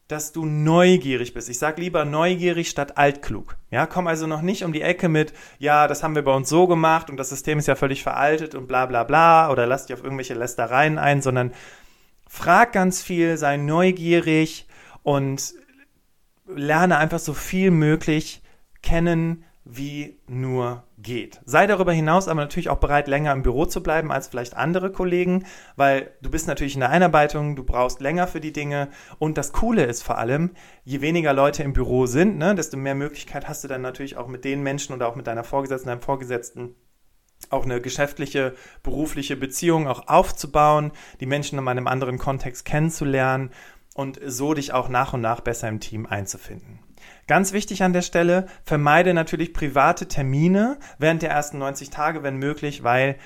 dass 0.06 0.30
du 0.30 0.46
neugierig 0.46 1.34
bist. 1.34 1.48
Ich 1.48 1.58
sag 1.58 1.76
lieber 1.76 2.04
neugierig 2.04 2.70
statt 2.70 2.96
altklug. 2.96 3.56
Ja, 3.72 3.86
komm 3.86 4.06
also 4.06 4.28
noch 4.28 4.40
nicht 4.40 4.62
um 4.62 4.72
die 4.72 4.82
Ecke 4.82 5.08
mit, 5.08 5.32
ja, 5.58 5.88
das 5.88 6.04
haben 6.04 6.14
wir 6.14 6.22
bei 6.22 6.32
uns 6.32 6.48
so 6.48 6.68
gemacht 6.68 7.10
und 7.10 7.16
das 7.16 7.30
System 7.30 7.58
ist 7.58 7.66
ja 7.66 7.74
völlig 7.74 8.04
veraltet 8.04 8.54
und 8.54 8.68
bla 8.68 8.86
bla 8.86 9.02
bla 9.02 9.50
oder 9.50 9.66
lass 9.66 9.86
dich 9.86 9.94
auf 9.94 10.04
irgendwelche 10.04 10.34
Lästereien 10.34 10.98
ein, 10.98 11.20
sondern 11.20 11.52
frag 12.28 12.72
ganz 12.72 13.02
viel, 13.02 13.38
sei 13.38 13.56
neugierig 13.56 14.68
und 15.02 15.54
lerne 16.54 16.98
einfach 16.98 17.18
so 17.18 17.34
viel 17.34 17.70
möglich 17.70 18.42
kennen, 18.82 19.44
wie 19.64 20.18
nur 20.26 20.84
geht. 20.98 21.40
Sei 21.44 21.66
darüber 21.66 21.92
hinaus 21.92 22.28
aber 22.28 22.40
natürlich 22.40 22.70
auch 22.70 22.78
bereit, 22.78 23.08
länger 23.08 23.32
im 23.32 23.42
Büro 23.42 23.66
zu 23.66 23.82
bleiben 23.82 24.10
als 24.10 24.28
vielleicht 24.28 24.56
andere 24.56 24.90
Kollegen, 24.90 25.44
weil 25.76 26.10
du 26.22 26.30
bist 26.30 26.46
natürlich 26.46 26.74
in 26.74 26.80
der 26.80 26.90
Einarbeitung, 26.90 27.56
du 27.56 27.64
brauchst 27.64 28.00
länger 28.00 28.26
für 28.26 28.40
die 28.40 28.52
Dinge 28.52 28.88
und 29.18 29.38
das 29.38 29.52
Coole 29.52 29.84
ist 29.84 30.02
vor 30.02 30.18
allem, 30.18 30.50
je 30.84 31.00
weniger 31.00 31.32
Leute 31.32 31.62
im 31.62 31.72
Büro 31.72 32.06
sind, 32.06 32.38
ne, 32.38 32.54
desto 32.54 32.76
mehr 32.76 32.94
Möglichkeit 32.94 33.48
hast 33.48 33.62
du 33.62 33.68
dann 33.68 33.82
natürlich 33.82 34.16
auch 34.16 34.28
mit 34.28 34.44
den 34.44 34.62
Menschen 34.62 34.94
oder 34.94 35.08
auch 35.08 35.16
mit 35.16 35.26
deiner 35.26 35.44
Vorgesetzten, 35.44 35.88
deinem 35.88 36.02
Vorgesetzten 36.02 36.74
auch 37.48 37.64
eine 37.64 37.80
geschäftliche, 37.80 38.54
berufliche 38.82 39.36
Beziehung 39.36 39.88
auch 39.88 40.08
aufzubauen, 40.08 40.92
die 41.20 41.26
Menschen 41.26 41.58
in 41.58 41.68
einem 41.68 41.86
anderen 41.86 42.18
Kontext 42.18 42.64
kennenzulernen 42.64 43.50
und 43.94 44.20
so 44.24 44.54
dich 44.54 44.72
auch 44.72 44.88
nach 44.88 45.12
und 45.12 45.20
nach 45.20 45.40
besser 45.40 45.68
im 45.68 45.80
Team 45.80 46.06
einzufinden. 46.06 46.80
Ganz 47.26 47.52
wichtig 47.52 47.82
an 47.82 47.92
der 47.92 48.02
Stelle, 48.02 48.46
vermeide 48.64 49.14
natürlich 49.14 49.54
private 49.54 50.08
Termine 50.08 50.78
während 50.98 51.22
der 51.22 51.30
ersten 51.30 51.58
90 51.58 51.90
Tage, 51.90 52.22
wenn 52.22 52.36
möglich, 52.36 52.82
weil 52.82 53.16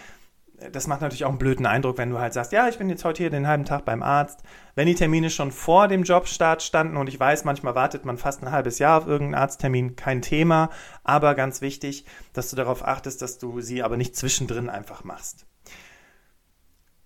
das 0.72 0.86
macht 0.86 1.00
natürlich 1.00 1.24
auch 1.24 1.30
einen 1.30 1.38
blöden 1.38 1.66
Eindruck, 1.66 1.98
wenn 1.98 2.10
du 2.10 2.18
halt 2.18 2.32
sagst, 2.32 2.52
ja, 2.52 2.68
ich 2.68 2.78
bin 2.78 2.88
jetzt 2.88 3.04
heute 3.04 3.22
hier 3.22 3.30
den 3.30 3.48
halben 3.48 3.64
Tag 3.64 3.84
beim 3.84 4.02
Arzt. 4.02 4.42
Wenn 4.74 4.86
die 4.86 4.94
Termine 4.94 5.30
schon 5.30 5.50
vor 5.50 5.88
dem 5.88 6.04
Jobstart 6.04 6.62
standen 6.62 6.96
und 6.96 7.08
ich 7.08 7.18
weiß, 7.18 7.44
manchmal 7.44 7.74
wartet 7.74 8.04
man 8.04 8.18
fast 8.18 8.42
ein 8.42 8.50
halbes 8.50 8.78
Jahr 8.78 8.98
auf 8.98 9.06
irgendeinen 9.06 9.42
Arzttermin, 9.42 9.96
kein 9.96 10.22
Thema, 10.22 10.70
aber 11.02 11.34
ganz 11.34 11.60
wichtig, 11.60 12.06
dass 12.32 12.50
du 12.50 12.56
darauf 12.56 12.86
achtest, 12.86 13.20
dass 13.20 13.38
du 13.38 13.60
sie 13.60 13.82
aber 13.82 13.96
nicht 13.96 14.16
zwischendrin 14.16 14.70
einfach 14.70 15.04
machst. 15.04 15.46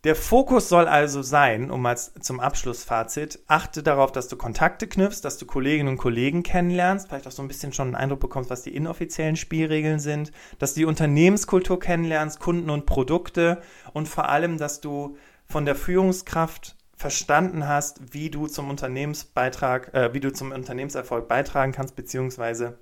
Der 0.04 0.14
Fokus 0.14 0.68
soll 0.68 0.86
also 0.86 1.22
sein, 1.22 1.72
um 1.72 1.82
mal 1.82 1.96
zum 1.96 2.38
Abschlussfazit, 2.38 3.40
achte 3.48 3.82
darauf, 3.82 4.12
dass 4.12 4.28
du 4.28 4.36
Kontakte 4.36 4.86
knüpfst, 4.86 5.22
dass 5.22 5.38
du 5.38 5.46
Kolleginnen 5.46 5.88
und 5.88 5.96
Kollegen 5.96 6.44
kennenlernst, 6.44 7.08
vielleicht 7.08 7.26
auch 7.26 7.32
so 7.32 7.42
ein 7.42 7.48
bisschen 7.48 7.72
schon 7.72 7.88
einen 7.88 7.96
Eindruck 7.96 8.20
bekommst, 8.20 8.48
was 8.48 8.62
die 8.62 8.76
inoffiziellen 8.76 9.34
Spielregeln 9.34 9.98
sind, 9.98 10.30
dass 10.60 10.74
du 10.74 10.80
die 10.80 10.86
Unternehmenskultur 10.86 11.80
kennenlernst, 11.80 12.38
Kunden 12.38 12.70
und 12.70 12.86
Produkte 12.86 13.60
und 13.92 14.08
vor 14.08 14.28
allem, 14.28 14.56
dass 14.56 14.80
du 14.80 15.16
von 15.46 15.64
der 15.64 15.74
Führungskraft 15.74 16.76
verstanden 16.94 17.66
hast, 17.66 18.14
wie 18.14 18.30
du 18.30 18.46
zum 18.46 18.70
Unternehmensbeitrag, 18.70 19.94
äh, 19.94 20.14
wie 20.14 20.20
du 20.20 20.32
zum 20.32 20.52
Unternehmenserfolg 20.52 21.26
beitragen 21.26 21.72
kannst, 21.72 21.96
beziehungsweise 21.96 22.78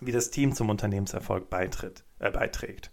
wie 0.00 0.12
das 0.12 0.30
Team 0.30 0.54
zum 0.54 0.70
Unternehmenserfolg 0.70 1.50
beitritt, 1.50 2.04
äh, 2.20 2.30
beiträgt. 2.30 2.90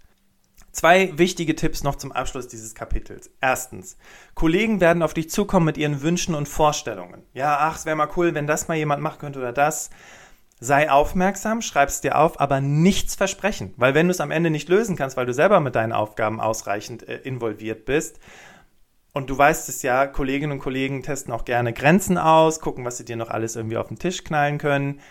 Zwei 0.80 1.12
wichtige 1.18 1.58
Tipps 1.58 1.84
noch 1.84 1.96
zum 1.98 2.14
Abschluss 2.14 2.48
dieses 2.48 2.74
Kapitels. 2.74 3.30
Erstens, 3.42 3.98
Kollegen 4.34 4.80
werden 4.80 5.04
auf 5.04 5.14
dich 5.14 5.30
zukommen 5.30 5.66
mit 5.66 5.78
ihren 5.78 6.02
Wünschen 6.02 6.36
und 6.36 6.48
Vorstellungen. 6.48 7.24
Ja, 7.34 7.58
ach, 7.60 7.76
es 7.76 7.86
wäre 7.86 7.98
mal 7.98 8.08
cool, 8.16 8.34
wenn 8.34 8.48
das 8.48 8.70
mal 8.70 8.78
jemand 8.78 9.02
machen 9.02 9.20
könnte 9.20 9.40
oder 9.40 9.52
das. 9.52 9.90
Sei 10.62 10.90
aufmerksam, 10.90 11.62
schreib 11.62 11.90
es 11.90 12.00
dir 12.00 12.18
auf, 12.18 12.40
aber 12.40 12.62
nichts 12.62 13.16
versprechen. 13.16 13.74
Weil 13.76 13.94
wenn 13.94 14.08
du 14.08 14.12
es 14.12 14.22
am 14.22 14.32
Ende 14.32 14.52
nicht 14.52 14.70
lösen 14.70 14.96
kannst, 14.96 15.18
weil 15.18 15.26
du 15.26 15.34
selber 15.34 15.60
mit 15.60 15.76
deinen 15.76 15.92
Aufgaben 15.92 16.40
ausreichend 16.40 17.06
äh, 17.06 17.18
involviert 17.24 17.84
bist, 17.84 18.22
und 19.12 19.30
du 19.30 19.38
weißt 19.38 19.68
es 19.68 19.82
ja, 19.82 20.08
Kolleginnen 20.08 20.54
und 20.54 20.60
Kollegen 20.60 21.04
testen 21.04 21.34
auch 21.34 21.44
gerne 21.44 21.74
Grenzen 21.74 22.18
aus, 22.18 22.62
gucken, 22.62 22.86
was 22.86 22.96
sie 22.96 23.04
dir 23.04 23.18
noch 23.18 23.30
alles 23.30 23.58
irgendwie 23.58 23.76
auf 23.76 23.90
den 23.90 24.00
Tisch 24.00 24.24
knallen 24.24 24.60
können 24.60 25.02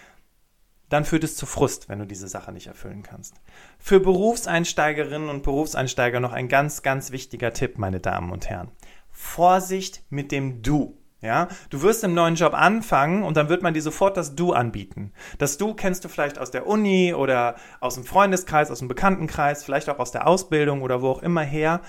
dann 0.88 1.04
führt 1.04 1.24
es 1.24 1.36
zu 1.36 1.46
Frust, 1.46 1.88
wenn 1.88 1.98
du 1.98 2.06
diese 2.06 2.28
Sache 2.28 2.52
nicht 2.52 2.66
erfüllen 2.66 3.02
kannst. 3.02 3.34
Für 3.78 4.00
Berufseinsteigerinnen 4.00 5.28
und 5.28 5.42
Berufseinsteiger 5.42 6.20
noch 6.20 6.32
ein 6.32 6.48
ganz, 6.48 6.82
ganz 6.82 7.10
wichtiger 7.10 7.52
Tipp, 7.52 7.78
meine 7.78 8.00
Damen 8.00 8.30
und 8.30 8.48
Herren. 8.48 8.70
Vorsicht 9.10 10.02
mit 10.10 10.32
dem 10.32 10.62
Du. 10.62 10.96
Ja, 11.20 11.48
du 11.70 11.82
wirst 11.82 12.04
im 12.04 12.14
neuen 12.14 12.36
Job 12.36 12.54
anfangen 12.54 13.24
und 13.24 13.36
dann 13.36 13.48
wird 13.48 13.60
man 13.60 13.74
dir 13.74 13.82
sofort 13.82 14.16
das 14.16 14.36
Du 14.36 14.52
anbieten. 14.52 15.12
Das 15.38 15.58
Du 15.58 15.74
kennst 15.74 16.04
du 16.04 16.08
vielleicht 16.08 16.38
aus 16.38 16.52
der 16.52 16.68
Uni 16.68 17.12
oder 17.12 17.56
aus 17.80 17.96
dem 17.96 18.04
Freundeskreis, 18.04 18.70
aus 18.70 18.78
dem 18.78 18.86
Bekanntenkreis, 18.86 19.64
vielleicht 19.64 19.88
auch 19.88 19.98
aus 19.98 20.12
der 20.12 20.28
Ausbildung 20.28 20.80
oder 20.80 21.02
wo 21.02 21.08
auch 21.08 21.22
immer 21.22 21.42
her. 21.42 21.80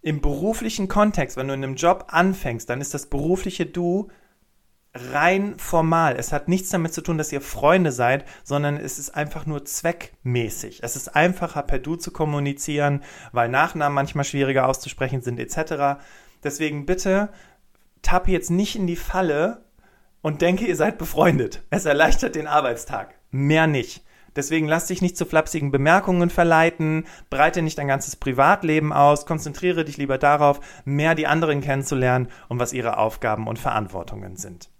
Im 0.00 0.22
beruflichen 0.22 0.88
Kontext, 0.88 1.36
wenn 1.36 1.48
du 1.48 1.54
in 1.54 1.62
einem 1.62 1.74
Job 1.74 2.06
anfängst, 2.08 2.70
dann 2.70 2.80
ist 2.80 2.94
das 2.94 3.06
berufliche 3.06 3.66
Du 3.66 4.08
rein 4.94 5.58
formal. 5.58 6.16
Es 6.16 6.32
hat 6.32 6.48
nichts 6.48 6.70
damit 6.70 6.94
zu 6.94 7.02
tun, 7.02 7.18
dass 7.18 7.32
ihr 7.32 7.40
Freunde 7.40 7.92
seid, 7.92 8.24
sondern 8.42 8.76
es 8.76 8.98
ist 8.98 9.10
einfach 9.10 9.46
nur 9.46 9.64
zweckmäßig. 9.64 10.82
Es 10.82 10.96
ist 10.96 11.14
einfacher 11.14 11.62
per 11.62 11.78
Du 11.78 11.96
zu 11.96 12.10
kommunizieren, 12.10 13.02
weil 13.32 13.48
Nachnamen 13.48 13.94
manchmal 13.94 14.24
schwieriger 14.24 14.66
auszusprechen 14.66 15.20
sind 15.20 15.38
etc. 15.38 16.00
Deswegen 16.42 16.86
bitte 16.86 17.30
tapp 18.02 18.28
jetzt 18.28 18.50
nicht 18.50 18.76
in 18.76 18.86
die 18.86 18.96
Falle 18.96 19.64
und 20.22 20.42
denke, 20.42 20.66
ihr 20.66 20.76
seid 20.76 20.98
befreundet. 20.98 21.62
Es 21.70 21.84
erleichtert 21.84 22.34
den 22.34 22.46
Arbeitstag. 22.46 23.14
Mehr 23.30 23.66
nicht. 23.66 24.04
Deswegen 24.36 24.68
lass 24.68 24.86
dich 24.86 25.02
nicht 25.02 25.16
zu 25.16 25.26
flapsigen 25.26 25.72
Bemerkungen 25.72 26.30
verleiten, 26.30 27.06
breite 27.28 27.60
nicht 27.60 27.78
dein 27.78 27.88
ganzes 27.88 28.14
Privatleben 28.14 28.92
aus, 28.92 29.26
konzentriere 29.26 29.84
dich 29.84 29.96
lieber 29.96 30.16
darauf, 30.16 30.60
mehr 30.84 31.14
die 31.14 31.26
anderen 31.26 31.60
kennenzulernen 31.60 32.28
und 32.48 32.60
was 32.60 32.72
ihre 32.72 32.98
Aufgaben 32.98 33.48
und 33.48 33.58
Verantwortungen 33.58 34.36
sind. 34.36 34.70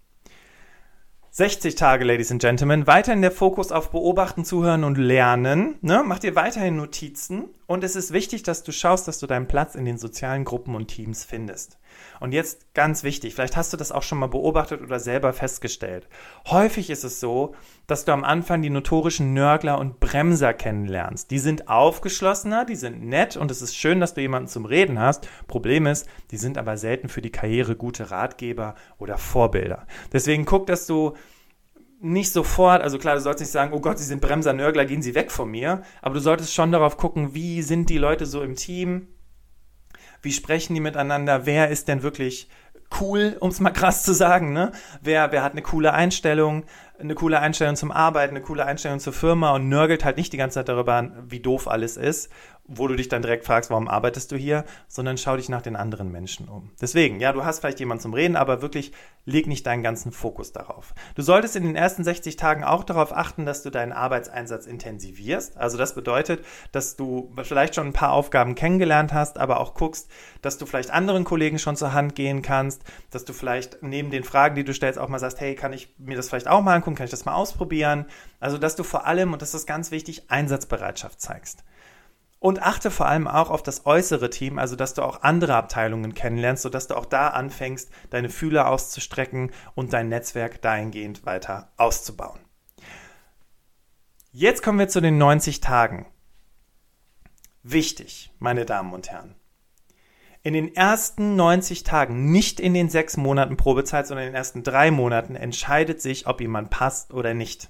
60 1.38 1.76
Tage, 1.76 2.04
Ladies 2.04 2.32
and 2.32 2.40
Gentlemen. 2.40 2.88
Weiterhin 2.88 3.22
der 3.22 3.30
Fokus 3.30 3.70
auf 3.70 3.92
Beobachten, 3.92 4.44
Zuhören 4.44 4.82
und 4.82 4.98
Lernen. 4.98 5.76
Ne? 5.82 6.02
Mach 6.04 6.18
dir 6.18 6.34
weiterhin 6.34 6.74
Notizen. 6.74 7.50
Und 7.68 7.84
es 7.84 7.94
ist 7.94 8.12
wichtig, 8.12 8.42
dass 8.42 8.64
du 8.64 8.72
schaust, 8.72 9.06
dass 9.06 9.20
du 9.20 9.28
deinen 9.28 9.46
Platz 9.46 9.76
in 9.76 9.84
den 9.84 9.98
sozialen 9.98 10.44
Gruppen 10.44 10.74
und 10.74 10.88
Teams 10.88 11.24
findest. 11.24 11.78
Und 12.20 12.32
jetzt 12.32 12.74
ganz 12.74 13.04
wichtig, 13.04 13.34
vielleicht 13.34 13.56
hast 13.56 13.72
du 13.72 13.76
das 13.76 13.92
auch 13.92 14.02
schon 14.02 14.18
mal 14.18 14.28
beobachtet 14.28 14.82
oder 14.82 14.98
selber 14.98 15.32
festgestellt. 15.32 16.08
Häufig 16.46 16.90
ist 16.90 17.04
es 17.04 17.20
so, 17.20 17.54
dass 17.86 18.04
du 18.04 18.12
am 18.12 18.24
Anfang 18.24 18.62
die 18.62 18.70
notorischen 18.70 19.34
Nörgler 19.34 19.78
und 19.78 20.00
Bremser 20.00 20.54
kennenlernst. 20.54 21.30
Die 21.30 21.38
sind 21.38 21.68
aufgeschlossener, 21.68 22.64
die 22.64 22.76
sind 22.76 23.04
nett 23.04 23.36
und 23.36 23.50
es 23.50 23.62
ist 23.62 23.76
schön, 23.76 24.00
dass 24.00 24.14
du 24.14 24.20
jemanden 24.20 24.48
zum 24.48 24.64
Reden 24.64 24.98
hast. 24.98 25.28
Problem 25.46 25.86
ist, 25.86 26.06
die 26.30 26.36
sind 26.36 26.58
aber 26.58 26.76
selten 26.76 27.08
für 27.08 27.22
die 27.22 27.32
Karriere 27.32 27.76
gute 27.76 28.10
Ratgeber 28.10 28.74
oder 28.98 29.18
Vorbilder. 29.18 29.86
Deswegen 30.12 30.44
guck, 30.44 30.66
dass 30.66 30.86
du 30.86 31.14
nicht 32.00 32.32
sofort, 32.32 32.82
also 32.82 32.98
klar, 32.98 33.16
du 33.16 33.20
sollst 33.20 33.40
nicht 33.40 33.50
sagen, 33.50 33.72
oh 33.72 33.80
Gott, 33.80 33.98
sie 33.98 34.04
sind 34.04 34.20
Bremser, 34.20 34.52
Nörgler, 34.52 34.84
gehen 34.84 35.02
sie 35.02 35.14
weg 35.14 35.32
von 35.32 35.50
mir, 35.50 35.82
aber 36.00 36.14
du 36.14 36.20
solltest 36.20 36.54
schon 36.54 36.70
darauf 36.70 36.96
gucken, 36.96 37.34
wie 37.34 37.62
sind 37.62 37.90
die 37.90 37.98
Leute 37.98 38.24
so 38.26 38.42
im 38.42 38.54
Team, 38.54 39.08
wie 40.22 40.32
sprechen 40.32 40.74
die 40.74 40.80
miteinander, 40.80 41.46
wer 41.46 41.68
ist 41.68 41.88
denn 41.88 42.02
wirklich 42.02 42.48
cool, 43.00 43.36
um 43.40 43.50
es 43.50 43.60
mal 43.60 43.70
krass 43.70 44.02
zu 44.02 44.12
sagen, 44.12 44.52
ne? 44.52 44.72
Wer, 45.02 45.30
wer 45.30 45.42
hat 45.42 45.52
eine 45.52 45.62
coole 45.62 45.92
Einstellung, 45.92 46.64
eine 46.98 47.14
coole 47.14 47.38
Einstellung 47.38 47.76
zum 47.76 47.92
Arbeiten, 47.92 48.34
eine 48.34 48.44
coole 48.44 48.64
Einstellung 48.64 48.98
zur 48.98 49.12
Firma 49.12 49.54
und 49.54 49.68
nörgelt 49.68 50.04
halt 50.04 50.16
nicht 50.16 50.32
die 50.32 50.38
ganze 50.38 50.54
Zeit 50.54 50.68
darüber, 50.68 51.10
wie 51.28 51.40
doof 51.40 51.68
alles 51.68 51.96
ist 51.96 52.30
wo 52.68 52.86
du 52.86 52.94
dich 52.94 53.08
dann 53.08 53.22
direkt 53.22 53.46
fragst, 53.46 53.70
warum 53.70 53.88
arbeitest 53.88 54.30
du 54.30 54.36
hier, 54.36 54.64
sondern 54.86 55.16
schau 55.16 55.36
dich 55.36 55.48
nach 55.48 55.62
den 55.62 55.74
anderen 55.74 56.12
Menschen 56.12 56.48
um. 56.48 56.70
Deswegen, 56.80 57.18
ja, 57.18 57.32
du 57.32 57.44
hast 57.44 57.60
vielleicht 57.60 57.80
jemanden 57.80 58.02
zum 58.02 58.12
Reden, 58.12 58.36
aber 58.36 58.60
wirklich 58.60 58.92
leg 59.24 59.46
nicht 59.46 59.66
deinen 59.66 59.82
ganzen 59.82 60.12
Fokus 60.12 60.52
darauf. 60.52 60.94
Du 61.14 61.22
solltest 61.22 61.56
in 61.56 61.64
den 61.64 61.76
ersten 61.76 62.04
60 62.04 62.36
Tagen 62.36 62.64
auch 62.64 62.84
darauf 62.84 63.16
achten, 63.16 63.46
dass 63.46 63.62
du 63.62 63.70
deinen 63.70 63.92
Arbeitseinsatz 63.92 64.66
intensivierst. 64.66 65.56
Also 65.56 65.78
das 65.78 65.94
bedeutet, 65.94 66.44
dass 66.70 66.96
du 66.96 67.32
vielleicht 67.42 67.74
schon 67.74 67.88
ein 67.88 67.92
paar 67.94 68.12
Aufgaben 68.12 68.54
kennengelernt 68.54 69.14
hast, 69.14 69.38
aber 69.38 69.60
auch 69.60 69.72
guckst, 69.74 70.10
dass 70.42 70.58
du 70.58 70.66
vielleicht 70.66 70.90
anderen 70.90 71.24
Kollegen 71.24 71.58
schon 71.58 71.76
zur 71.76 71.94
Hand 71.94 72.14
gehen 72.14 72.42
kannst, 72.42 72.82
dass 73.10 73.24
du 73.24 73.32
vielleicht 73.32 73.82
neben 73.82 74.10
den 74.10 74.24
Fragen, 74.24 74.54
die 74.54 74.64
du 74.64 74.74
stellst, 74.74 74.98
auch 74.98 75.08
mal 75.08 75.18
sagst, 75.18 75.40
hey, 75.40 75.54
kann 75.54 75.72
ich 75.72 75.94
mir 75.98 76.16
das 76.16 76.28
vielleicht 76.28 76.48
auch 76.48 76.62
mal 76.62 76.74
angucken, 76.74 76.96
kann 76.96 77.06
ich 77.06 77.10
das 77.10 77.24
mal 77.24 77.34
ausprobieren? 77.34 78.04
Also, 78.40 78.58
dass 78.58 78.76
du 78.76 78.84
vor 78.84 79.06
allem, 79.06 79.32
und 79.32 79.40
das 79.40 79.54
ist 79.54 79.66
ganz 79.66 79.90
wichtig, 79.90 80.30
Einsatzbereitschaft 80.30 81.20
zeigst. 81.20 81.64
Und 82.40 82.62
achte 82.62 82.90
vor 82.90 83.06
allem 83.06 83.26
auch 83.26 83.50
auf 83.50 83.64
das 83.64 83.84
äußere 83.84 84.30
Team, 84.30 84.58
also 84.58 84.76
dass 84.76 84.94
du 84.94 85.02
auch 85.02 85.22
andere 85.22 85.56
Abteilungen 85.56 86.14
kennenlernst, 86.14 86.62
sodass 86.62 86.86
du 86.86 86.96
auch 86.96 87.06
da 87.06 87.28
anfängst, 87.28 87.90
deine 88.10 88.28
Fühler 88.28 88.68
auszustrecken 88.68 89.50
und 89.74 89.92
dein 89.92 90.08
Netzwerk 90.08 90.62
dahingehend 90.62 91.26
weiter 91.26 91.72
auszubauen. 91.76 92.38
Jetzt 94.30 94.62
kommen 94.62 94.78
wir 94.78 94.88
zu 94.88 95.00
den 95.00 95.18
90 95.18 95.60
Tagen. 95.60 96.06
Wichtig, 97.64 98.30
meine 98.38 98.64
Damen 98.64 98.92
und 98.92 99.10
Herren. 99.10 99.34
In 100.44 100.54
den 100.54 100.74
ersten 100.74 101.34
90 101.34 101.82
Tagen, 101.82 102.30
nicht 102.30 102.60
in 102.60 102.72
den 102.72 102.88
sechs 102.88 103.16
Monaten 103.16 103.56
Probezeit, 103.56 104.06
sondern 104.06 104.26
in 104.26 104.32
den 104.32 104.36
ersten 104.36 104.62
drei 104.62 104.92
Monaten 104.92 105.34
entscheidet 105.34 106.00
sich, 106.00 106.28
ob 106.28 106.40
jemand 106.40 106.70
passt 106.70 107.12
oder 107.12 107.34
nicht. 107.34 107.68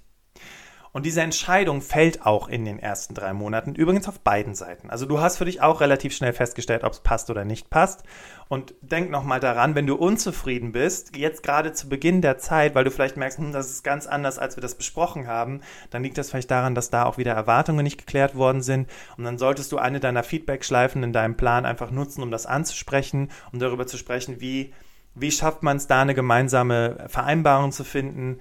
Und 0.92 1.04
diese 1.06 1.20
Entscheidung 1.20 1.82
fällt 1.82 2.24
auch 2.24 2.48
in 2.48 2.64
den 2.64 2.78
ersten 2.78 3.14
drei 3.14 3.32
Monaten, 3.32 3.74
übrigens 3.74 4.08
auf 4.08 4.20
beiden 4.20 4.54
Seiten. 4.54 4.90
Also 4.90 5.06
du 5.06 5.20
hast 5.20 5.36
für 5.36 5.44
dich 5.44 5.60
auch 5.60 5.80
relativ 5.80 6.14
schnell 6.14 6.32
festgestellt, 6.32 6.84
ob 6.84 6.92
es 6.92 7.00
passt 7.00 7.30
oder 7.30 7.44
nicht 7.44 7.70
passt. 7.70 8.04
Und 8.48 8.74
denk 8.80 9.10
nochmal 9.10 9.40
daran, 9.40 9.74
wenn 9.74 9.86
du 9.86 9.94
unzufrieden 9.94 10.72
bist, 10.72 11.16
jetzt 11.16 11.42
gerade 11.42 11.72
zu 11.72 11.88
Beginn 11.88 12.22
der 12.22 12.38
Zeit, 12.38 12.74
weil 12.74 12.84
du 12.84 12.90
vielleicht 12.90 13.18
merkst, 13.18 13.38
hm, 13.38 13.52
das 13.52 13.68
ist 13.68 13.84
ganz 13.84 14.06
anders, 14.06 14.38
als 14.38 14.56
wir 14.56 14.62
das 14.62 14.74
besprochen 14.74 15.26
haben, 15.26 15.60
dann 15.90 16.02
liegt 16.02 16.16
das 16.16 16.30
vielleicht 16.30 16.50
daran, 16.50 16.74
dass 16.74 16.88
da 16.88 17.04
auch 17.04 17.18
wieder 17.18 17.32
Erwartungen 17.32 17.84
nicht 17.84 17.98
geklärt 17.98 18.34
worden 18.34 18.62
sind. 18.62 18.88
Und 19.18 19.24
dann 19.24 19.36
solltest 19.36 19.70
du 19.72 19.78
eine 19.78 20.00
deiner 20.00 20.22
Feedback-Schleifen 20.22 21.02
in 21.02 21.12
deinem 21.12 21.36
Plan 21.36 21.66
einfach 21.66 21.90
nutzen, 21.90 22.22
um 22.22 22.30
das 22.30 22.46
anzusprechen, 22.46 23.30
um 23.52 23.58
darüber 23.58 23.86
zu 23.86 23.98
sprechen, 23.98 24.40
wie, 24.40 24.72
wie 25.14 25.30
schafft 25.30 25.62
man 25.62 25.76
es 25.76 25.86
da, 25.86 26.00
eine 26.00 26.14
gemeinsame 26.14 27.04
Vereinbarung 27.08 27.72
zu 27.72 27.84
finden. 27.84 28.40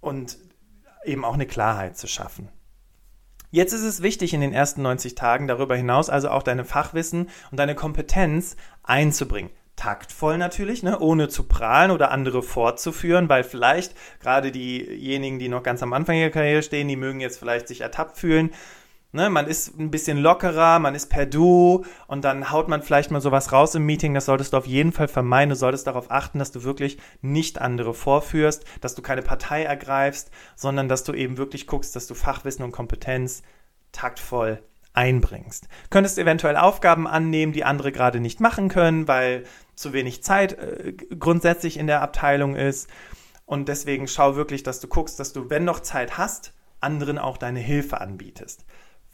Und 0.00 0.38
eben 1.06 1.24
auch 1.24 1.34
eine 1.34 1.46
Klarheit 1.46 1.96
zu 1.96 2.06
schaffen. 2.06 2.48
Jetzt 3.50 3.72
ist 3.72 3.82
es 3.82 4.02
wichtig, 4.02 4.34
in 4.34 4.40
den 4.40 4.52
ersten 4.52 4.82
90 4.82 5.14
Tagen 5.14 5.46
darüber 5.46 5.76
hinaus 5.76 6.10
also 6.10 6.30
auch 6.30 6.42
deine 6.42 6.64
Fachwissen 6.64 7.30
und 7.50 7.58
deine 7.58 7.74
Kompetenz 7.74 8.56
einzubringen. 8.82 9.50
Taktvoll 9.76 10.38
natürlich, 10.38 10.82
ne? 10.82 10.98
ohne 10.98 11.28
zu 11.28 11.44
prahlen 11.44 11.90
oder 11.90 12.10
andere 12.10 12.42
fortzuführen, 12.42 13.28
weil 13.28 13.44
vielleicht 13.44 13.94
gerade 14.20 14.50
diejenigen, 14.50 15.38
die 15.38 15.48
noch 15.48 15.62
ganz 15.62 15.82
am 15.82 15.92
Anfang 15.92 16.16
ihrer 16.16 16.30
Karriere 16.30 16.62
stehen, 16.62 16.88
die 16.88 16.96
mögen 16.96 17.20
jetzt 17.20 17.38
vielleicht 17.38 17.68
sich 17.68 17.82
ertappt 17.82 18.18
fühlen 18.18 18.50
Ne, 19.16 19.30
man 19.30 19.46
ist 19.46 19.78
ein 19.78 19.90
bisschen 19.90 20.18
lockerer, 20.18 20.78
man 20.78 20.94
ist 20.94 21.06
per 21.06 21.24
Du 21.24 21.86
und 22.06 22.22
dann 22.22 22.50
haut 22.50 22.68
man 22.68 22.82
vielleicht 22.82 23.10
mal 23.10 23.22
sowas 23.22 23.50
raus 23.50 23.74
im 23.74 23.86
Meeting. 23.86 24.12
Das 24.12 24.26
solltest 24.26 24.52
du 24.52 24.58
auf 24.58 24.66
jeden 24.66 24.92
Fall 24.92 25.08
vermeiden. 25.08 25.48
Du 25.48 25.56
solltest 25.56 25.86
darauf 25.86 26.10
achten, 26.10 26.38
dass 26.38 26.52
du 26.52 26.64
wirklich 26.64 26.98
nicht 27.22 27.58
andere 27.58 27.94
vorführst, 27.94 28.66
dass 28.82 28.94
du 28.94 29.00
keine 29.00 29.22
Partei 29.22 29.62
ergreifst, 29.62 30.30
sondern 30.54 30.90
dass 30.90 31.02
du 31.02 31.14
eben 31.14 31.38
wirklich 31.38 31.66
guckst, 31.66 31.96
dass 31.96 32.06
du 32.06 32.14
Fachwissen 32.14 32.62
und 32.62 32.72
Kompetenz 32.72 33.42
taktvoll 33.90 34.62
einbringst. 34.92 35.66
Könntest 35.88 36.18
eventuell 36.18 36.58
Aufgaben 36.58 37.08
annehmen, 37.08 37.54
die 37.54 37.64
andere 37.64 37.92
gerade 37.92 38.20
nicht 38.20 38.40
machen 38.40 38.68
können, 38.68 39.08
weil 39.08 39.44
zu 39.76 39.94
wenig 39.94 40.24
Zeit 40.24 40.58
äh, 40.58 40.92
grundsätzlich 40.92 41.78
in 41.78 41.86
der 41.86 42.02
Abteilung 42.02 42.54
ist. 42.54 42.90
Und 43.46 43.68
deswegen 43.68 44.08
schau 44.08 44.36
wirklich, 44.36 44.62
dass 44.62 44.78
du 44.80 44.88
guckst, 44.88 45.18
dass 45.18 45.32
du, 45.32 45.48
wenn 45.48 45.64
noch 45.64 45.80
Zeit 45.80 46.18
hast, 46.18 46.52
anderen 46.80 47.18
auch 47.18 47.38
deine 47.38 47.60
Hilfe 47.60 48.00
anbietest. 48.02 48.66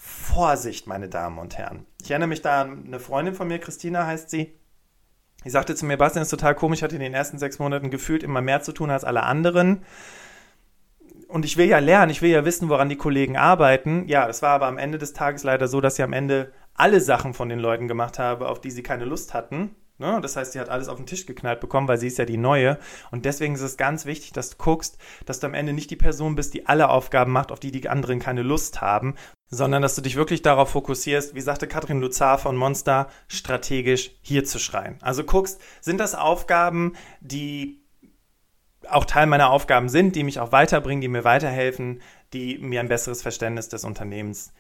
Vorsicht, 0.05 0.89
meine 0.89 1.09
Damen 1.09 1.39
und 1.39 1.57
Herren. 1.57 1.87
Ich 2.03 2.11
erinnere 2.11 2.29
mich 2.29 2.43
da 2.43 2.63
an 2.63 2.83
eine 2.87 2.99
Freundin 2.99 3.37
von 3.37 3.47
mir, 3.47 3.61
Christina 3.61 4.05
heißt 4.05 4.31
sie. 4.31 4.53
Die 5.45 5.51
sagte 5.51 5.77
zu 5.77 5.87
mir, 5.87 5.97
Bastian 5.97 6.25
ist 6.25 6.29
total 6.29 6.57
komisch, 6.57 6.81
ich 6.81 6.83
hatte 6.83 6.97
in 6.97 7.01
den 7.01 7.15
ersten 7.15 7.39
sechs 7.39 7.61
Monaten 7.61 7.89
gefühlt 7.89 8.25
immer 8.25 8.41
mehr 8.41 8.63
zu 8.63 8.73
tun 8.73 8.91
als 8.91 9.05
alle 9.05 9.23
anderen. 9.23 9.85
Und 11.29 11.45
ich 11.45 11.57
will 11.57 11.67
ja 11.67 11.79
lernen, 11.79 12.11
ich 12.11 12.21
will 12.21 12.31
ja 12.31 12.45
wissen, 12.45 12.69
woran 12.69 12.89
die 12.89 12.97
Kollegen 12.97 13.37
arbeiten. 13.37 14.09
Ja, 14.09 14.29
es 14.29 14.43
war 14.43 14.51
aber 14.51 14.67
am 14.67 14.77
Ende 14.77 14.99
des 14.99 15.13
Tages 15.13 15.45
leider 15.45 15.69
so, 15.69 15.81
dass 15.81 15.95
sie 15.95 16.03
am 16.03 16.13
Ende 16.13 16.53
alle 16.75 17.01
Sachen 17.01 17.33
von 17.33 17.49
den 17.49 17.61
Leuten 17.61 17.87
gemacht 17.87 18.19
habe, 18.19 18.49
auf 18.49 18.61
die 18.61 18.73
sie 18.73 18.83
keine 18.83 19.05
Lust 19.05 19.35
hatten. 19.35 19.77
Ne? 19.99 20.21
Das 20.21 20.37
heißt, 20.37 20.53
sie 20.53 20.61
hat 20.61 20.69
alles 20.69 20.89
auf 20.89 20.97
den 20.97 21.07
Tisch 21.07 21.27
geknallt 21.27 21.61
bekommen, 21.61 21.89
weil 21.89 21.99
sie 21.99 22.09
ist 22.09 22.19
ja 22.19 22.25
die 22.25 22.37
Neue. 22.37 22.79
Und 23.11 23.25
deswegen 23.25 23.55
ist 23.55 23.61
es 23.61 23.77
ganz 23.77 24.05
wichtig, 24.05 24.33
dass 24.33 24.51
du 24.51 24.57
guckst, 24.57 24.99
dass 25.27 25.41
du 25.41 25.47
am 25.47 25.55
Ende 25.55 25.73
nicht 25.73 25.91
die 25.91 25.97
Person 25.97 26.35
bist, 26.35 26.55
die 26.55 26.67
alle 26.67 26.89
Aufgaben 26.89 27.33
macht, 27.33 27.53
auf 27.53 27.61
die 27.61 27.71
die 27.71 27.89
anderen 27.89 28.19
keine 28.19 28.43
Lust 28.43 28.81
haben, 28.81 29.15
sondern 29.49 29.83
dass 29.83 29.95
du 29.95 30.03
dich 30.03 30.17
wirklich 30.17 30.43
darauf 30.43 30.71
fokussierst, 30.71 31.35
wie 31.35 31.41
sagte 31.41 31.69
Katrin 31.69 32.01
Luzar 32.01 32.39
von 32.39 32.57
Monster, 32.57 33.09
strategisch 33.29 34.13
hier 34.23 34.45
zu 34.45 34.59
schreien. 34.59 34.99
Also 35.03 35.25
guckst, 35.25 35.61
sind 35.81 35.99
das 35.99 36.15
Aufgaben, 36.15 36.95
die 37.21 37.83
auch 38.89 39.05
Teil 39.05 39.27
meiner 39.27 39.51
Aufgaben 39.51 39.89
sind, 39.89 40.17
die 40.17 40.25
mich 40.25 40.41
auch 40.41 40.53
weiterbringen, 40.53 41.01
die 41.01 41.09
mir 41.09 41.25
weiterhelfen, 41.25 42.03
die 42.33 42.59
mir 42.59 42.81
ein 42.81 42.89
besseres 42.89 43.23
Verständnis 43.23 43.69
des 43.69 43.85
Unternehmens 43.85 44.53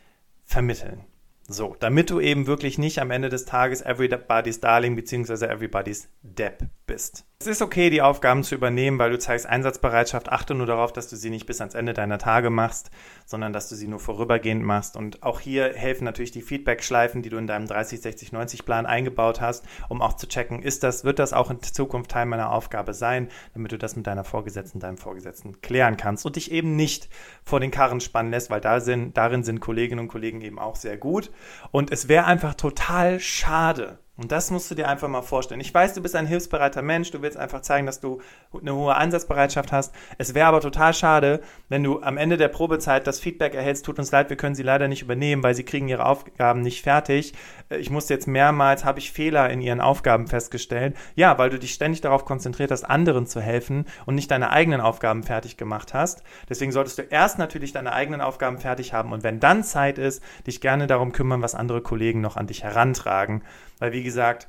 vermitteln. 0.44 1.04
So, 1.52 1.76
damit 1.78 2.10
du 2.10 2.20
eben 2.20 2.46
wirklich 2.46 2.78
nicht 2.78 2.98
am 2.98 3.10
Ende 3.10 3.28
des 3.28 3.44
Tages 3.44 3.82
everybody's 3.82 4.60
Darling 4.60 4.96
bzw. 4.96 5.46
everybody's 5.46 6.08
Depp 6.22 6.64
bist. 6.86 7.24
Es 7.42 7.48
ist 7.48 7.60
okay, 7.60 7.90
die 7.90 8.02
Aufgaben 8.02 8.44
zu 8.44 8.54
übernehmen, 8.54 9.00
weil 9.00 9.10
du 9.10 9.18
zeigst 9.18 9.48
Einsatzbereitschaft. 9.48 10.30
Achte 10.30 10.54
nur 10.54 10.66
darauf, 10.68 10.92
dass 10.92 11.08
du 11.08 11.16
sie 11.16 11.28
nicht 11.28 11.44
bis 11.44 11.60
ans 11.60 11.74
Ende 11.74 11.92
deiner 11.92 12.18
Tage 12.18 12.50
machst, 12.50 12.92
sondern 13.26 13.52
dass 13.52 13.68
du 13.68 13.74
sie 13.74 13.88
nur 13.88 13.98
vorübergehend 13.98 14.62
machst. 14.62 14.96
Und 14.96 15.24
auch 15.24 15.40
hier 15.40 15.74
helfen 15.74 16.04
natürlich 16.04 16.30
die 16.30 16.40
Feedback-Schleifen, 16.40 17.20
die 17.20 17.30
du 17.30 17.38
in 17.38 17.48
deinem 17.48 17.66
30, 17.66 18.00
60, 18.00 18.30
90 18.30 18.64
Plan 18.64 18.86
eingebaut 18.86 19.40
hast, 19.40 19.64
um 19.88 20.02
auch 20.02 20.12
zu 20.12 20.28
checken, 20.28 20.62
ist 20.62 20.84
das, 20.84 21.02
wird 21.02 21.18
das 21.18 21.32
auch 21.32 21.50
in 21.50 21.60
Zukunft 21.60 22.12
Teil 22.12 22.26
meiner 22.26 22.52
Aufgabe 22.52 22.94
sein, 22.94 23.28
damit 23.54 23.72
du 23.72 23.76
das 23.76 23.96
mit 23.96 24.06
deiner 24.06 24.22
Vorgesetzten, 24.22 24.78
deinem 24.78 24.96
Vorgesetzten 24.96 25.60
klären 25.62 25.96
kannst 25.96 26.24
und 26.24 26.36
dich 26.36 26.52
eben 26.52 26.76
nicht 26.76 27.08
vor 27.42 27.58
den 27.58 27.72
Karren 27.72 28.00
spannen 28.00 28.30
lässt, 28.30 28.50
weil 28.50 28.60
da 28.60 28.78
sind, 28.78 29.16
darin 29.16 29.42
sind 29.42 29.58
Kolleginnen 29.58 30.02
und 30.02 30.08
Kollegen 30.08 30.42
eben 30.42 30.60
auch 30.60 30.76
sehr 30.76 30.96
gut. 30.96 31.32
Und 31.72 31.90
es 31.90 32.06
wäre 32.06 32.26
einfach 32.26 32.54
total 32.54 33.18
schade, 33.18 33.98
und 34.18 34.30
das 34.30 34.50
musst 34.50 34.70
du 34.70 34.74
dir 34.74 34.88
einfach 34.88 35.08
mal 35.08 35.22
vorstellen. 35.22 35.62
Ich 35.62 35.72
weiß, 35.72 35.94
du 35.94 36.02
bist 36.02 36.14
ein 36.14 36.26
hilfsbereiter 36.26 36.82
Mensch, 36.82 37.10
du 37.10 37.22
willst 37.22 37.38
einfach 37.38 37.62
zeigen, 37.62 37.86
dass 37.86 37.98
du 37.98 38.20
eine 38.52 38.74
hohe 38.74 38.94
Einsatzbereitschaft 38.94 39.72
hast. 39.72 39.94
Es 40.18 40.34
wäre 40.34 40.48
aber 40.48 40.60
total 40.60 40.92
schade, 40.92 41.40
wenn 41.70 41.82
du 41.82 42.02
am 42.02 42.18
Ende 42.18 42.36
der 42.36 42.48
Probezeit 42.48 43.06
das 43.06 43.20
Feedback 43.20 43.54
erhältst, 43.54 43.86
tut 43.86 43.98
uns 43.98 44.12
leid, 44.12 44.28
wir 44.28 44.36
können 44.36 44.54
sie 44.54 44.62
leider 44.62 44.86
nicht 44.86 45.00
übernehmen, 45.00 45.42
weil 45.42 45.54
sie 45.54 45.64
kriegen 45.64 45.88
ihre 45.88 46.04
Aufgaben 46.04 46.60
nicht 46.60 46.82
fertig. 46.82 47.32
Äh, 47.70 47.78
ich 47.78 47.88
musste 47.88 48.12
jetzt 48.12 48.28
mehrmals, 48.28 48.84
habe 48.84 48.98
ich 48.98 49.12
Fehler 49.12 49.48
in 49.48 49.62
ihren 49.62 49.80
Aufgaben 49.80 50.26
festgestellt. 50.26 50.94
Ja, 51.14 51.38
weil 51.38 51.48
du 51.48 51.58
dich 51.58 51.72
ständig 51.72 52.02
darauf 52.02 52.26
konzentriert 52.26 52.70
hast, 52.70 52.84
anderen 52.84 53.26
zu 53.26 53.40
helfen 53.40 53.86
und 54.04 54.14
nicht 54.14 54.30
deine 54.30 54.50
eigenen 54.50 54.82
Aufgaben 54.82 55.22
fertig 55.22 55.56
gemacht 55.56 55.94
hast. 55.94 56.22
Deswegen 56.50 56.70
solltest 56.70 56.98
du 56.98 57.02
erst 57.02 57.38
natürlich 57.38 57.72
deine 57.72 57.94
eigenen 57.94 58.20
Aufgaben 58.20 58.58
fertig 58.58 58.92
haben 58.92 59.12
und 59.12 59.22
wenn 59.22 59.40
dann 59.40 59.64
Zeit 59.64 59.96
ist, 59.96 60.22
dich 60.46 60.60
gerne 60.60 60.86
darum 60.86 61.12
kümmern, 61.12 61.40
was 61.40 61.54
andere 61.54 61.80
Kollegen 61.80 62.20
noch 62.20 62.36
an 62.36 62.46
dich 62.46 62.62
herantragen. 62.62 63.42
Weil, 63.82 63.92
wie 63.92 64.04
gesagt, 64.04 64.46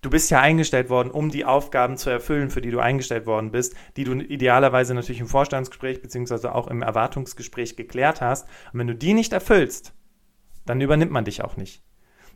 du 0.00 0.08
bist 0.08 0.30
ja 0.30 0.40
eingestellt 0.40 0.88
worden, 0.88 1.10
um 1.10 1.28
die 1.28 1.44
Aufgaben 1.44 1.98
zu 1.98 2.08
erfüllen, 2.08 2.48
für 2.48 2.62
die 2.62 2.70
du 2.70 2.80
eingestellt 2.80 3.26
worden 3.26 3.50
bist, 3.50 3.74
die 3.98 4.04
du 4.04 4.14
idealerweise 4.14 4.94
natürlich 4.94 5.20
im 5.20 5.26
Vorstandsgespräch 5.26 6.00
beziehungsweise 6.00 6.54
auch 6.54 6.66
im 6.68 6.80
Erwartungsgespräch 6.80 7.76
geklärt 7.76 8.22
hast. 8.22 8.48
Und 8.72 8.78
wenn 8.78 8.86
du 8.86 8.94
die 8.94 9.12
nicht 9.12 9.34
erfüllst, 9.34 9.92
dann 10.64 10.80
übernimmt 10.80 11.12
man 11.12 11.26
dich 11.26 11.44
auch 11.44 11.58
nicht. 11.58 11.82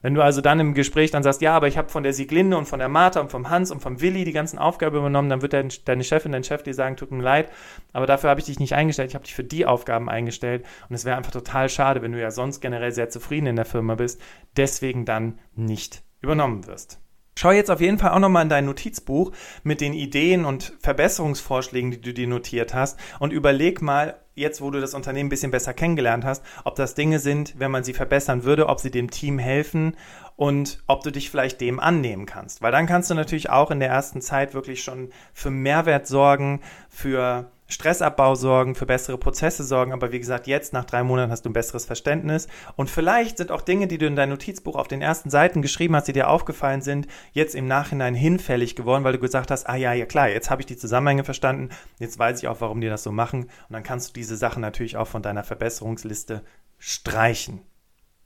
Wenn 0.03 0.15
du 0.15 0.23
also 0.23 0.41
dann 0.41 0.61
im 0.61 0.75
Gespräch 0.75 1.11
dann 1.11 1.23
sagst, 1.23 1.43
ja, 1.43 1.55
aber 1.55 1.69
ich 1.69 1.77
habe 1.77 1.91
von 1.91 2.03
der 2.03 2.15
Sieglinde 2.15 2.57
und 2.57 2.67
von 2.67 2.79
der 2.79 2.89
Martha 2.89 3.21
und 3.21 3.31
vom 3.31 3.51
Hans 3.51 3.71
und 3.71 3.81
vom 3.81 4.01
Willi 4.01 4.25
die 4.25 4.33
ganzen 4.33 4.59
Aufgaben 4.59 4.97
übernommen, 4.97 5.29
dann 5.29 5.43
wird 5.43 5.53
dein, 5.53 5.71
deine 5.85 6.05
Chefin, 6.05 6.33
dein 6.33 6.45
Chef 6.45 6.63
dir 6.63 6.75
sagen, 6.75 6.97
tut 6.97 7.11
mir 7.11 7.23
leid, 7.23 7.51
aber 7.93 8.07
dafür 8.07 8.31
habe 8.31 8.41
ich 8.41 8.47
dich 8.47 8.61
nicht 8.61 8.75
eingestellt, 8.75 9.11
ich 9.11 9.15
habe 9.15 9.25
dich 9.25 9.35
für 9.35 9.45
die 9.45 9.67
Aufgaben 9.67 10.09
eingestellt 10.09 10.65
und 10.89 10.95
es 10.95 11.05
wäre 11.05 11.17
einfach 11.17 11.33
total 11.33 11.69
schade, 11.69 12.01
wenn 12.01 12.13
du 12.13 12.21
ja 12.21 12.31
sonst 12.31 12.61
generell 12.61 12.93
sehr 12.93 13.11
zufrieden 13.11 13.47
in 13.47 13.57
der 13.57 13.67
Firma 13.67 13.95
bist, 13.95 14.23
deswegen 14.57 15.05
dann 15.05 15.39
nicht 15.55 16.03
übernommen 16.21 16.67
wirst. 16.67 17.01
Schau 17.37 17.53
jetzt 17.53 17.71
auf 17.71 17.81
jeden 17.81 17.99
Fall 17.99 18.11
auch 18.11 18.19
nochmal 18.19 18.43
in 18.43 18.49
dein 18.51 18.67
Notizbuch 18.67 19.33
mit 19.63 19.81
den 19.81 19.95
Ideen 19.95 20.45
und 20.45 20.75
Verbesserungsvorschlägen, 20.81 21.91
die 21.91 22.01
du 22.01 22.13
dir 22.13 22.27
notiert 22.27 22.75
hast 22.75 22.99
und 23.19 23.33
überleg 23.33 23.81
mal, 23.81 24.21
jetzt 24.35 24.61
wo 24.61 24.71
du 24.71 24.81
das 24.81 24.95
Unternehmen 24.95 25.29
ein 25.29 25.31
bisschen 25.31 25.51
besser 25.51 25.73
kennengelernt 25.73 26.25
hast, 26.25 26.45
ob 26.65 26.75
das 26.75 26.95
Dinge 26.95 27.19
sind, 27.19 27.59
wenn 27.59 27.71
man 27.71 27.85
sie 27.85 27.95
verbessern 27.95 28.45
würde, 28.45 28.69
ob 28.69 28.81
sie 28.81 28.91
dem 28.91 29.11
Team 29.11 29.39
helfen 29.39 29.97
und 30.37 30.83
ob 30.87 31.03
du 31.03 31.11
dich 31.11 31.31
vielleicht 31.31 31.61
dem 31.61 31.81
annehmen 31.81 32.27
kannst. 32.27 32.61
Weil 32.61 32.73
dann 32.73 32.87
kannst 32.87 33.11
du 33.11 33.15
natürlich 33.15 33.49
auch 33.49 33.71
in 33.71 33.81
der 33.81 33.89
ersten 33.89 34.21
Zeit 34.21 34.53
wirklich 34.53 34.83
schon 34.83 35.11
für 35.33 35.51
Mehrwert 35.51 36.07
sorgen, 36.07 36.61
für 36.91 37.51
Stressabbau 37.71 38.35
sorgen, 38.35 38.75
für 38.75 38.87
bessere 38.87 39.19
Prozesse 39.19 39.65
sorgen. 39.65 39.93
Aber 39.93 40.13
wie 40.13 40.21
gesagt, 40.21 40.47
jetzt 40.47 40.73
nach 40.73 40.85
drei 40.85 41.03
Monaten 41.03 41.31
hast 41.31 41.45
du 41.45 41.51
ein 41.51 41.55
besseres 41.55 41.87
Verständnis. 41.87 42.49
Und 42.77 42.91
vielleicht 42.91 43.39
sind 43.39 43.51
auch 43.51 43.63
Dinge, 43.63 43.87
die 43.87 43.99
du 43.99 44.07
in 44.07 44.17
dein 44.17 44.29
Notizbuch 44.29 44.77
auf 44.77 44.89
den 44.89 45.03
ersten 45.03 45.31
Seiten 45.31 45.63
geschrieben 45.63 45.97
hast, 45.97 46.09
die 46.09 46.13
dir 46.13 46.29
aufgefallen 46.29 46.83
sind, 46.83 47.07
jetzt 47.33 47.55
im 47.55 47.67
Nachhinein 47.67 48.15
hinfällig 48.15 48.77
geworden, 48.77 49.05
weil 49.05 49.13
du 49.13 49.19
gesagt 49.19 49.51
hast, 49.51 49.69
ah 49.69 49.77
ja, 49.77 49.93
ja 49.93 50.07
klar, 50.07 50.29
jetzt 50.29 50.51
habe 50.51 50.63
ich 50.63 50.67
die 50.67 50.77
Zusammenhänge 50.77 51.25
verstanden. 51.25 51.71
Jetzt 51.99 52.19
weiß 52.19 52.39
ich 52.41 52.49
auch, 52.49 52.61
warum 52.61 52.81
die 52.81 52.89
das 52.89 53.03
so 53.03 53.13
machen. 53.13 53.45
Und 53.45 53.73
dann 53.73 53.83
kannst 53.83 54.11
du 54.11 54.13
diese 54.13 54.37
Sachen 54.37 54.61
natürlich 54.61 54.97
auch 54.97 55.09
von 55.09 55.23
deiner 55.23 55.45
Verbesserungsliste 55.45 56.43
streichen. 56.79 57.61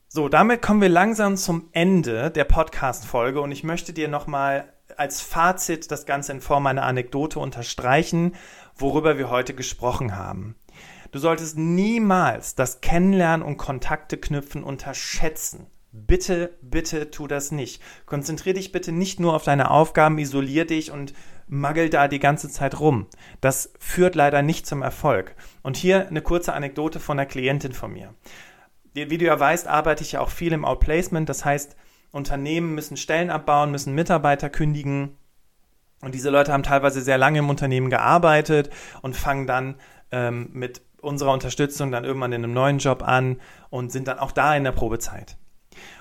So, 0.09 0.28
damit 0.28 0.62
kommen 0.62 0.80
wir 0.80 0.88
langsam 0.88 1.37
zum 1.37 1.70
Ende 1.72 2.30
der 2.30 2.44
Podcast-Folge 2.44 3.40
und 3.40 3.50
ich 3.50 3.64
möchte 3.64 3.92
dir 3.92 4.07
nochmal 4.07 4.72
als 4.98 5.20
Fazit 5.20 5.90
das 5.90 6.07
Ganze 6.07 6.33
in 6.33 6.40
Form 6.40 6.66
einer 6.66 6.85
Anekdote 6.85 7.38
unterstreichen 7.38 8.33
worüber 8.76 9.18
wir 9.18 9.30
heute 9.30 9.54
gesprochen 9.54 10.16
haben. 10.16 10.57
Du 11.12 11.18
solltest 11.18 11.57
niemals 11.57 12.54
das 12.54 12.80
Kennenlernen 12.80 13.46
und 13.46 13.57
Kontakte 13.57 14.16
knüpfen 14.16 14.64
unterschätzen. 14.64 15.66
Bitte, 15.92 16.57
bitte 16.61 17.12
tu 17.12 17.28
das 17.28 17.52
nicht. 17.52 17.80
Konzentrier 18.04 18.54
dich 18.54 18.72
bitte 18.72 18.90
nicht 18.90 19.20
nur 19.20 19.35
auf 19.35 19.44
deine 19.44 19.70
Aufgaben, 19.70 20.18
isolier 20.18 20.66
dich 20.66 20.90
und 20.90 21.14
maggel 21.46 21.88
da 21.88 22.09
die 22.09 22.18
ganze 22.18 22.48
Zeit 22.48 22.80
rum. 22.80 23.07
Das 23.40 23.72
führt 23.78 24.16
leider 24.16 24.42
nicht 24.42 24.66
zum 24.66 24.83
Erfolg. 24.83 25.37
Und 25.62 25.76
hier 25.76 26.09
eine 26.09 26.22
kurze 26.22 26.52
Anekdote 26.52 26.98
von 26.98 27.18
einer 27.18 27.26
Klientin 27.26 27.72
von 27.72 27.92
mir. 27.92 28.12
Wie 28.94 29.18
du 29.18 29.24
ja 29.24 29.38
weißt, 29.38 29.68
arbeite 29.68 30.02
ich 30.02 30.12
ja 30.12 30.20
auch 30.20 30.30
viel 30.30 30.52
im 30.52 30.64
Outplacement. 30.64 31.28
Das 31.28 31.44
heißt, 31.44 31.76
Unternehmen 32.14 32.74
müssen 32.74 32.96
Stellen 32.96 33.31
abbauen, 33.31 33.70
müssen 33.70 33.94
Mitarbeiter 33.94 34.48
kündigen 34.48 35.16
und 36.05 36.14
diese 36.14 36.31
Leute 36.31 36.53
haben 36.53 36.62
teilweise 36.62 37.00
sehr 37.00 37.18
lange 37.18 37.38
im 37.38 37.48
Unternehmen 37.48 37.88
gearbeitet 37.88 38.70
und 39.00 39.16
fangen 39.16 39.46
dann 39.46 39.77
ähm, 40.12 40.50
mit 40.53 40.83
unserer 41.00 41.33
Unterstützung 41.33 41.90
dann 41.90 42.05
irgendwann 42.05 42.33
in 42.33 42.44
einem 42.44 42.53
neuen 42.53 42.79
Job 42.79 43.03
an 43.03 43.40
und 43.70 43.90
sind 43.90 44.07
dann 44.07 44.18
auch 44.18 44.33
da 44.33 44.55
in 44.55 44.64
der 44.64 44.72
Probezeit. 44.72 45.37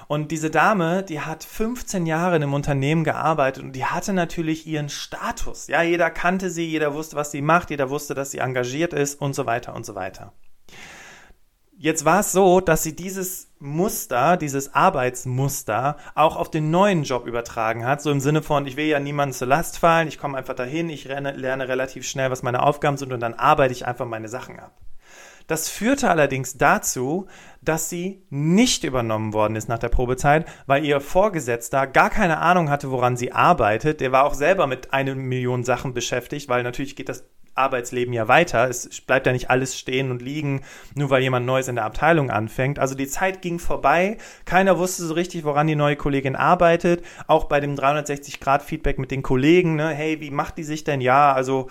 Und 0.08 0.32
diese 0.32 0.52
Dame, 0.52 1.04
die 1.04 1.22
hat 1.22 1.44
15 1.44 2.06
Jahre 2.06 2.36
in 2.36 2.44
einem 2.44 2.54
Unternehmen 2.54 3.04
gearbeitet 3.04 3.64
und 3.64 3.72
die 3.72 3.86
hatte 3.86 4.14
natürlich 4.14 4.68
ihren 4.68 4.90
Status. 4.90 5.68
Ja, 5.68 5.82
jeder 5.82 6.12
kannte 6.12 6.50
sie, 6.50 6.66
jeder 6.66 6.94
wusste, 6.94 7.16
was 7.16 7.32
sie 7.32 7.42
macht, 7.42 7.70
jeder 7.70 7.90
wusste, 7.90 8.14
dass 8.14 8.32
sie 8.32 8.40
engagiert 8.40 8.94
ist 8.94 9.20
und 9.20 9.34
so 9.34 9.46
weiter 9.46 9.74
und 9.74 9.86
so 9.86 9.96
weiter. 9.96 10.34
Jetzt 11.78 12.06
war 12.06 12.20
es 12.20 12.32
so, 12.32 12.60
dass 12.60 12.84
sie 12.84 12.96
dieses 12.96 13.53
Muster, 13.64 14.38
dieses 14.38 14.74
Arbeitsmuster 14.74 15.98
auch 16.16 16.36
auf 16.36 16.52
den 16.52 16.70
neuen 16.70 17.04
Job 17.04 17.26
übertragen 17.26 17.86
hat. 17.86 18.02
So 18.02 18.12
im 18.12 18.20
Sinne 18.20 18.44
von, 18.44 18.68
ich 18.68 18.76
will 18.76 18.86
ja 18.86 19.00
niemanden 19.00 19.34
zur 19.34 19.48
Last 19.48 19.80
fallen, 19.80 20.08
ich 20.08 20.20
komme 20.20 20.38
einfach 20.38 20.54
dahin, 20.54 20.90
ich 20.90 21.06
lerne, 21.06 21.32
lerne 21.32 21.68
relativ 21.68 22.06
schnell, 22.06 22.30
was 22.30 22.44
meine 22.44 22.62
Aufgaben 22.62 22.98
sind 22.98 23.14
und 23.14 23.22
dann 23.22 23.34
arbeite 23.34 23.74
ich 23.74 23.88
einfach 23.88 24.06
meine 24.06 24.28
Sachen 24.28 24.60
ab. 24.60 24.74
Das 25.48 25.70
führte 25.70 26.10
allerdings 26.10 26.58
dazu, 26.58 27.28
dass 27.62 27.90
sie 27.90 28.26
nicht 28.30 28.84
übernommen 28.84 29.34
worden 29.34 29.56
ist 29.56 29.70
nach 29.70 29.80
der 29.80 29.90
Probezeit, 29.90 30.46
weil 30.68 30.86
ihr 30.86 31.02
Vorgesetzter 31.02 31.88
gar 31.88 32.10
keine 32.10 32.40
Ahnung 32.40 32.70
hatte, 32.70 32.92
woran 32.92 33.18
sie 33.18 33.32
arbeitet. 33.32 34.00
Der 34.00 34.12
war 34.12 34.26
auch 34.26 34.34
selber 34.34 34.68
mit 34.68 34.94
einer 34.94 35.16
Million 35.16 35.64
Sachen 35.64 35.94
beschäftigt, 35.94 36.48
weil 36.50 36.64
natürlich 36.64 36.96
geht 36.96 37.10
das 37.10 37.26
Arbeitsleben 37.56 38.14
ja 38.14 38.28
weiter. 38.28 38.70
Es 38.70 39.02
bleibt 39.02 39.26
ja 39.26 39.32
nicht 39.32 39.50
alles 39.50 39.78
stehen 39.78 40.12
und 40.12 40.22
liegen, 40.22 40.62
nur 40.96 41.10
weil 41.10 41.22
jemand 41.22 41.46
Neues 41.46 41.68
in 41.68 41.76
der 41.76 41.86
Abteilung 41.86 42.30
anfängt. 42.30 42.80
Also 42.80 42.96
die 42.96 43.08
Zeit 43.08 43.42
ging 43.42 43.60
vorbei. 43.60 44.18
Keiner 44.46 44.78
wusste 44.78 45.04
so 45.04 45.14
richtig, 45.14 45.44
woran 45.44 45.68
die 45.68 45.76
neue 45.76 45.96
Kollegin 45.96 46.36
arbeitet. 46.36 47.04
Auch 47.28 47.46
bei 47.46 47.60
dem 47.60 47.76
360-Grad-Feedback 47.76 49.00
mit 49.00 49.12
den 49.12 49.24
Kollegen. 49.24 49.76
Ne? 49.76 49.90
Hey, 49.90 50.20
wie 50.22 50.32
macht 50.32 50.58
die 50.58 50.64
sich 50.64 50.84
denn? 50.84 51.02
Ja, 51.02 51.34
also 51.34 51.70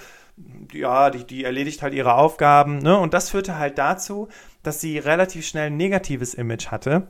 ja, 0.73 1.11
die, 1.11 1.25
die 1.25 1.45
erledigt 1.45 1.83
halt 1.83 1.95
ihre 1.95 2.14
Aufgaben. 2.14 2.79
Ne? 2.79 2.97
Und 2.97 3.14
das 3.14 3.31
führte 3.31 3.59
halt 3.59 3.79
dazu, 3.79 4.29
dass 4.62 4.81
sie 4.81 4.99
relativ 4.99 5.47
schnell 5.47 5.66
ein 5.66 5.77
negatives 5.77 6.35
Image 6.35 6.68
hatte 6.68 7.09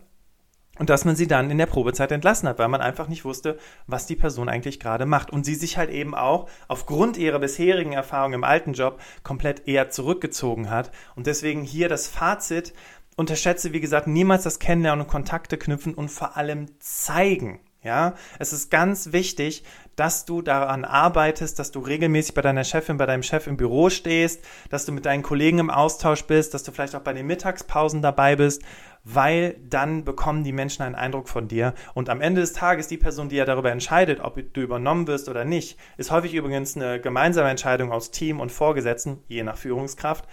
und 0.78 0.88
dass 0.88 1.04
man 1.04 1.16
sie 1.16 1.26
dann 1.26 1.50
in 1.50 1.58
der 1.58 1.66
Probezeit 1.66 2.12
entlassen 2.12 2.48
hat, 2.48 2.58
weil 2.58 2.68
man 2.68 2.80
einfach 2.80 3.08
nicht 3.08 3.24
wusste, 3.24 3.58
was 3.86 4.06
die 4.06 4.16
Person 4.16 4.48
eigentlich 4.48 4.80
gerade 4.80 5.04
macht. 5.04 5.30
Und 5.30 5.44
sie 5.44 5.54
sich 5.54 5.76
halt 5.76 5.90
eben 5.90 6.14
auch 6.14 6.48
aufgrund 6.66 7.18
ihrer 7.18 7.38
bisherigen 7.38 7.92
Erfahrung 7.92 8.32
im 8.32 8.44
alten 8.44 8.72
Job 8.72 9.00
komplett 9.22 9.68
eher 9.68 9.90
zurückgezogen 9.90 10.70
hat. 10.70 10.90
Und 11.14 11.26
deswegen 11.26 11.62
hier 11.62 11.88
das 11.88 12.08
Fazit, 12.08 12.72
unterschätze, 13.16 13.72
wie 13.74 13.80
gesagt, 13.80 14.06
niemals 14.06 14.44
das 14.44 14.58
Kennenlernen 14.58 15.04
und 15.04 15.10
Kontakte 15.10 15.58
knüpfen 15.58 15.94
und 15.94 16.10
vor 16.10 16.36
allem 16.36 16.66
zeigen. 16.78 17.60
Ja, 17.84 18.14
es 18.38 18.52
ist 18.52 18.70
ganz 18.70 19.12
wichtig, 19.12 19.64
dass 19.96 20.24
du 20.24 20.40
daran 20.40 20.84
arbeitest, 20.84 21.58
dass 21.58 21.72
du 21.72 21.80
regelmäßig 21.80 22.32
bei 22.32 22.40
deiner 22.40 22.62
Chefin, 22.62 22.96
bei 22.96 23.06
deinem 23.06 23.24
Chef 23.24 23.48
im 23.48 23.56
Büro 23.56 23.90
stehst, 23.90 24.44
dass 24.70 24.86
du 24.86 24.92
mit 24.92 25.04
deinen 25.04 25.24
Kollegen 25.24 25.58
im 25.58 25.68
Austausch 25.68 26.22
bist, 26.24 26.54
dass 26.54 26.62
du 26.62 26.70
vielleicht 26.70 26.94
auch 26.94 27.00
bei 27.00 27.12
den 27.12 27.26
Mittagspausen 27.26 28.00
dabei 28.00 28.36
bist, 28.36 28.62
weil 29.02 29.56
dann 29.68 30.04
bekommen 30.04 30.44
die 30.44 30.52
Menschen 30.52 30.82
einen 30.82 30.94
Eindruck 30.94 31.28
von 31.28 31.48
dir. 31.48 31.74
Und 31.92 32.08
am 32.08 32.20
Ende 32.20 32.40
des 32.40 32.52
Tages 32.52 32.86
die 32.86 32.98
Person, 32.98 33.28
die 33.28 33.36
ja 33.36 33.44
darüber 33.44 33.72
entscheidet, 33.72 34.20
ob 34.20 34.40
du 34.52 34.60
übernommen 34.60 35.08
wirst 35.08 35.28
oder 35.28 35.44
nicht, 35.44 35.76
ist 35.96 36.12
häufig 36.12 36.34
übrigens 36.34 36.76
eine 36.76 37.00
gemeinsame 37.00 37.50
Entscheidung 37.50 37.90
aus 37.90 38.12
Team 38.12 38.38
und 38.38 38.52
Vorgesetzten, 38.52 39.18
je 39.26 39.42
nach 39.42 39.56
Führungskraft. 39.56 40.26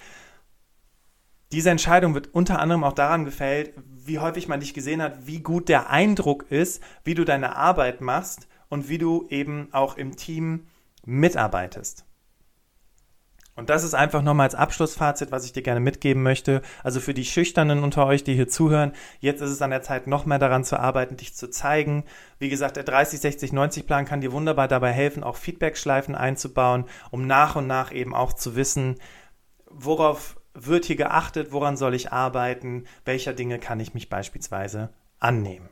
Diese 1.52 1.72
Entscheidung 1.72 2.14
wird 2.14 2.34
unter 2.34 2.60
anderem 2.60 2.84
auch 2.84 2.94
daran 2.94 3.26
gefällt, 3.26 3.74
wie 4.06 4.20
häufig 4.20 4.48
man 4.48 4.60
dich 4.60 4.74
gesehen 4.74 5.02
hat, 5.02 5.26
wie 5.26 5.40
gut 5.40 5.68
der 5.68 5.90
Eindruck 5.90 6.52
ist, 6.52 6.82
wie 7.04 7.16
du 7.16 7.26
deine 7.26 7.56
Arbeit 7.56 8.02
machst 8.02 8.48
und 8.70 8.88
wie 8.88 9.00
du 9.00 9.28
eben 9.30 9.70
auch 9.72 9.98
im 9.98 10.16
Team 10.16 10.68
mitarbeitest. 11.06 12.06
Und 13.56 13.70
das 13.70 13.84
ist 13.84 13.94
einfach 13.94 14.22
nochmal 14.22 14.46
als 14.46 14.56
Abschlussfazit, 14.56 15.34
was 15.34 15.44
ich 15.44 15.52
dir 15.52 15.64
gerne 15.64 15.82
mitgeben 15.82 16.24
möchte. 16.24 16.62
Also 16.82 17.02
für 17.02 17.14
die 17.14 17.26
Schüchternen 17.26 17.84
unter 17.84 18.06
euch, 18.06 18.24
die 18.24 18.34
hier 18.34 18.48
zuhören, 18.48 18.94
jetzt 19.20 19.42
ist 19.42 19.50
es 19.50 19.62
an 19.62 19.72
der 19.72 19.82
Zeit, 19.82 20.08
noch 20.08 20.26
mehr 20.26 20.40
daran 20.40 20.64
zu 20.64 20.80
arbeiten, 20.80 21.18
dich 21.18 21.36
zu 21.36 21.50
zeigen. 21.50 22.06
Wie 22.38 22.48
gesagt, 22.48 22.78
der 22.78 22.86
30, 22.86 23.20
60, 23.20 23.52
90 23.52 23.86
Plan 23.86 24.06
kann 24.06 24.22
dir 24.22 24.32
wunderbar 24.32 24.70
dabei 24.70 24.94
helfen, 24.94 25.26
auch 25.26 25.36
Feedbackschleifen 25.36 26.16
einzubauen, 26.16 26.86
um 27.12 27.28
nach 27.28 27.58
und 27.58 27.68
nach 27.68 27.92
eben 27.92 28.16
auch 28.16 28.32
zu 28.32 28.56
wissen, 28.56 28.96
worauf 29.70 30.39
wird 30.54 30.86
hier 30.86 30.96
geachtet, 30.96 31.52
woran 31.52 31.78
soll 31.78 31.94
ich 31.94 32.12
arbeiten, 32.12 32.86
welcher 33.06 33.34
Dinge 33.34 33.60
kann 33.60 33.80
ich 33.80 33.94
mich 33.94 34.10
beispielsweise 34.10 34.90
annehmen. 35.20 35.70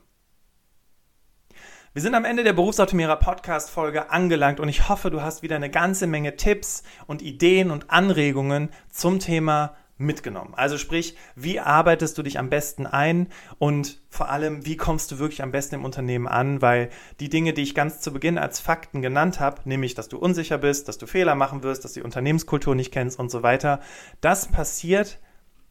Wir 1.94 2.02
sind 2.02 2.14
am 2.14 2.24
Ende 2.24 2.44
der 2.44 2.52
Berufsoptimierer 2.52 3.16
Podcast 3.16 3.70
Folge 3.70 4.10
angelangt 4.10 4.60
und 4.60 4.68
ich 4.68 4.88
hoffe, 4.88 5.10
du 5.10 5.22
hast 5.22 5.42
wieder 5.42 5.56
eine 5.56 5.70
ganze 5.70 6.06
Menge 6.06 6.36
Tipps 6.36 6.82
und 7.06 7.22
Ideen 7.22 7.70
und 7.70 7.90
Anregungen 7.90 8.68
zum 8.90 9.18
Thema 9.18 9.74
mitgenommen. 9.98 10.54
Also 10.54 10.78
sprich, 10.78 11.16
wie 11.34 11.60
arbeitest 11.60 12.16
du 12.16 12.22
dich 12.22 12.38
am 12.38 12.48
besten 12.48 12.86
ein 12.86 13.28
und 13.58 14.00
vor 14.08 14.30
allem, 14.30 14.64
wie 14.64 14.76
kommst 14.76 15.10
du 15.10 15.18
wirklich 15.18 15.42
am 15.42 15.50
besten 15.50 15.74
im 15.74 15.84
Unternehmen 15.84 16.28
an, 16.28 16.62
weil 16.62 16.88
die 17.20 17.28
Dinge, 17.28 17.52
die 17.52 17.62
ich 17.62 17.74
ganz 17.74 18.00
zu 18.00 18.12
Beginn 18.12 18.38
als 18.38 18.60
Fakten 18.60 19.02
genannt 19.02 19.40
habe, 19.40 19.60
nämlich, 19.64 19.94
dass 19.94 20.08
du 20.08 20.18
unsicher 20.18 20.58
bist, 20.58 20.88
dass 20.88 20.98
du 20.98 21.06
Fehler 21.06 21.34
machen 21.34 21.62
wirst, 21.62 21.84
dass 21.84 21.92
du 21.92 22.00
die 22.00 22.04
Unternehmenskultur 22.04 22.74
nicht 22.74 22.92
kennst 22.92 23.18
und 23.18 23.30
so 23.30 23.42
weiter, 23.42 23.80
das 24.20 24.48
passiert 24.48 25.18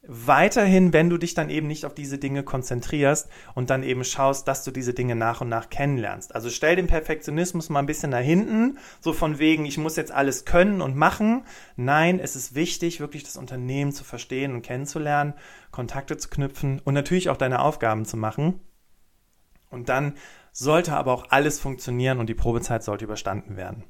weiterhin, 0.08 0.94
wenn 0.94 1.10
du 1.10 1.18
dich 1.18 1.34
dann 1.34 1.50
eben 1.50 1.68
nicht 1.68 1.86
auf 1.86 1.94
diese 1.94 2.18
Dinge 2.18 2.44
konzentrierst 2.44 3.30
und 3.56 3.70
dann 3.70 3.84
eben 3.84 4.04
schaust, 4.04 4.48
dass 4.48 4.64
du 4.64 4.72
diese 4.72 4.94
Dinge 4.94 5.16
nach 5.16 5.42
und 5.42 5.50
nach 5.50 5.70
kennenlernst. 5.70 6.34
Also 6.34 6.50
stell 6.50 6.76
den 6.76 6.88
Perfektionismus 6.88 7.70
mal 7.70 7.80
ein 7.80 7.86
bisschen 7.86 8.12
nach 8.12 8.20
hinten, 8.20 8.78
so 9.02 9.14
von 9.14 9.38
wegen, 9.38 9.66
ich 9.66 9.78
muss 9.78 9.98
jetzt 9.98 10.12
alles 10.12 10.46
können 10.46 10.82
und 10.82 10.96
machen. 10.96 11.44
Nein, 11.76 12.20
es 12.20 12.36
ist 12.36 12.56
wichtig, 12.56 13.00
wirklich 13.00 13.24
das 13.24 13.38
Unternehmen 13.38 13.92
zu 13.92 14.04
verstehen 14.04 14.54
und 14.54 14.62
kennenzulernen, 14.62 15.34
Kontakte 15.72 16.18
zu 16.18 16.30
knüpfen 16.30 16.82
und 16.84 16.94
natürlich 16.94 17.30
auch 17.30 17.38
deine 17.38 17.60
Aufgaben 17.60 18.06
zu 18.06 18.18
machen. 18.18 18.62
Und 19.70 19.90
dann 19.90 20.14
sollte 20.54 20.96
aber 20.96 21.14
auch 21.14 21.28
alles 21.30 21.60
funktionieren 21.60 22.20
und 22.20 22.28
die 22.28 22.34
Probezeit 22.34 22.84
sollte 22.84 23.06
überstanden 23.06 23.58
werden. 23.58 23.84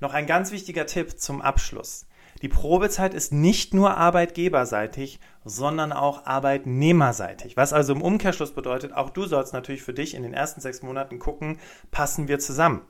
Noch 0.00 0.12
ein 0.12 0.26
ganz 0.26 0.52
wichtiger 0.52 0.86
Tipp 0.86 1.18
zum 1.18 1.40
Abschluss. 1.40 2.06
Die 2.40 2.48
Probezeit 2.48 3.14
ist 3.14 3.32
nicht 3.32 3.74
nur 3.74 3.96
arbeitgeberseitig, 3.96 5.20
sondern 5.44 5.92
auch 5.92 6.24
arbeitnehmerseitig. 6.24 7.56
Was 7.56 7.72
also 7.72 7.92
im 7.92 8.02
Umkehrschluss 8.02 8.52
bedeutet, 8.52 8.92
auch 8.94 9.10
du 9.10 9.26
sollst 9.26 9.52
natürlich 9.52 9.82
für 9.82 9.94
dich 9.94 10.14
in 10.14 10.22
den 10.22 10.34
ersten 10.34 10.60
sechs 10.60 10.82
Monaten 10.82 11.18
gucken, 11.18 11.58
passen 11.90 12.28
wir 12.28 12.38
zusammen? 12.38 12.82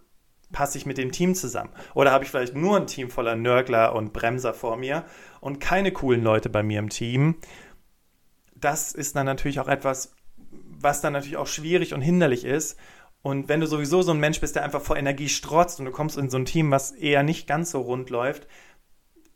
Passe 0.52 0.78
ich 0.78 0.86
mit 0.86 0.98
dem 0.98 1.12
Team 1.12 1.34
zusammen? 1.34 1.70
Oder 1.94 2.12
habe 2.12 2.24
ich 2.24 2.30
vielleicht 2.30 2.54
nur 2.54 2.76
ein 2.76 2.86
Team 2.86 3.10
voller 3.10 3.36
Nörgler 3.36 3.94
und 3.94 4.12
Bremser 4.12 4.54
vor 4.54 4.76
mir 4.76 5.04
und 5.40 5.60
keine 5.60 5.92
coolen 5.92 6.22
Leute 6.22 6.50
bei 6.50 6.62
mir 6.62 6.78
im 6.78 6.90
Team? 6.90 7.36
Das 8.54 8.92
ist 8.92 9.16
dann 9.16 9.26
natürlich 9.26 9.60
auch 9.60 9.68
etwas, 9.68 10.14
was 10.50 11.00
dann 11.00 11.14
natürlich 11.14 11.38
auch 11.38 11.46
schwierig 11.46 11.94
und 11.94 12.02
hinderlich 12.02 12.44
ist. 12.44 12.78
Und 13.22 13.48
wenn 13.48 13.60
du 13.60 13.66
sowieso 13.66 14.02
so 14.02 14.12
ein 14.12 14.18
Mensch 14.18 14.40
bist, 14.40 14.56
der 14.56 14.64
einfach 14.64 14.82
vor 14.82 14.96
Energie 14.96 15.28
strotzt 15.28 15.78
und 15.78 15.86
du 15.86 15.92
kommst 15.92 16.18
in 16.18 16.28
so 16.28 16.36
ein 16.36 16.44
Team, 16.44 16.70
was 16.70 16.90
eher 16.90 17.22
nicht 17.22 17.46
ganz 17.46 17.70
so 17.70 17.80
rund 17.80 18.10
läuft, 18.10 18.48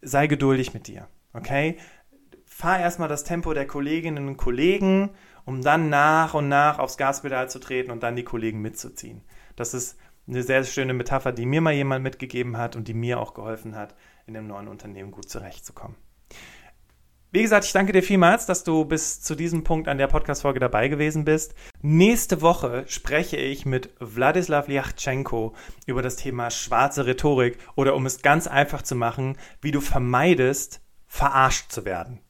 sei 0.07 0.27
geduldig 0.27 0.73
mit 0.75 0.87
dir, 0.87 1.09
okay? 1.33 1.77
Fahr 2.47 2.79
erstmal 2.79 3.09
das 3.09 3.25
Tempo 3.25 3.53
der 3.53 3.67
Kolleginnen 3.67 4.29
und 4.29 4.37
Kollegen, 4.37 5.11
um 5.45 5.63
dann 5.63 5.89
nach 5.91 6.35
und 6.35 6.49
nach 6.49 6.79
aufs 6.79 6.97
Gaspedal 6.97 7.51
zu 7.51 7.59
treten 7.59 7.91
und 7.91 8.03
dann 8.03 8.17
die 8.17 8.25
Kollegen 8.25 8.63
mitzuziehen. 8.63 9.23
Das 9.57 9.75
ist 9.75 9.99
eine 10.29 10.43
sehr 10.43 10.65
schöne 10.65 10.95
Metapher, 10.95 11.33
die 11.33 11.47
mir 11.47 11.61
mal 11.61 11.75
jemand 11.75 12.03
mitgegeben 12.03 12.57
hat 12.57 12.77
und 12.77 12.89
die 12.89 12.95
mir 12.95 13.21
auch 13.21 13.35
geholfen 13.35 13.77
hat, 13.77 13.95
in 14.27 14.35
dem 14.35 14.47
neuen 14.47 14.69
Unternehmen 14.69 15.11
gut 15.11 15.29
zurechtzukommen. 15.29 15.97
Wie 17.33 17.43
gesagt, 17.43 17.65
ich 17.65 17.73
danke 17.73 17.93
dir 17.93 18.05
vielmals, 18.05 18.47
dass 18.47 18.63
du 18.63 18.85
bis 18.85 19.21
zu 19.21 19.35
diesem 19.35 19.65
Punkt 19.65 19.89
an 19.89 19.99
der 19.99 20.07
Podcast-Folge 20.07 20.61
dabei 20.61 20.87
gewesen 20.87 21.25
bist. 21.25 21.57
Nächste 21.83 22.41
Woche 22.41 22.85
spreche 22.87 23.37
ich 23.37 23.67
mit 23.67 23.91
Wladislav 23.99 24.69
Liachchenko 24.69 25.53
über 25.87 26.03
das 26.03 26.15
Thema 26.15 26.51
schwarze 26.51 27.05
Rhetorik 27.05 27.59
oder 27.75 27.97
um 27.97 28.07
es 28.07 28.23
ganz 28.23 28.47
einfach 28.47 28.83
zu 28.83 28.95
machen, 28.95 29.37
wie 29.61 29.73
du 29.73 29.81
vermeidest, 29.81 30.81
verarscht 31.09 31.73
zu 31.73 31.85
werden. 31.85 32.21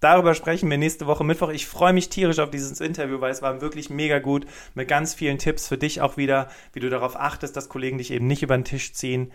Darüber 0.00 0.34
sprechen 0.34 0.68
wir 0.68 0.78
nächste 0.78 1.06
Woche 1.06 1.24
Mittwoch. 1.24 1.50
Ich 1.50 1.66
freue 1.66 1.92
mich 1.92 2.08
tierisch 2.08 2.40
auf 2.40 2.50
dieses 2.50 2.80
Interview, 2.80 3.20
weil 3.20 3.30
es 3.30 3.42
war 3.42 3.60
wirklich 3.60 3.88
mega 3.88 4.18
gut 4.18 4.46
mit 4.74 4.88
ganz 4.88 5.14
vielen 5.14 5.38
Tipps 5.38 5.68
für 5.68 5.78
dich 5.78 6.00
auch 6.00 6.16
wieder, 6.16 6.48
wie 6.72 6.80
du 6.80 6.90
darauf 6.90 7.16
achtest, 7.16 7.56
dass 7.56 7.68
Kollegen 7.68 7.98
dich 7.98 8.10
eben 8.10 8.26
nicht 8.26 8.42
über 8.42 8.56
den 8.56 8.64
Tisch 8.64 8.94
ziehen. 8.94 9.30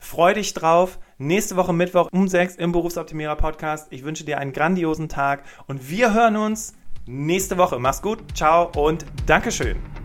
Freu 0.00 0.34
dich 0.34 0.54
drauf. 0.54 0.98
Nächste 1.18 1.56
Woche 1.56 1.72
Mittwoch 1.72 2.08
um 2.10 2.26
6 2.26 2.56
im 2.56 2.72
Berufsoptimierer 2.72 3.36
Podcast. 3.36 3.88
Ich 3.90 4.02
wünsche 4.02 4.24
dir 4.24 4.38
einen 4.38 4.52
grandiosen 4.52 5.08
Tag 5.08 5.44
und 5.66 5.90
wir 5.90 6.14
hören 6.14 6.36
uns 6.36 6.72
nächste 7.06 7.58
Woche. 7.58 7.78
Mach's 7.78 8.02
gut, 8.02 8.18
ciao 8.34 8.70
und 8.74 9.04
Dankeschön. 9.26 9.99